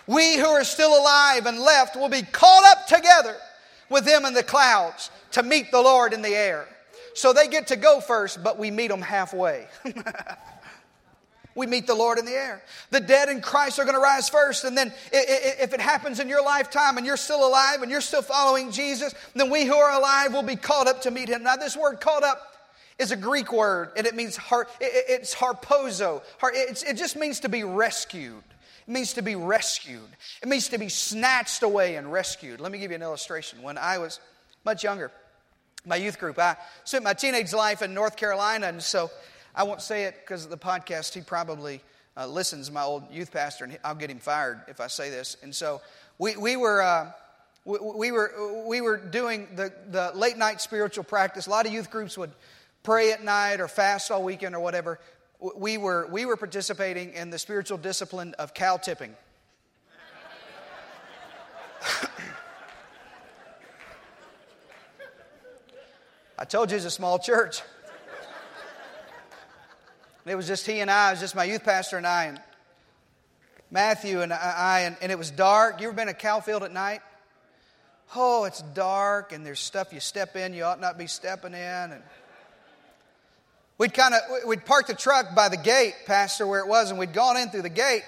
we 0.07 0.37
who 0.37 0.47
are 0.47 0.65
still 0.65 0.99
alive 0.99 1.47
and 1.47 1.59
left 1.59 1.97
will 1.97 2.09
be 2.09 2.23
caught 2.23 2.65
up 2.77 2.87
together 2.87 3.37
with 3.89 4.05
them 4.05 4.25
in 4.25 4.35
the 4.35 4.43
clouds 4.43 5.11
to 5.33 5.43
meet 5.43 5.71
the 5.71 5.81
Lord 5.81 6.13
in 6.13 6.23
the 6.23 6.35
air. 6.35 6.67
So 7.15 7.33
they 7.33 7.49
get 7.49 7.69
to 7.69 7.77
go 7.77 8.01
first, 8.01 8.43
but 8.43 8.59
we 8.59 8.71
meet 8.71 8.89
them 8.89 9.03
halfway. 9.03 9.67
we 11.55 11.67
meet 11.67 11.87
the 11.87 11.95
Lord 11.95 12.19
in 12.19 12.25
the 12.25 12.33
air. 12.33 12.63
The 12.91 13.01
dead 13.01 13.29
in 13.29 13.41
Christ 13.41 13.79
are 13.79 13.85
going 13.85 13.97
to 13.97 14.01
rise 14.01 14.29
first, 14.29 14.65
and 14.65 14.77
then 14.77 14.93
if 15.13 15.73
it 15.73 15.81
happens 15.81 16.21
in 16.21 16.29
your 16.29 16.45
lifetime 16.45 16.97
and 16.97 17.07
you're 17.07 17.17
still 17.17 17.47
alive 17.47 17.83
and 17.83 17.91
you're 17.91 18.01
still 18.01 18.23
following 18.23 18.71
Jesus, 18.71 19.15
then 19.35 19.51
we 19.51 19.65
who 19.65 19.75
are 19.75 19.99
alive 19.99 20.33
will 20.33 20.43
be 20.43 20.57
called 20.57 20.87
up 20.89 21.03
to 21.03 21.11
meet 21.11 21.29
Him. 21.29 21.43
Now, 21.43 21.57
this 21.57 21.77
word 21.77 22.01
called 22.01 22.23
up 22.23 22.50
is 23.01 23.13
a 23.13 23.17
Greek 23.17 23.53
word, 23.53 23.91
and 23.97 24.07
it 24.07 24.15
means 24.15 24.37
har. 24.37 24.69
it's 24.81 25.35
harpazo. 25.35 26.23
It 26.43 26.95
just 26.95 27.17
means 27.17 27.41
to 27.41 27.49
be 27.49 27.65
rescued. 27.65 28.45
It 28.87 28.93
means 28.93 29.15
to 29.15 29.23
be 29.23 29.35
rescued. 29.35 30.09
It 30.43 30.49
means 30.49 30.69
to 30.69 30.79
be 30.79 30.89
snatched 30.89 31.63
away 31.63 31.97
and 31.97 32.13
rescued. 32.13 32.61
Let 32.61 32.71
me 32.71 32.79
give 32.79 32.91
you 32.91 32.97
an 32.97 33.03
illustration. 33.03 33.63
When 33.63 33.79
I 33.79 33.99
was 33.99 34.21
much 34.65 34.85
younger, 34.85 35.11
my 35.87 35.97
youth 35.97 36.19
group. 36.19 36.39
I 36.39 36.57
spent 36.85 37.05
my 37.05 37.15
teenage 37.15 37.55
life 37.55 37.81
in 37.81 37.95
North 37.95 38.17
Carolina, 38.17 38.67
and 38.67 38.83
so 38.83 39.11
I 39.55 39.63
won't 39.63 39.81
say 39.81 40.05
it 40.05 40.17
because 40.21 40.45
of 40.45 40.51
the 40.51 40.59
podcast. 40.59 41.15
He 41.15 41.23
probably 41.23 41.81
uh, 42.19 42.27
listens, 42.27 42.71
my 42.71 42.83
old 42.83 43.05
youth 43.11 43.33
pastor, 43.33 43.65
and 43.65 43.79
I'll 43.83 43.95
get 43.95 44.11
him 44.11 44.19
fired 44.19 44.61
if 44.69 44.79
I 44.79 44.89
say 44.89 45.09
this. 45.09 45.39
And 45.43 45.55
so 45.55 45.81
we, 46.19 46.37
we 46.37 46.57
were. 46.57 46.83
Uh, 46.83 47.13
we, 47.67 48.11
were, 48.11 48.65
we 48.67 48.81
were 48.81 48.97
doing 48.97 49.47
the, 49.55 49.71
the 49.91 50.13
late 50.15 50.39
night 50.39 50.63
spiritual 50.63 51.05
practice. 51.05 51.47
A 51.47 51.51
lot 51.51 51.67
of 51.67 51.73
youth 51.73 51.91
groups 51.91 52.17
would 52.17 52.33
pray 52.83 53.13
at 53.13 53.23
night 53.23 53.61
or 53.61 53.69
fast 53.69 54.11
all 54.11 54.23
weekend 54.23 54.55
or 54.55 54.61
whatever. 54.61 54.99
We 55.57 55.79
were, 55.79 56.07
we 56.11 56.27
were 56.27 56.37
participating 56.37 57.15
in 57.15 57.31
the 57.31 57.39
spiritual 57.39 57.79
discipline 57.79 58.35
of 58.39 58.53
cow 58.55 58.77
tipping. 58.77 59.15
I 66.39 66.45
told 66.45 66.71
you 66.71 66.77
it's 66.77 66.87
a 66.87 66.91
small 66.91 67.19
church. 67.19 67.61
it 70.25 70.35
was 70.35 70.47
just 70.47 70.67
he 70.67 70.81
and 70.81 70.91
I, 70.91 71.09
it 71.09 71.13
was 71.13 71.21
just 71.21 71.35
my 71.35 71.45
youth 71.45 71.65
pastor 71.65 71.99
and 71.99 72.07
I, 72.07 72.25
and 72.25 72.41
Matthew 73.71 74.23
and 74.23 74.33
I, 74.33 74.81
and, 74.87 74.97
and 75.03 75.13
it 75.13 75.19
was 75.19 75.31
dark. 75.31 75.81
You 75.81 75.89
ever 75.89 75.97
been 75.97 76.09
a 76.09 76.15
cow 76.15 76.41
field 76.41 76.63
at 76.63 76.73
night? 76.73 77.03
Oh, 78.17 78.45
it's 78.45 78.63
dark, 78.63 79.33
and 79.33 79.45
there's 79.45 79.61
stuff 79.61 79.93
you 79.93 80.01
step 80.01 80.35
in 80.35 80.55
you 80.55 80.65
ought 80.65 80.81
not 80.81 80.99
be 80.99 81.07
stepping 81.07 81.53
in. 81.53 81.59
And 81.59 82.03
we'd 83.81 83.95
kind 83.95 84.15
of 84.15 84.21
we'd 84.47 84.65
parked 84.67 84.89
the 84.89 84.95
truck 84.95 85.35
by 85.35 85.49
the 85.49 85.57
gate, 85.57 85.95
Pastor, 86.07 86.47
where 86.47 86.61
it 86.61 86.69
was, 86.69 86.91
and 86.91 86.99
we'd 86.99 87.15
gone 87.15 87.39
in 87.39 87.49
through 87.49 87.63
the 87.63 87.71
gate. 87.71 88.05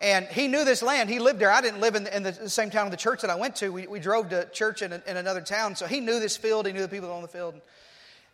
And 0.00 0.26
he 0.26 0.48
knew 0.48 0.64
this 0.64 0.82
land. 0.82 1.08
He 1.08 1.18
lived 1.18 1.40
there. 1.40 1.50
I 1.50 1.60
didn't 1.60 1.80
live 1.80 1.94
in 1.94 2.04
the, 2.04 2.16
in 2.16 2.22
the 2.22 2.48
same 2.48 2.70
town 2.70 2.86
of 2.86 2.90
the 2.90 2.96
church 2.96 3.22
that 3.22 3.30
I 3.30 3.34
went 3.34 3.56
to. 3.56 3.70
We, 3.70 3.86
we 3.86 3.98
drove 3.98 4.28
to 4.28 4.48
church 4.52 4.82
in, 4.82 4.92
in 4.92 5.16
another 5.16 5.40
town. 5.40 5.74
So 5.74 5.86
he 5.86 5.98
knew 5.98 6.20
this 6.20 6.36
field. 6.36 6.66
He 6.66 6.72
knew 6.72 6.82
the 6.82 6.88
people 6.88 7.10
on 7.10 7.22
the 7.22 7.28
field. 7.28 7.54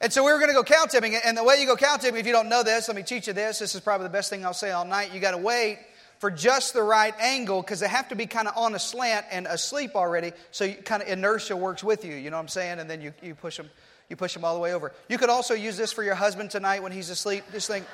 And 0.01 0.13
so 0.13 0.25
we 0.25 0.31
were 0.31 0.39
going 0.39 0.51
to 0.51 0.55
go 0.55 0.63
cow 0.63 0.85
tipping. 0.85 1.15
And 1.15 1.39
the 1.39 1.45
way 1.45 1.57
you 1.61 1.67
go 1.67 1.77
cow 1.77 1.97
tipping, 1.97 2.21
if 2.21 2.27
you 2.27 2.33
don't 2.33 2.51
know 2.51 2.63
this, 2.63 2.89
let 2.89 2.97
me 2.97 3.03
teach 3.03 3.29
you 3.29 3.33
this. 3.33 3.61
This 3.61 3.75
is 3.75 3.81
probably 3.81 4.07
the 4.07 4.13
best 4.13 4.29
thing 4.29 4.45
I'll 4.45 4.53
say 4.53 4.73
all 4.73 4.85
night. 4.85 5.15
You 5.15 5.21
got 5.21 5.31
to 5.31 5.39
wait 5.39 5.79
for 6.19 6.31
just 6.31 6.75
the 6.75 6.83
right 6.83 7.15
angle 7.19 7.63
because 7.63 7.81
they 7.81 7.89
have 7.89 8.09
to 8.09 8.15
be 8.15 8.27
kind 8.27 8.47
of 8.47 8.55
on 8.59 8.75
a 8.75 8.79
slant 8.79 9.25
and 9.31 9.47
asleep 9.47 9.93
already. 9.95 10.33
So 10.51 10.71
kind 10.71 11.03
of 11.03 11.09
inertia 11.09 11.57
works 11.57 11.83
with 11.83 12.05
you. 12.05 12.15
You 12.15 12.29
know 12.29 12.37
what 12.37 12.43
I'm 12.43 12.49
saying? 12.49 12.79
And 12.79 12.91
then 12.91 13.01
you, 13.01 13.15
you 13.23 13.35
push 13.35 13.57
them. 13.57 13.71
You 14.09 14.17
push 14.17 14.35
them 14.35 14.45
all 14.45 14.55
the 14.55 14.61
way 14.61 14.75
over. 14.75 14.93
You 15.09 15.19
could 15.19 15.31
also 15.31 15.55
use 15.55 15.77
this 15.77 15.93
for 15.93 16.03
your 16.03 16.15
husband 16.15 16.51
tonight 16.51 16.83
when 16.83 16.93
he's 16.93 17.11
asleep. 17.11 17.45
This 17.51 17.67
thing. 17.67 17.85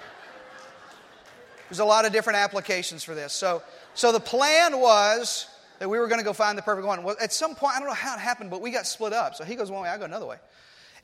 There's 1.68 1.78
a 1.78 1.84
lot 1.84 2.04
of 2.04 2.12
different 2.12 2.38
applications 2.38 3.04
for 3.04 3.14
this. 3.14 3.32
So, 3.32 3.62
so 3.94 4.10
the 4.10 4.18
plan 4.20 4.80
was 4.80 5.46
that 5.78 5.88
we 5.88 5.98
were 6.00 6.08
going 6.08 6.18
to 6.18 6.24
go 6.24 6.32
find 6.32 6.58
the 6.58 6.62
perfect 6.62 6.86
one. 6.86 7.04
Well, 7.04 7.16
at 7.22 7.32
some 7.32 7.54
point, 7.54 7.76
I 7.76 7.78
don't 7.78 7.88
know 7.88 7.94
how 7.94 8.16
it 8.16 8.20
happened, 8.20 8.50
but 8.50 8.60
we 8.60 8.72
got 8.72 8.86
split 8.86 9.12
up. 9.12 9.36
So 9.36 9.44
he 9.44 9.54
goes 9.54 9.70
one 9.70 9.82
way, 9.82 9.88
I 9.88 9.96
go 9.96 10.04
another 10.04 10.26
way. 10.26 10.36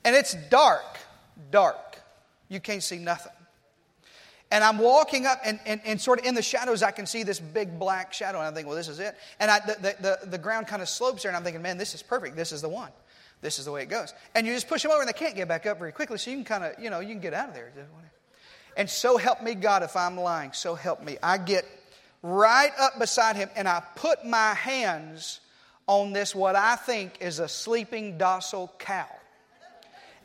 And 0.04 0.16
it's 0.16 0.34
dark, 0.50 0.98
dark. 1.52 1.98
You 2.48 2.58
can't 2.58 2.82
see 2.82 2.98
nothing. 2.98 3.32
And 4.50 4.62
I'm 4.62 4.78
walking 4.78 5.24
up, 5.26 5.40
and, 5.44 5.58
and, 5.66 5.80
and 5.84 6.00
sort 6.00 6.20
of 6.20 6.26
in 6.26 6.34
the 6.34 6.42
shadows, 6.42 6.82
I 6.82 6.90
can 6.90 7.06
see 7.06 7.22
this 7.22 7.40
big 7.40 7.78
black 7.78 8.12
shadow. 8.12 8.38
And 8.38 8.46
I'm 8.46 8.54
thinking, 8.54 8.68
well, 8.68 8.76
this 8.76 8.88
is 8.88 8.98
it. 8.98 9.16
And 9.40 9.50
I, 9.50 9.60
the, 9.60 9.96
the, 10.00 10.18
the 10.30 10.38
ground 10.38 10.66
kind 10.66 10.82
of 10.82 10.88
slopes 10.88 11.22
there, 11.22 11.30
and 11.30 11.36
I'm 11.36 11.42
thinking, 11.42 11.62
man, 11.62 11.78
this 11.78 11.94
is 11.94 12.02
perfect. 12.02 12.36
This 12.36 12.52
is 12.52 12.60
the 12.60 12.68
one. 12.68 12.90
This 13.42 13.58
is 13.58 13.64
the 13.64 13.72
way 13.72 13.82
it 13.82 13.88
goes. 13.88 14.14
And 14.34 14.46
you 14.46 14.54
just 14.54 14.68
push 14.68 14.82
them 14.82 14.90
over, 14.90 15.00
and 15.00 15.08
they 15.08 15.12
can't 15.12 15.36
get 15.36 15.48
back 15.48 15.66
up 15.66 15.78
very 15.78 15.92
quickly, 15.92 16.18
so 16.18 16.30
you 16.30 16.36
can 16.36 16.44
kind 16.44 16.64
of, 16.64 16.82
you 16.82 16.90
know, 16.90 17.00
you 17.00 17.08
can 17.08 17.20
get 17.20 17.34
out 17.34 17.50
of 17.50 17.54
there. 17.54 17.72
And 18.76 18.90
so 18.90 19.16
help 19.16 19.42
me 19.42 19.54
God 19.54 19.82
if 19.82 19.96
I'm 19.96 20.18
lying. 20.18 20.52
So 20.52 20.74
help 20.74 21.02
me. 21.02 21.16
I 21.22 21.38
get 21.38 21.64
right 22.22 22.72
up 22.78 22.98
beside 22.98 23.36
him 23.36 23.48
and 23.56 23.68
I 23.68 23.82
put 23.94 24.24
my 24.24 24.54
hands 24.54 25.40
on 25.86 26.12
this, 26.12 26.34
what 26.34 26.56
I 26.56 26.76
think 26.76 27.18
is 27.20 27.38
a 27.38 27.48
sleeping, 27.48 28.18
docile 28.18 28.72
cow. 28.78 29.06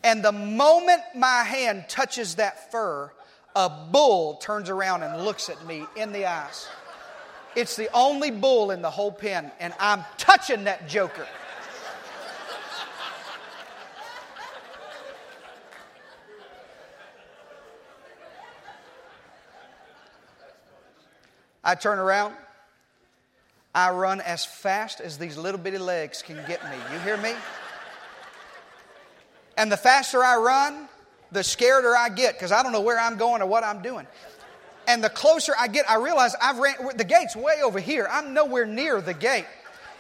And 0.04 0.26
the 0.26 0.32
moment 0.32 1.02
my 1.16 1.44
hand 1.44 1.86
touches 1.88 2.36
that 2.36 2.72
fur, 2.72 3.12
a 3.56 3.70
bull 3.70 4.36
turns 4.36 4.70
around 4.70 5.04
and 5.04 5.24
looks 5.24 5.50
at 5.50 5.66
me 5.68 5.86
in 5.96 6.12
the 6.12 6.26
eyes. 6.26 6.68
It's 7.56 7.76
the 7.76 7.90
only 7.94 8.32
bull 8.32 8.72
in 8.72 8.82
the 8.82 8.90
whole 8.90 9.12
pen, 9.12 9.52
and 9.60 9.74
I'm 9.80 10.04
touching 10.18 10.64
that 10.64 10.90
joker. 10.90 11.28
I 21.64 21.76
turn 21.76 22.00
around. 22.00 22.36
I 23.74 23.92
run 23.92 24.20
as 24.22 24.46
fast 24.46 25.00
as 25.00 25.18
these 25.18 25.38
little 25.38 25.60
bitty 25.60 25.78
legs 25.78 26.22
can 26.22 26.36
get 26.48 26.64
me. 26.64 26.78
You 26.92 27.00
hear 27.00 27.18
me? 27.18 27.34
And 29.58 29.72
the 29.72 29.78
faster 29.78 30.24
I 30.24 30.38
run, 30.38 30.90
the 31.32 31.42
scareder 31.42 31.96
I 31.96 32.10
get 32.10 32.34
because 32.34 32.52
I 32.52 32.64
don't 32.64 32.72
know 32.72 32.82
where 32.82 33.00
I'm 33.00 33.18
going 33.18 33.42
or 33.42 33.46
what 33.46 33.64
I'm 33.64 33.82
doing. 33.82 34.08
And 34.88 35.04
the 35.04 35.10
closer 35.10 35.54
I 35.58 35.68
get, 35.68 35.90
I 35.90 35.96
realize 35.96 36.36
I've 36.42 36.58
ran, 36.58 36.76
the 36.98 37.04
gate's 37.04 37.36
way 37.36 37.62
over 37.64 37.80
here. 37.80 38.08
I'm 38.10 38.34
nowhere 38.34 38.66
near 38.66 39.00
the 39.00 39.14
gate. 39.14 39.46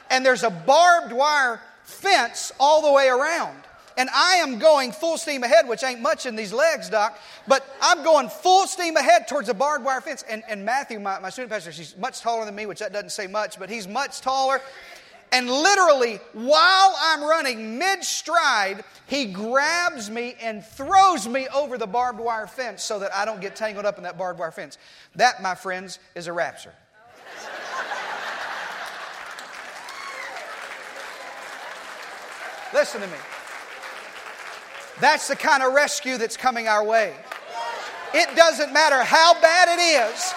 And 0.09 0.25
there's 0.25 0.43
a 0.43 0.49
barbed 0.49 1.13
wire 1.13 1.61
fence 1.83 2.51
all 2.59 2.81
the 2.81 2.91
way 2.91 3.07
around 3.07 3.57
and 3.97 4.09
I 4.13 4.35
am 4.35 4.59
going 4.59 4.91
full 4.91 5.17
steam 5.17 5.43
ahead, 5.43 5.67
which 5.67 5.83
ain't 5.83 6.01
much 6.01 6.25
in 6.25 6.35
these 6.35 6.53
legs, 6.53 6.89
Doc, 6.89 7.17
but 7.47 7.65
I'm 7.81 8.03
going 8.03 8.29
full 8.29 8.67
steam 8.67 8.95
ahead 8.97 9.27
towards 9.27 9.49
a 9.49 9.53
barbed 9.53 9.85
wire 9.85 10.01
fence. 10.01 10.23
And, 10.29 10.43
and 10.47 10.65
Matthew, 10.65 10.99
my, 10.99 11.19
my 11.19 11.29
student 11.29 11.51
pastor, 11.51 11.71
he's 11.71 11.97
much 11.97 12.21
taller 12.21 12.45
than 12.45 12.55
me, 12.55 12.65
which 12.65 12.79
that 12.79 12.93
doesn't 12.93 13.11
say 13.11 13.27
much, 13.27 13.59
but 13.59 13.69
he's 13.69 13.87
much 13.87 14.21
taller. 14.21 14.61
And 15.33 15.49
literally, 15.49 16.19
while 16.33 16.95
I'm 16.99 17.23
running 17.23 17.77
mid 17.77 18.03
stride, 18.03 18.83
he 19.07 19.25
grabs 19.25 20.09
me 20.09 20.35
and 20.41 20.63
throws 20.63 21.27
me 21.27 21.47
over 21.53 21.77
the 21.77 21.87
barbed 21.87 22.19
wire 22.19 22.47
fence 22.47 22.83
so 22.83 22.99
that 22.99 23.15
I 23.15 23.23
don't 23.23 23.39
get 23.39 23.55
tangled 23.55 23.85
up 23.85 23.97
in 23.97 24.03
that 24.03 24.17
barbed 24.17 24.39
wire 24.39 24.51
fence. 24.51 24.77
That, 25.15 25.41
my 25.41 25.55
friends, 25.55 25.99
is 26.15 26.27
a 26.27 26.33
rapture. 26.33 26.73
Listen 32.73 33.01
to 33.01 33.07
me. 33.07 33.17
That's 34.99 35.27
the 35.27 35.35
kind 35.35 35.63
of 35.63 35.73
rescue 35.73 36.17
that's 36.17 36.37
coming 36.37 36.67
our 36.67 36.83
way. 36.83 37.13
It 38.13 38.35
doesn't 38.35 38.73
matter 38.73 39.03
how 39.03 39.39
bad 39.41 39.69
it 39.71 39.81
is, 39.81 40.33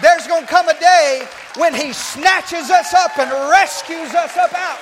there's 0.00 0.26
going 0.26 0.42
to 0.42 0.48
come 0.48 0.68
a 0.68 0.78
day 0.80 1.26
when 1.56 1.74
He 1.74 1.92
snatches 1.92 2.70
us 2.70 2.94
up 2.94 3.18
and 3.18 3.30
rescues 3.50 4.14
us 4.14 4.36
up 4.36 4.52
out. 4.54 4.80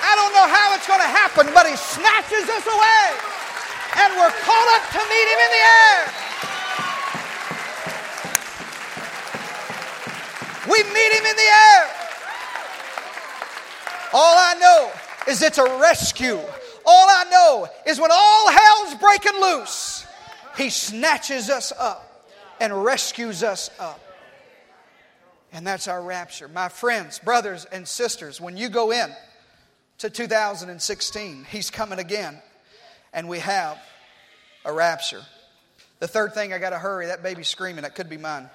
I 0.00 0.14
don't 0.16 0.32
know 0.32 0.48
how 0.48 0.74
it's 0.74 0.86
going 0.86 1.02
to 1.02 1.12
happen, 1.12 1.52
but 1.52 1.66
He 1.66 1.76
snatches 1.76 2.48
us 2.48 2.64
away. 2.64 3.04
And 4.00 4.14
we're 4.16 4.32
caught 4.40 4.68
up 4.78 4.84
to 4.94 5.00
meet 5.04 5.26
Him 5.28 5.40
in 5.44 5.50
the 5.52 5.64
air. 5.68 5.98
We 10.70 10.78
meet 10.94 11.12
Him 11.12 11.26
in 11.26 11.36
the 11.36 11.50
air. 11.50 11.82
All 14.14 14.36
I 14.38 14.54
know 14.60 14.90
is 15.26 15.42
it's 15.42 15.58
a 15.58 15.78
rescue 15.78 16.40
all 16.88 17.06
I 17.08 17.24
know 17.30 17.68
is 17.86 18.00
when 18.00 18.10
all 18.10 18.50
hell's 18.50 18.94
breaking 18.94 19.38
loose, 19.40 20.06
He 20.56 20.70
snatches 20.70 21.50
us 21.50 21.72
up 21.78 22.26
and 22.60 22.84
rescues 22.84 23.42
us 23.42 23.70
up. 23.78 24.00
And 25.52 25.66
that's 25.66 25.86
our 25.86 26.02
rapture. 26.02 26.48
My 26.48 26.68
friends, 26.68 27.18
brothers, 27.18 27.66
and 27.66 27.86
sisters, 27.86 28.40
when 28.40 28.56
you 28.56 28.68
go 28.68 28.90
in 28.90 29.10
to 29.98 30.08
2016, 30.08 31.46
He's 31.50 31.70
coming 31.70 31.98
again, 31.98 32.40
and 33.12 33.28
we 33.28 33.38
have 33.40 33.78
a 34.64 34.72
rapture. 34.72 35.22
The 36.00 36.08
third 36.08 36.32
thing, 36.32 36.52
I 36.52 36.58
got 36.58 36.70
to 36.70 36.78
hurry. 36.78 37.06
That 37.06 37.22
baby's 37.22 37.48
screaming. 37.48 37.82
That 37.82 37.94
could 37.94 38.08
be 38.08 38.18
mine. 38.18 38.48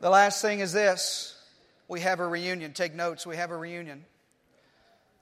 The 0.00 0.10
last 0.10 0.42
thing 0.42 0.60
is 0.60 0.72
this 0.72 1.36
we 1.88 2.00
have 2.00 2.20
a 2.20 2.26
reunion. 2.28 2.72
Take 2.72 2.94
notes. 2.94 3.26
We 3.26 3.36
have 3.36 3.50
a 3.50 3.56
reunion. 3.56 4.04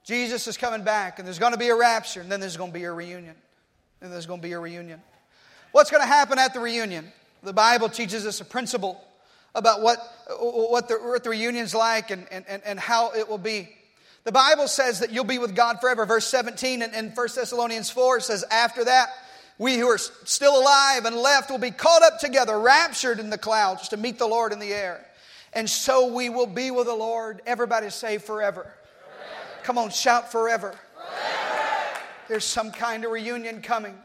Jesus 0.04 0.46
is 0.46 0.56
coming 0.58 0.82
back, 0.82 1.18
and 1.18 1.26
there's 1.26 1.38
going 1.38 1.52
to 1.52 1.58
be 1.58 1.68
a 1.68 1.74
rapture, 1.74 2.20
and 2.20 2.30
then 2.30 2.38
there's 2.38 2.56
going 2.56 2.70
to 2.70 2.78
be 2.78 2.84
a 2.84 2.92
reunion. 2.92 3.34
And 4.00 4.12
there's 4.12 4.26
going 4.26 4.40
to 4.40 4.46
be 4.46 4.52
a 4.52 4.58
reunion. 4.58 5.00
What's 5.72 5.90
going 5.90 6.02
to 6.02 6.06
happen 6.06 6.38
at 6.38 6.52
the 6.52 6.60
reunion? 6.60 7.10
The 7.42 7.54
Bible 7.54 7.88
teaches 7.88 8.26
us 8.26 8.40
a 8.40 8.44
principle 8.44 9.02
about 9.54 9.80
what, 9.80 9.98
what, 10.38 10.88
the, 10.88 10.96
what 10.96 11.24
the 11.24 11.30
reunion's 11.30 11.74
like 11.74 12.10
and, 12.10 12.26
and, 12.30 12.44
and 12.64 12.78
how 12.78 13.12
it 13.12 13.28
will 13.28 13.38
be. 13.38 13.70
The 14.24 14.32
Bible 14.32 14.68
says 14.68 15.00
that 15.00 15.12
you'll 15.12 15.24
be 15.24 15.38
with 15.38 15.54
God 15.54 15.80
forever. 15.80 16.04
Verse 16.06 16.26
17 16.26 16.82
in, 16.82 16.94
in 16.94 17.10
1 17.10 17.28
Thessalonians 17.34 17.90
4 17.90 18.20
says, 18.20 18.44
After 18.50 18.84
that, 18.84 19.10
we 19.58 19.76
who 19.76 19.86
are 19.86 19.98
still 19.98 20.60
alive 20.60 21.04
and 21.04 21.16
left 21.16 21.50
will 21.50 21.58
be 21.58 21.70
caught 21.70 22.02
up 22.02 22.18
together, 22.18 22.58
raptured 22.58 23.20
in 23.20 23.30
the 23.30 23.38
clouds 23.38 23.88
to 23.88 23.96
meet 23.96 24.18
the 24.18 24.26
Lord 24.26 24.52
in 24.52 24.58
the 24.58 24.72
air. 24.72 25.04
And 25.52 25.70
so 25.70 26.12
we 26.12 26.28
will 26.28 26.46
be 26.46 26.70
with 26.70 26.86
the 26.86 26.94
Lord. 26.94 27.40
Everybody 27.46 27.90
say 27.90 28.18
forever. 28.18 28.72
Come 29.64 29.78
on, 29.78 29.88
shout 29.88 30.30
forever. 30.30 30.78
forever. 30.94 31.98
There's 32.28 32.44
some 32.44 32.70
kind 32.70 33.02
of 33.06 33.10
reunion 33.10 33.62
coming 33.62 33.96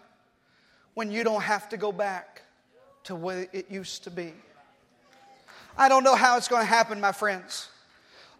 when 0.93 1.11
you 1.11 1.25
don't 1.25 1.41
have 1.41 1.67
to 1.69 1.77
go 1.77 1.91
back 1.91 2.43
to 3.03 3.15
what 3.15 3.49
it 3.51 3.69
used 3.69 4.05
to 4.05 4.09
be. 4.09 4.33
I 5.77 5.89
don't 5.89 6.05
know 6.05 6.15
how 6.15 6.37
it's 6.37 6.47
going 6.47 6.61
to 6.61 6.67
happen, 6.67 7.01
my 7.01 7.11
friends. 7.11 7.67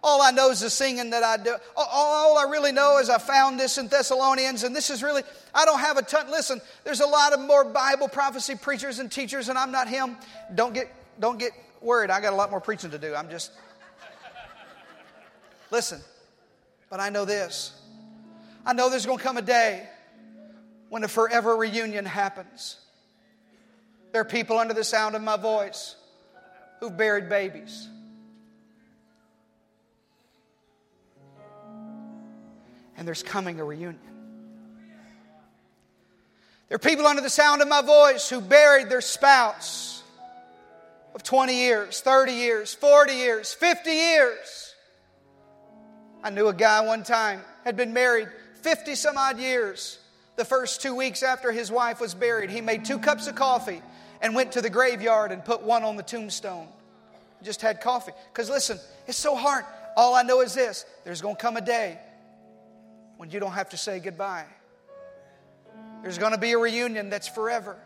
All 0.01 0.21
I 0.21 0.31
know 0.31 0.49
is 0.49 0.61
the 0.61 0.69
singing 0.69 1.09
that 1.09 1.23
I 1.23 1.35
do. 1.35 1.57
All, 1.75 2.37
I 2.37 2.49
really 2.49 2.71
know 2.71 2.99
is 2.99 3.09
I 3.09 3.17
found 3.17 3.59
this 3.59 3.77
in 3.77 3.89
Thessalonians, 3.89 4.63
and 4.63 4.73
this 4.73 4.89
is 4.89 5.03
really, 5.03 5.23
I 5.53 5.65
don't 5.65 5.79
have 5.79 5.97
a 5.97 6.01
ton. 6.01 6.31
Listen, 6.31 6.61
there's 6.85 7.01
a 7.01 7.05
lot 7.05 7.33
of 7.33 7.41
more 7.41 7.65
Bible 7.65 8.07
prophecy 8.07 8.55
preachers 8.55 8.99
and 8.99 9.11
teachers, 9.11 9.49
and 9.49 9.57
I'm 9.57 9.73
not 9.73 9.89
him. 9.89 10.15
Don't 10.55 10.73
get, 10.73 10.89
don't 11.19 11.37
get 11.37 11.51
worried. 11.81 12.11
I 12.11 12.21
got 12.21 12.31
a 12.31 12.35
lot 12.37 12.49
more 12.49 12.61
preaching 12.61 12.91
to 12.91 12.97
do. 12.97 13.13
I'm 13.13 13.29
just. 13.29 13.51
Listen, 15.69 15.99
but 16.89 16.99
I 16.99 17.09
know 17.09 17.25
this 17.25 17.73
I 18.65 18.73
know 18.73 18.89
there's 18.89 19.05
going 19.05 19.17
to 19.17 19.23
come 19.23 19.37
a 19.37 19.41
day 19.41 19.87
when 20.89 21.03
a 21.03 21.07
forever 21.07 21.55
reunion 21.55 22.05
happens. 22.05 22.77
There 24.11 24.21
are 24.21 24.25
people 24.25 24.57
under 24.57 24.73
the 24.73 24.83
sound 24.83 25.15
of 25.15 25.21
my 25.21 25.37
voice 25.37 25.95
who've 26.79 26.95
buried 26.95 27.29
babies. 27.29 27.87
And 32.97 33.07
there's 33.07 33.23
coming 33.23 33.59
a 33.59 33.63
reunion. 33.63 33.99
There 36.67 36.75
are 36.75 36.79
people 36.79 37.07
under 37.07 37.21
the 37.21 37.29
sound 37.29 37.61
of 37.61 37.67
my 37.67 37.81
voice 37.81 38.29
who 38.29 38.41
buried 38.41 38.89
their 38.89 39.01
spouse 39.01 40.03
of 41.15 41.23
20 41.23 41.55
years, 41.55 42.01
30 42.01 42.33
years, 42.33 42.73
40 42.73 43.13
years, 43.13 43.53
50 43.53 43.89
years. 43.89 44.68
I 46.23 46.29
knew 46.29 46.47
a 46.47 46.53
guy 46.53 46.81
one 46.81 47.03
time 47.03 47.41
had 47.63 47.77
been 47.77 47.93
married 47.93 48.27
50 48.61 48.95
some 48.95 49.17
odd 49.17 49.39
years. 49.39 49.99
The 50.35 50.45
first 50.45 50.81
two 50.81 50.95
weeks 50.95 51.23
after 51.23 51.51
his 51.51 51.71
wife 51.71 51.99
was 51.99 52.13
buried, 52.13 52.49
he 52.49 52.61
made 52.61 52.85
two 52.85 52.99
cups 52.99 53.27
of 53.27 53.35
coffee 53.35 53.81
and 54.21 54.35
went 54.35 54.53
to 54.53 54.61
the 54.61 54.69
graveyard 54.69 55.31
and 55.31 55.43
put 55.43 55.61
one 55.61 55.83
on 55.83 55.95
the 55.95 56.03
tombstone. 56.03 56.67
Just 57.41 57.61
had 57.61 57.81
coffee. 57.81 58.11
Because 58.31 58.49
listen, 58.49 58.79
it's 59.07 59.17
so 59.17 59.35
hard. 59.35 59.65
All 59.95 60.13
I 60.13 60.23
know 60.23 60.41
is 60.41 60.53
this 60.53 60.85
there's 61.03 61.21
going 61.21 61.35
to 61.35 61.41
come 61.41 61.57
a 61.57 61.61
day 61.61 61.99
when 63.17 63.29
you 63.31 63.39
don't 63.39 63.53
have 63.53 63.69
to 63.69 63.77
say 63.77 63.99
goodbye. 63.99 64.45
There's 66.01 66.17
going 66.17 66.31
to 66.31 66.37
be 66.37 66.51
a 66.51 66.57
reunion 66.57 67.09
that's 67.09 67.27
forever. 67.27 67.77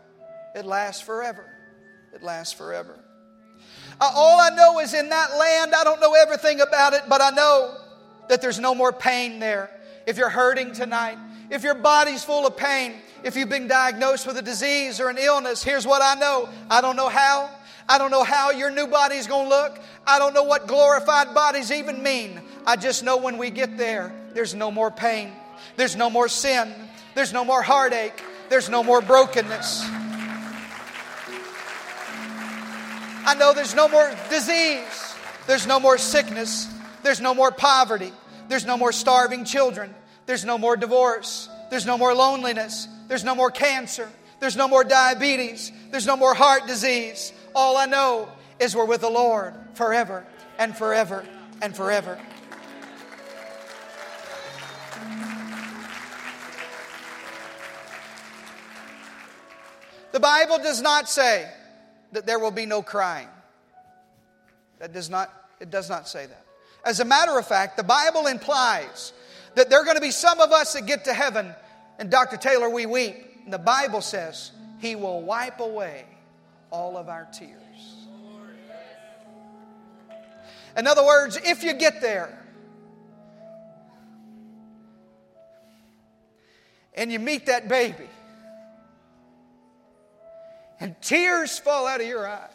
It 0.54 0.64
lasts 0.64 1.02
forever. 1.02 1.44
It 2.14 2.22
lasts 2.22 2.52
forever. 2.52 2.98
Uh, 4.00 4.10
all 4.14 4.40
I 4.40 4.50
know 4.50 4.80
is 4.80 4.94
in 4.94 5.08
that 5.08 5.36
land, 5.36 5.74
I 5.74 5.84
don't 5.84 6.00
know 6.00 6.14
everything 6.14 6.60
about 6.60 6.94
it, 6.94 7.02
but 7.08 7.20
I 7.20 7.30
know 7.30 7.76
that 8.28 8.40
there's 8.40 8.58
no 8.58 8.74
more 8.74 8.92
pain 8.92 9.38
there. 9.38 9.70
If 10.06 10.16
you're 10.18 10.28
hurting 10.28 10.72
tonight, 10.72 11.18
if 11.50 11.62
your 11.62 11.74
body's 11.74 12.24
full 12.24 12.46
of 12.46 12.56
pain, 12.56 12.94
if 13.22 13.36
you've 13.36 13.48
been 13.48 13.68
diagnosed 13.68 14.26
with 14.26 14.36
a 14.36 14.42
disease 14.42 15.00
or 15.00 15.08
an 15.08 15.18
illness, 15.18 15.62
here's 15.62 15.86
what 15.86 16.02
I 16.02 16.18
know. 16.18 16.48
I 16.70 16.80
don't 16.80 16.96
know 16.96 17.08
how. 17.08 17.50
I 17.88 17.98
don't 17.98 18.10
know 18.10 18.24
how 18.24 18.50
your 18.50 18.70
new 18.70 18.86
body's 18.86 19.26
going 19.26 19.44
to 19.44 19.48
look. 19.48 19.78
I 20.06 20.18
don't 20.18 20.34
know 20.34 20.42
what 20.42 20.66
glorified 20.66 21.34
bodies 21.34 21.70
even 21.70 22.02
mean. 22.02 22.40
I 22.66 22.76
just 22.76 23.02
know 23.02 23.18
when 23.18 23.38
we 23.38 23.50
get 23.50 23.76
there, 23.76 24.12
there's 24.32 24.54
no 24.54 24.70
more 24.70 24.90
pain. 24.90 25.32
There's 25.76 25.96
no 25.96 26.08
more 26.10 26.28
sin. 26.28 26.72
There's 27.14 27.32
no 27.32 27.44
more 27.44 27.62
heartache. 27.62 28.22
There's 28.48 28.68
no 28.68 28.82
more 28.82 29.00
brokenness. 29.00 29.82
I 33.26 33.34
know 33.38 33.54
there's 33.54 33.74
no 33.74 33.88
more 33.88 34.14
disease. 34.28 35.14
There's 35.46 35.66
no 35.66 35.80
more 35.80 35.96
sickness. 35.98 36.73
There's 37.04 37.20
no 37.20 37.34
more 37.34 37.52
poverty. 37.52 38.12
There's 38.48 38.64
no 38.64 38.78
more 38.78 38.90
starving 38.90 39.44
children. 39.44 39.94
There's 40.24 40.44
no 40.44 40.56
more 40.56 40.74
divorce. 40.74 41.50
There's 41.68 41.84
no 41.84 41.98
more 41.98 42.14
loneliness. 42.14 42.88
There's 43.08 43.22
no 43.22 43.34
more 43.34 43.50
cancer. 43.50 44.08
There's 44.40 44.56
no 44.56 44.66
more 44.66 44.84
diabetes. 44.84 45.70
There's 45.90 46.06
no 46.06 46.16
more 46.16 46.34
heart 46.34 46.66
disease. 46.66 47.34
All 47.54 47.76
I 47.76 47.84
know 47.84 48.30
is 48.58 48.74
we're 48.74 48.86
with 48.86 49.02
the 49.02 49.10
Lord 49.10 49.54
forever 49.74 50.24
and 50.58 50.74
forever 50.74 51.26
and 51.60 51.76
forever. 51.76 52.18
The 60.12 60.20
Bible 60.20 60.56
does 60.58 60.80
not 60.80 61.10
say 61.10 61.50
that 62.12 62.24
there 62.24 62.38
will 62.38 62.50
be 62.50 62.64
no 62.64 62.80
crying. 62.80 63.28
That 64.78 64.94
does 64.94 65.10
not, 65.10 65.30
it 65.60 65.70
does 65.70 65.90
not 65.90 66.08
say 66.08 66.24
that. 66.24 66.43
As 66.84 67.00
a 67.00 67.04
matter 67.04 67.38
of 67.38 67.46
fact, 67.46 67.76
the 67.76 67.82
Bible 67.82 68.26
implies 68.26 69.12
that 69.54 69.70
there 69.70 69.80
are 69.80 69.84
going 69.84 69.96
to 69.96 70.02
be 70.02 70.10
some 70.10 70.40
of 70.40 70.52
us 70.52 70.74
that 70.74 70.86
get 70.86 71.04
to 71.06 71.14
heaven, 71.14 71.54
and 71.98 72.10
Dr. 72.10 72.36
Taylor, 72.36 72.68
we 72.68 72.86
weep. 72.86 73.16
And 73.44 73.52
the 73.52 73.58
Bible 73.58 74.00
says 74.00 74.52
He 74.80 74.94
will 74.94 75.22
wipe 75.22 75.60
away 75.60 76.04
all 76.70 76.96
of 76.96 77.08
our 77.08 77.26
tears. 77.32 77.60
In 80.76 80.86
other 80.86 81.04
words, 81.04 81.38
if 81.42 81.62
you 81.62 81.72
get 81.72 82.00
there 82.00 82.36
and 86.94 87.12
you 87.12 87.18
meet 87.18 87.46
that 87.46 87.68
baby, 87.68 88.08
and 90.80 91.00
tears 91.00 91.58
fall 91.58 91.86
out 91.86 92.00
of 92.00 92.06
your 92.06 92.28
eyes, 92.28 92.50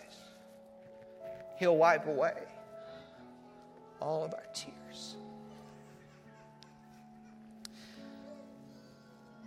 He'll 1.58 1.78
wipe 1.78 2.06
away 2.06 2.34
all 4.02 4.24
of 4.24 4.34
our 4.34 4.46
tears. 4.54 5.16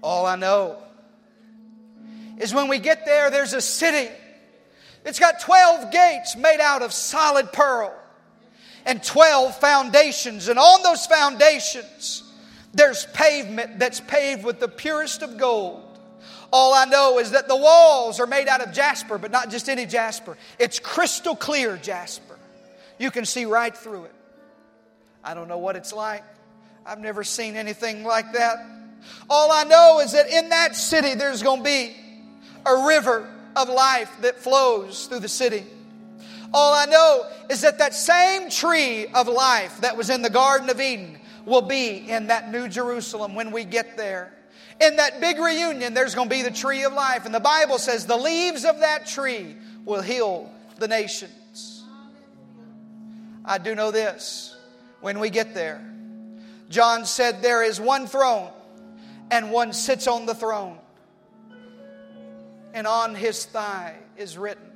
All 0.03 0.27
I 0.27 0.37
know 0.37 0.79
is 2.39 2.53
when 2.53 2.69
we 2.69 2.79
get 2.79 3.05
there, 3.05 3.31
there's 3.31 3.53
a 3.53 3.61
city. 3.61 4.11
It's 5.05 5.19
got 5.19 5.41
12 5.41 5.93
gates 5.93 6.37
made 6.37 6.61
out 6.61 6.83
of 6.83 6.93
solid 6.93 7.53
pearl 7.53 7.95
and 8.85 9.03
12 9.03 9.57
foundations. 9.59 10.49
And 10.49 10.59
on 10.59 10.83
those 10.83 11.07
foundations, 11.07 12.23
there's 12.73 13.07
pavement 13.07 13.79
that's 13.79 14.01
paved 14.01 14.45
with 14.45 14.61
the 14.61 14.69
purest 14.69 15.23
of 15.23 15.39
gold. 15.39 15.89
All 16.53 16.75
I 16.75 16.85
know 16.85 17.19
is 17.19 17.31
that 17.31 17.49
the 17.49 17.57
walls 17.57 18.21
are 18.21 18.27
made 18.27 18.49
out 18.49 18.61
of 18.61 18.75
jasper, 18.75 19.19
but 19.19 19.31
not 19.31 19.51
just 19.51 19.69
any 19.69 19.87
jasper. 19.87 20.37
It's 20.59 20.79
crystal 20.79 21.35
clear 21.35 21.77
jasper. 21.77 22.39
You 22.99 23.11
can 23.11 23.25
see 23.25 23.47
right 23.47 23.77
through 23.77 24.05
it. 24.05 24.15
I 25.25 25.35
don't 25.35 25.49
know 25.49 25.59
what 25.59 25.77
it's 25.77 25.93
like. 25.93 26.25
I've 26.85 26.99
never 26.99 27.23
seen 27.23 27.57
anything 27.57 28.05
like 28.05 28.33
that. 28.33 28.59
All 29.31 29.51
I 29.53 29.65
know 29.65 30.01
is 30.01 30.13
that 30.13 30.29
in 30.29 30.51
that 30.51 30.77
city 30.77 31.15
there's 31.15 31.43
going 31.43 31.59
to 31.59 31.65
be 31.65 31.97
a 32.67 32.87
river 32.87 33.29
of 33.57 33.69
life 33.69 34.11
that 34.23 34.39
flows 34.39 35.07
through 35.07 35.21
the 35.21 35.29
city. 35.29 35.65
All 36.55 36.75
I 36.75 36.87
know 36.87 37.27
is 37.49 37.63
that 37.63 37.79
that 37.79 37.95
same 37.95 38.51
tree 38.51 39.07
of 39.07 39.27
life 39.29 39.81
that 39.81 39.97
was 39.97 40.11
in 40.11 40.23
the 40.23 40.31
Garden 40.31 40.69
of 40.71 40.81
Eden 40.81 41.19
will 41.47 41.63
be 41.63 42.11
in 42.11 42.29
that 42.29 42.51
New 42.53 42.69
Jerusalem 42.69 43.35
when 43.35 43.51
we 43.51 43.65
get 43.65 43.97
there. 43.97 44.33
In 44.81 44.97
that 44.97 45.21
big 45.21 45.39
reunion, 45.39 45.95
there's 45.95 46.15
going 46.15 46.29
to 46.29 46.35
be 46.35 46.43
the 46.43 46.51
tree 46.51 46.85
of 46.85 46.93
life. 46.93 47.25
And 47.25 47.35
the 47.35 47.41
Bible 47.41 47.79
says 47.79 48.07
the 48.07 48.17
leaves 48.17 48.65
of 48.65 48.81
that 48.81 49.07
tree 49.07 49.57
will 49.85 50.03
heal 50.03 50.51
the 50.79 50.89
nations. 50.89 51.85
I 53.45 53.59
do 53.59 53.75
know 53.75 53.91
this 53.91 54.52
when 55.03 55.19
we 55.19 55.29
get 55.29 55.53
there. 55.53 55.85
John 56.71 57.05
said, 57.05 57.43
There 57.43 57.63
is 57.63 57.79
one 57.79 58.07
throne, 58.07 58.51
and 59.31 59.51
one 59.51 59.75
sits 59.75 60.07
on 60.07 60.25
the 60.25 60.35
throne. 60.35 60.79
And 62.73 62.87
on 62.87 63.15
his 63.15 63.45
thigh 63.45 63.97
is 64.17 64.39
written, 64.39 64.71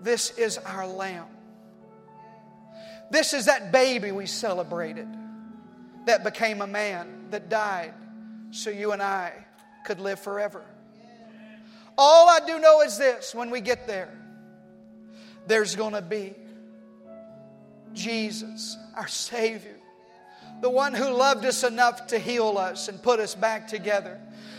This 0.00 0.30
is 0.38 0.56
our 0.56 0.86
Lamb. 0.86 1.26
This 3.10 3.34
is 3.34 3.46
that 3.46 3.72
baby 3.72 4.12
we 4.12 4.24
celebrated 4.24 5.08
that 6.06 6.24
became 6.24 6.62
a 6.62 6.66
man, 6.66 7.26
that 7.30 7.50
died, 7.50 7.92
so 8.52 8.70
you 8.70 8.92
and 8.92 9.02
I 9.02 9.32
could 9.84 10.00
live 10.00 10.18
forever. 10.18 10.64
All 11.98 12.28
I 12.28 12.40
do 12.46 12.58
know 12.58 12.80
is 12.80 12.96
this 12.96 13.34
when 13.34 13.50
we 13.50 13.60
get 13.60 13.86
there, 13.86 14.16
there's 15.46 15.76
going 15.76 15.92
to 15.92 16.02
be 16.02 16.34
Jesus, 17.94 18.76
our 18.96 19.08
Savior, 19.08 19.76
the 20.60 20.70
one 20.70 20.94
who 20.94 21.10
loved 21.10 21.44
us 21.44 21.64
enough 21.64 22.08
to 22.08 22.18
heal 22.18 22.58
us 22.58 22.88
and 22.88 23.02
put 23.02 23.20
us 23.20 23.34
back 23.34 23.68
together. 23.68 24.18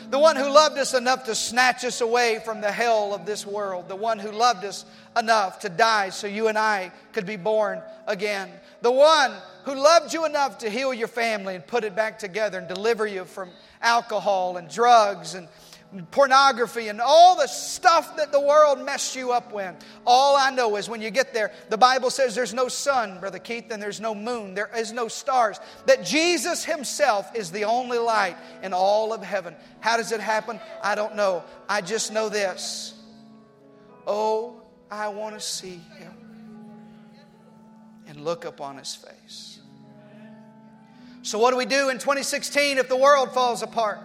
The 0.10 0.20
one 0.20 0.36
who 0.36 0.50
loved 0.50 0.78
us 0.78 0.94
enough 0.94 1.24
to 1.26 1.36
snatch 1.36 1.86
us 1.86 2.02
away 2.02 2.42
from 2.44 2.60
the 2.60 2.72
hell 2.72 3.14
of 3.14 3.26
this 3.26 3.46
world. 3.46 3.88
The 3.88 3.96
one 3.96 4.20
who 4.20 4.32
loved 4.32 4.66
us 4.66 4.84
enough 5.18 5.60
to 5.60 5.70
die 5.70 6.10
so 6.10 6.28
you 6.28 6.50
and 6.50 6.58
I 6.58 6.92
could 7.14 7.26
be 7.26 7.38
born 7.38 7.82
again. 8.08 8.50
The 8.82 8.92
one 8.92 9.32
who 9.64 9.74
loved 9.74 10.14
you 10.14 10.26
enough 10.26 10.58
to 10.60 10.70
heal 10.70 10.94
your 10.94 11.08
family 11.08 11.56
and 11.56 11.66
put 11.66 11.86
it 11.86 11.96
back 11.96 12.20
together 12.20 12.58
and 12.58 12.68
deliver 12.68 13.08
you 13.08 13.24
from 13.24 13.52
alcohol 13.82 14.58
and 14.58 14.70
drugs 14.70 15.36
and 15.36 15.48
pornography 16.12 16.88
and 16.88 17.02
all 17.02 17.36
the 17.36 17.48
stuff 17.48 18.16
that 18.18 18.32
the 18.32 18.40
world 18.40 18.84
messed 18.84 19.16
you 19.16 19.32
up 19.32 19.52
with. 19.52 19.76
All 20.06 20.38
I 20.38 20.50
know 20.50 20.78
is 20.78 20.90
when 20.90 21.02
you 21.02 21.10
get 21.10 21.34
there, 21.34 21.52
the 21.70 21.78
Bible 21.78 22.10
says 22.10 22.34
there's 22.34 22.54
no 22.54 22.70
sun, 22.70 23.20
Brother 23.20 23.40
Keith, 23.40 23.72
and 23.72 23.82
there's 23.82 24.00
no 24.00 24.16
moon, 24.16 24.54
there 24.54 24.70
is 24.76 24.94
no 24.94 25.08
stars. 25.08 25.60
That 25.88 26.06
Jesus 26.06 26.64
Himself 26.64 27.36
is 27.36 27.52
the 27.52 27.66
only 27.66 27.98
light 27.98 28.38
in 28.64 28.74
all 28.74 29.14
of 29.14 29.22
heaven. 29.22 29.56
How 29.82 29.98
does 29.98 30.12
it 30.12 30.22
happen? 30.22 30.60
I 30.82 30.96
don't 30.96 31.16
know. 31.16 31.44
I 31.68 31.82
just 31.82 32.14
know 32.14 32.30
this. 32.30 32.94
Oh, 34.08 34.62
I 34.90 35.10
want 35.10 35.36
to 35.36 35.42
see 35.42 35.82
Him 35.98 36.14
and 38.08 38.24
look 38.24 38.46
upon 38.46 38.78
His 38.78 38.96
face. 38.96 39.60
So, 41.24 41.38
what 41.38 41.52
do 41.52 41.58
we 41.58 41.66
do 41.66 41.90
in 41.90 42.00
2016 42.00 42.78
if 42.78 42.90
the 42.90 42.98
world 42.98 43.32
falls 43.34 43.62
apart? 43.62 44.00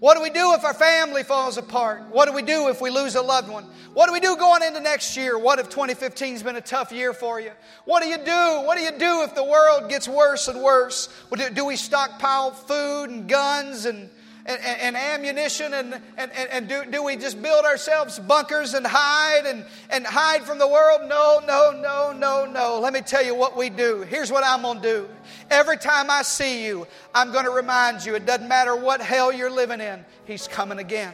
What 0.00 0.14
do 0.14 0.22
we 0.22 0.30
do 0.30 0.54
if 0.54 0.64
our 0.64 0.74
family 0.74 1.24
falls 1.24 1.56
apart? 1.56 2.02
What 2.10 2.26
do 2.26 2.32
we 2.32 2.42
do 2.42 2.68
if 2.68 2.80
we 2.80 2.88
lose 2.88 3.16
a 3.16 3.22
loved 3.22 3.48
one? 3.48 3.64
What 3.94 4.06
do 4.06 4.12
we 4.12 4.20
do 4.20 4.36
going 4.36 4.62
into 4.62 4.78
next 4.78 5.16
year? 5.16 5.36
What 5.36 5.58
if 5.58 5.68
2015 5.68 6.34
has 6.34 6.42
been 6.42 6.54
a 6.54 6.60
tough 6.60 6.92
year 6.92 7.12
for 7.12 7.40
you? 7.40 7.50
What 7.84 8.02
do 8.02 8.08
you 8.08 8.18
do? 8.18 8.62
What 8.64 8.78
do 8.78 8.84
you 8.84 8.92
do 8.92 9.22
if 9.22 9.34
the 9.34 9.42
world 9.42 9.88
gets 9.88 10.06
worse 10.06 10.46
and 10.46 10.62
worse? 10.62 11.08
Do 11.52 11.64
we 11.64 11.74
stockpile 11.74 12.52
food 12.52 13.10
and 13.10 13.28
guns 13.28 13.86
and 13.86 14.08
and, 14.48 14.58
and, 14.64 14.96
ammunition 14.96 15.74
and, 15.74 16.00
and, 16.16 16.32
and 16.32 16.68
do, 16.68 16.82
do 16.90 17.04
we 17.04 17.16
just 17.16 17.40
build 17.42 17.66
ourselves 17.66 18.18
bunkers 18.18 18.72
and 18.72 18.86
hide 18.86 19.44
and, 19.44 19.62
and 19.90 20.06
hide 20.06 20.42
from 20.44 20.58
the 20.58 20.66
world? 20.66 21.02
No, 21.06 21.42
no, 21.46 21.70
no, 21.70 22.14
no, 22.16 22.46
no. 22.46 22.80
Let 22.80 22.94
me 22.94 23.02
tell 23.02 23.22
you 23.22 23.34
what 23.34 23.58
we 23.58 23.68
do. 23.68 24.00
Here's 24.02 24.32
what 24.32 24.44
I'm 24.44 24.62
going 24.62 24.80
to 24.80 24.82
do. 24.82 25.08
Every 25.50 25.76
time 25.76 26.10
I 26.10 26.22
see 26.22 26.64
you, 26.64 26.86
I'm 27.14 27.30
going 27.30 27.44
to 27.44 27.50
remind 27.50 28.06
you 28.06 28.14
it 28.14 28.24
doesn't 28.24 28.48
matter 28.48 28.74
what 28.74 29.02
hell 29.02 29.30
you're 29.30 29.50
living 29.50 29.82
in, 29.82 30.02
He's 30.24 30.48
coming 30.48 30.78
again. 30.78 31.12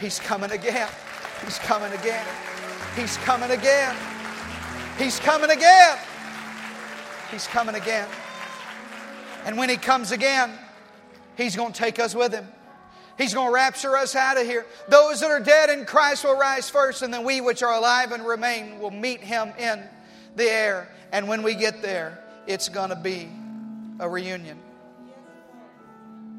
He's 0.00 0.18
coming 0.18 0.50
again. 0.50 0.88
He's 1.44 1.58
coming 1.58 1.92
again. 1.92 2.26
He's 2.96 3.18
coming 3.18 3.50
again. 3.50 3.94
He's 4.96 5.20
coming 5.20 5.50
again. 5.50 5.98
He's 7.30 7.46
coming 7.46 7.74
again. 7.74 8.08
And 9.44 9.58
when 9.58 9.68
He 9.68 9.76
comes 9.76 10.12
again, 10.12 10.50
He's 11.36 11.56
going 11.56 11.72
to 11.72 11.78
take 11.78 11.98
us 11.98 12.14
with 12.14 12.32
Him. 12.32 12.46
He's 13.20 13.34
going 13.34 13.48
to 13.48 13.52
rapture 13.52 13.98
us 13.98 14.16
out 14.16 14.38
of 14.38 14.46
here. 14.46 14.64
Those 14.88 15.20
that 15.20 15.30
are 15.30 15.40
dead 15.40 15.68
in 15.68 15.84
Christ 15.84 16.24
will 16.24 16.38
rise 16.38 16.70
first, 16.70 17.02
and 17.02 17.12
then 17.12 17.22
we 17.22 17.42
which 17.42 17.62
are 17.62 17.74
alive 17.74 18.12
and 18.12 18.26
remain 18.26 18.78
will 18.78 18.90
meet 18.90 19.20
him 19.20 19.52
in 19.58 19.82
the 20.36 20.44
air. 20.44 20.88
And 21.12 21.28
when 21.28 21.42
we 21.42 21.54
get 21.54 21.82
there, 21.82 22.18
it's 22.46 22.70
going 22.70 22.88
to 22.88 22.96
be 22.96 23.28
a 23.98 24.08
reunion. 24.08 24.58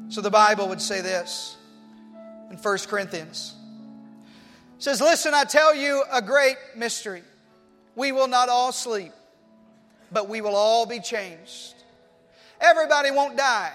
So 0.08 0.20
the 0.22 0.30
Bible 0.30 0.68
would 0.70 0.82
say 0.82 1.00
this 1.00 1.56
in 2.50 2.56
1 2.56 2.78
Corinthians. 2.88 3.54
It 4.78 4.82
says, 4.82 5.00
Listen, 5.00 5.34
I 5.34 5.44
tell 5.44 5.72
you 5.76 6.02
a 6.10 6.20
great 6.20 6.56
mystery. 6.74 7.22
We 7.94 8.10
will 8.10 8.26
not 8.26 8.48
all 8.48 8.72
sleep, 8.72 9.12
but 10.10 10.28
we 10.28 10.40
will 10.40 10.56
all 10.56 10.84
be 10.86 10.98
changed. 10.98 11.74
Everybody 12.60 13.12
won't 13.12 13.36
die, 13.36 13.72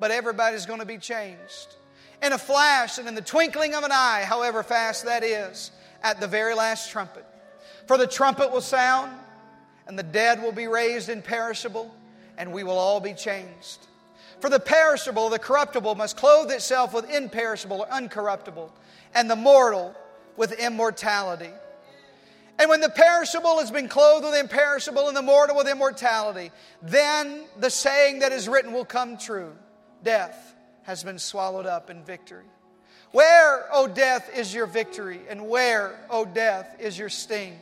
but 0.00 0.10
everybody's 0.10 0.64
going 0.64 0.80
to 0.80 0.86
be 0.86 0.96
changed 0.96 1.76
in 2.24 2.32
a 2.32 2.38
flash 2.38 2.96
and 2.96 3.06
in 3.06 3.14
the 3.14 3.20
twinkling 3.20 3.74
of 3.74 3.84
an 3.84 3.92
eye, 3.92 4.24
however 4.26 4.62
fast 4.62 5.04
that 5.04 5.22
is, 5.22 5.70
at 6.02 6.20
the 6.20 6.26
very 6.26 6.54
last 6.54 6.90
trumpet. 6.90 7.26
For 7.86 7.98
the 7.98 8.06
trumpet 8.06 8.50
will 8.50 8.62
sound, 8.62 9.12
and 9.86 9.98
the 9.98 10.02
dead 10.02 10.42
will 10.42 10.52
be 10.52 10.66
raised 10.66 11.10
imperishable, 11.10 11.94
and 12.38 12.50
we 12.50 12.64
will 12.64 12.78
all 12.78 12.98
be 12.98 13.12
changed. 13.12 13.78
For 14.40 14.48
the 14.48 14.58
perishable, 14.58 15.28
the 15.28 15.38
corruptible, 15.38 15.94
must 15.96 16.16
clothe 16.16 16.50
itself 16.50 16.94
with 16.94 17.10
imperishable 17.10 17.82
or 17.82 17.86
uncorruptible, 17.88 18.70
and 19.14 19.28
the 19.28 19.36
mortal 19.36 19.94
with 20.36 20.58
immortality. 20.58 21.50
And 22.58 22.70
when 22.70 22.80
the 22.80 22.88
perishable 22.88 23.58
has 23.58 23.70
been 23.70 23.88
clothed 23.88 24.24
with 24.24 24.34
imperishable 24.34 25.08
and 25.08 25.16
the 25.16 25.22
mortal 25.22 25.56
with 25.56 25.68
immortality, 25.68 26.52
then 26.80 27.44
the 27.58 27.70
saying 27.70 28.20
that 28.20 28.32
is 28.32 28.48
written 28.48 28.72
will 28.72 28.84
come 28.84 29.18
true 29.18 29.52
death 30.02 30.53
has 30.84 31.02
been 31.02 31.18
swallowed 31.18 31.66
up 31.66 31.90
in 31.90 32.02
victory. 32.04 32.44
Where, 33.12 33.66
O 33.72 33.86
death, 33.86 34.30
is 34.36 34.52
your 34.52 34.66
victory? 34.66 35.20
And 35.28 35.48
where, 35.48 35.98
O 36.10 36.24
death, 36.24 36.76
is 36.80 36.98
your 36.98 37.08
sting? 37.08 37.58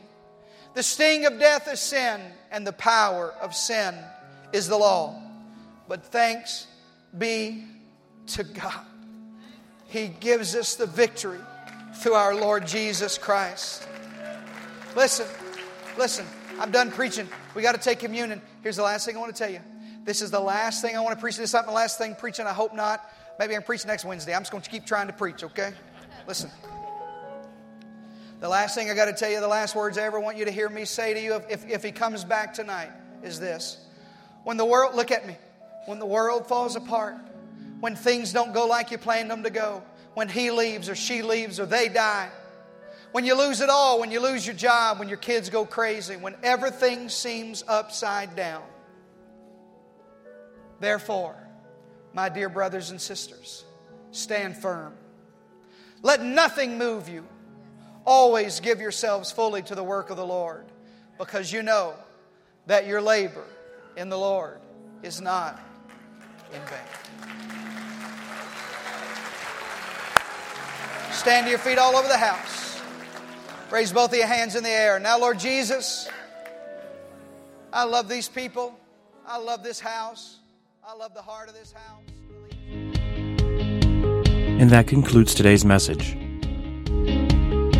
The 0.73 0.83
sting 0.83 1.25
of 1.25 1.39
death 1.39 1.71
is 1.71 1.79
sin, 1.79 2.21
and 2.51 2.65
the 2.65 2.73
power 2.73 3.33
of 3.41 3.55
sin 3.55 3.95
is 4.51 4.67
the 4.67 4.77
law. 4.77 5.21
But 5.87 6.05
thanks 6.05 6.67
be 7.15 7.65
to 8.27 8.43
God. 8.43 8.85
He 9.87 10.07
gives 10.07 10.55
us 10.55 10.75
the 10.75 10.87
victory 10.87 11.39
through 11.97 12.15
our 12.15 12.33
Lord 12.33 12.65
Jesus 12.65 13.19
Christ. 13.19 13.87
Listen, 14.95 15.27
listen, 15.97 16.25
I'm 16.59 16.71
done 16.71 16.91
preaching. 16.91 17.27
We 17.53 17.61
got 17.61 17.75
to 17.75 17.81
take 17.81 17.99
communion. 17.99 18.41
Here's 18.63 18.77
the 18.77 18.83
last 18.83 19.05
thing 19.05 19.15
I 19.15 19.19
want 19.19 19.35
to 19.35 19.37
tell 19.37 19.51
you. 19.51 19.59
This 20.03 20.21
is 20.21 20.31
the 20.31 20.39
last 20.39 20.81
thing 20.81 20.97
I 20.97 20.99
want 20.99 21.17
to 21.17 21.21
preach. 21.21 21.37
This 21.37 21.49
is 21.49 21.53
not 21.53 21.65
my 21.65 21.73
last 21.73 21.97
thing 21.97 22.15
preaching. 22.15 22.45
I 22.45 22.53
hope 22.53 22.73
not. 22.73 23.09
Maybe 23.39 23.53
I 23.53 23.57
can 23.57 23.65
preach 23.65 23.85
next 23.85 24.05
Wednesday. 24.05 24.35
I'm 24.35 24.41
just 24.41 24.51
going 24.51 24.63
to 24.63 24.69
keep 24.69 24.85
trying 24.85 25.07
to 25.07 25.13
preach, 25.13 25.43
okay? 25.43 25.71
Listen. 26.27 26.51
The 28.41 28.49
last 28.49 28.75
thing 28.75 28.89
I 28.89 28.93
got 28.93 29.05
to 29.05 29.13
tell 29.13 29.31
you, 29.31 29.39
the 29.39 29.47
last 29.47 29.73
words 29.75 29.97
I 29.97 30.03
ever 30.03 30.19
want 30.19 30.37
you 30.37 30.45
to 30.45 30.51
hear 30.51 30.67
me 30.67 30.83
say 30.83 31.13
to 31.13 31.21
you 31.21 31.41
if, 31.49 31.65
if 31.69 31.83
he 31.83 31.91
comes 31.93 32.25
back 32.25 32.53
tonight 32.53 32.91
is 33.23 33.39
this. 33.39 33.77
When 34.43 34.57
the 34.57 34.65
world, 34.65 34.95
look 34.95 35.11
at 35.11 35.25
me, 35.25 35.37
when 35.85 35.99
the 35.99 36.05
world 36.05 36.47
falls 36.47 36.75
apart, 36.75 37.15
when 37.79 37.95
things 37.95 38.33
don't 38.33 38.53
go 38.53 38.67
like 38.67 38.91
you 38.91 38.97
planned 38.97 39.31
them 39.31 39.43
to 39.43 39.49
go, 39.49 39.83
when 40.13 40.27
he 40.27 40.51
leaves 40.51 40.89
or 40.89 40.95
she 40.95 41.21
leaves 41.21 41.59
or 41.59 41.65
they 41.65 41.87
die, 41.87 42.29
when 43.13 43.23
you 43.23 43.37
lose 43.37 43.61
it 43.61 43.69
all, 43.69 44.01
when 44.01 44.11
you 44.11 44.19
lose 44.19 44.45
your 44.45 44.55
job, 44.55 44.99
when 44.99 45.07
your 45.07 45.17
kids 45.17 45.49
go 45.49 45.65
crazy, 45.65 46.17
when 46.17 46.35
everything 46.43 47.07
seems 47.07 47.63
upside 47.67 48.35
down, 48.35 48.63
Therefore, 50.83 51.37
my 52.11 52.27
dear 52.27 52.49
brothers 52.49 52.89
and 52.89 52.99
sisters, 52.99 53.63
stand 54.11 54.57
firm. 54.57 54.93
Let 56.01 56.21
nothing 56.21 56.77
move 56.77 57.07
you. 57.07 57.25
Always 58.05 58.59
give 58.59 58.81
yourselves 58.81 59.31
fully 59.31 59.61
to 59.61 59.75
the 59.75 59.83
work 59.83 60.09
of 60.09 60.17
the 60.17 60.25
Lord, 60.25 60.65
because 61.17 61.53
you 61.53 61.63
know 61.63 61.93
that 62.65 62.85
your 62.85 63.01
labor 63.01 63.45
in 63.95 64.09
the 64.09 64.17
Lord 64.17 64.59
is 65.03 65.21
not 65.21 65.57
in 66.53 66.59
vain. 66.59 66.77
Stand 71.13 71.45
to 71.45 71.49
your 71.49 71.59
feet 71.59 71.77
all 71.77 71.95
over 71.95 72.09
the 72.09 72.17
house. 72.17 72.81
Raise 73.71 73.93
both 73.93 74.11
of 74.11 74.17
your 74.17 74.27
hands 74.27 74.57
in 74.57 74.63
the 74.63 74.69
air. 74.69 74.99
Now, 74.99 75.17
Lord 75.17 75.39
Jesus, 75.39 76.09
I 77.71 77.85
love 77.85 78.09
these 78.09 78.27
people. 78.27 78.77
I 79.25 79.37
love 79.37 79.63
this 79.63 79.79
house. 79.79 80.39
I 80.85 80.93
love 80.95 81.13
the 81.13 81.21
heart 81.21 81.47
of 81.47 81.55
this 81.55 81.71
house. 81.71 82.01
And 84.59 84.69
that 84.69 84.85
concludes 84.87 85.33
today's 85.33 85.63
message. 85.63 86.17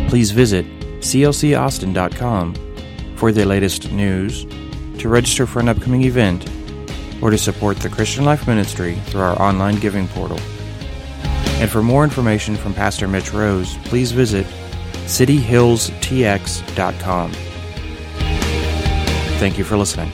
Please 0.08 0.30
visit 0.30 0.64
clcaustin.com 1.00 2.54
for 3.16 3.30
the 3.30 3.44
latest 3.44 3.92
news, 3.92 4.46
to 4.98 5.08
register 5.08 5.46
for 5.46 5.60
an 5.60 5.68
upcoming 5.68 6.04
event, 6.04 6.48
or 7.22 7.28
to 7.30 7.36
support 7.36 7.76
the 7.78 7.90
Christian 7.90 8.24
Life 8.24 8.48
Ministry 8.48 8.94
through 9.06 9.20
our 9.20 9.40
online 9.40 9.76
giving 9.76 10.08
portal. 10.08 10.40
And 11.60 11.70
for 11.70 11.82
more 11.82 12.02
information 12.04 12.56
from 12.56 12.74
Pastor 12.74 13.06
Mitch 13.06 13.32
Rose, 13.32 13.76
please 13.84 14.10
visit 14.12 14.46
cityhillstx.com. 15.04 17.32
Thank 19.38 19.58
you 19.58 19.64
for 19.64 19.76
listening. 19.76 20.10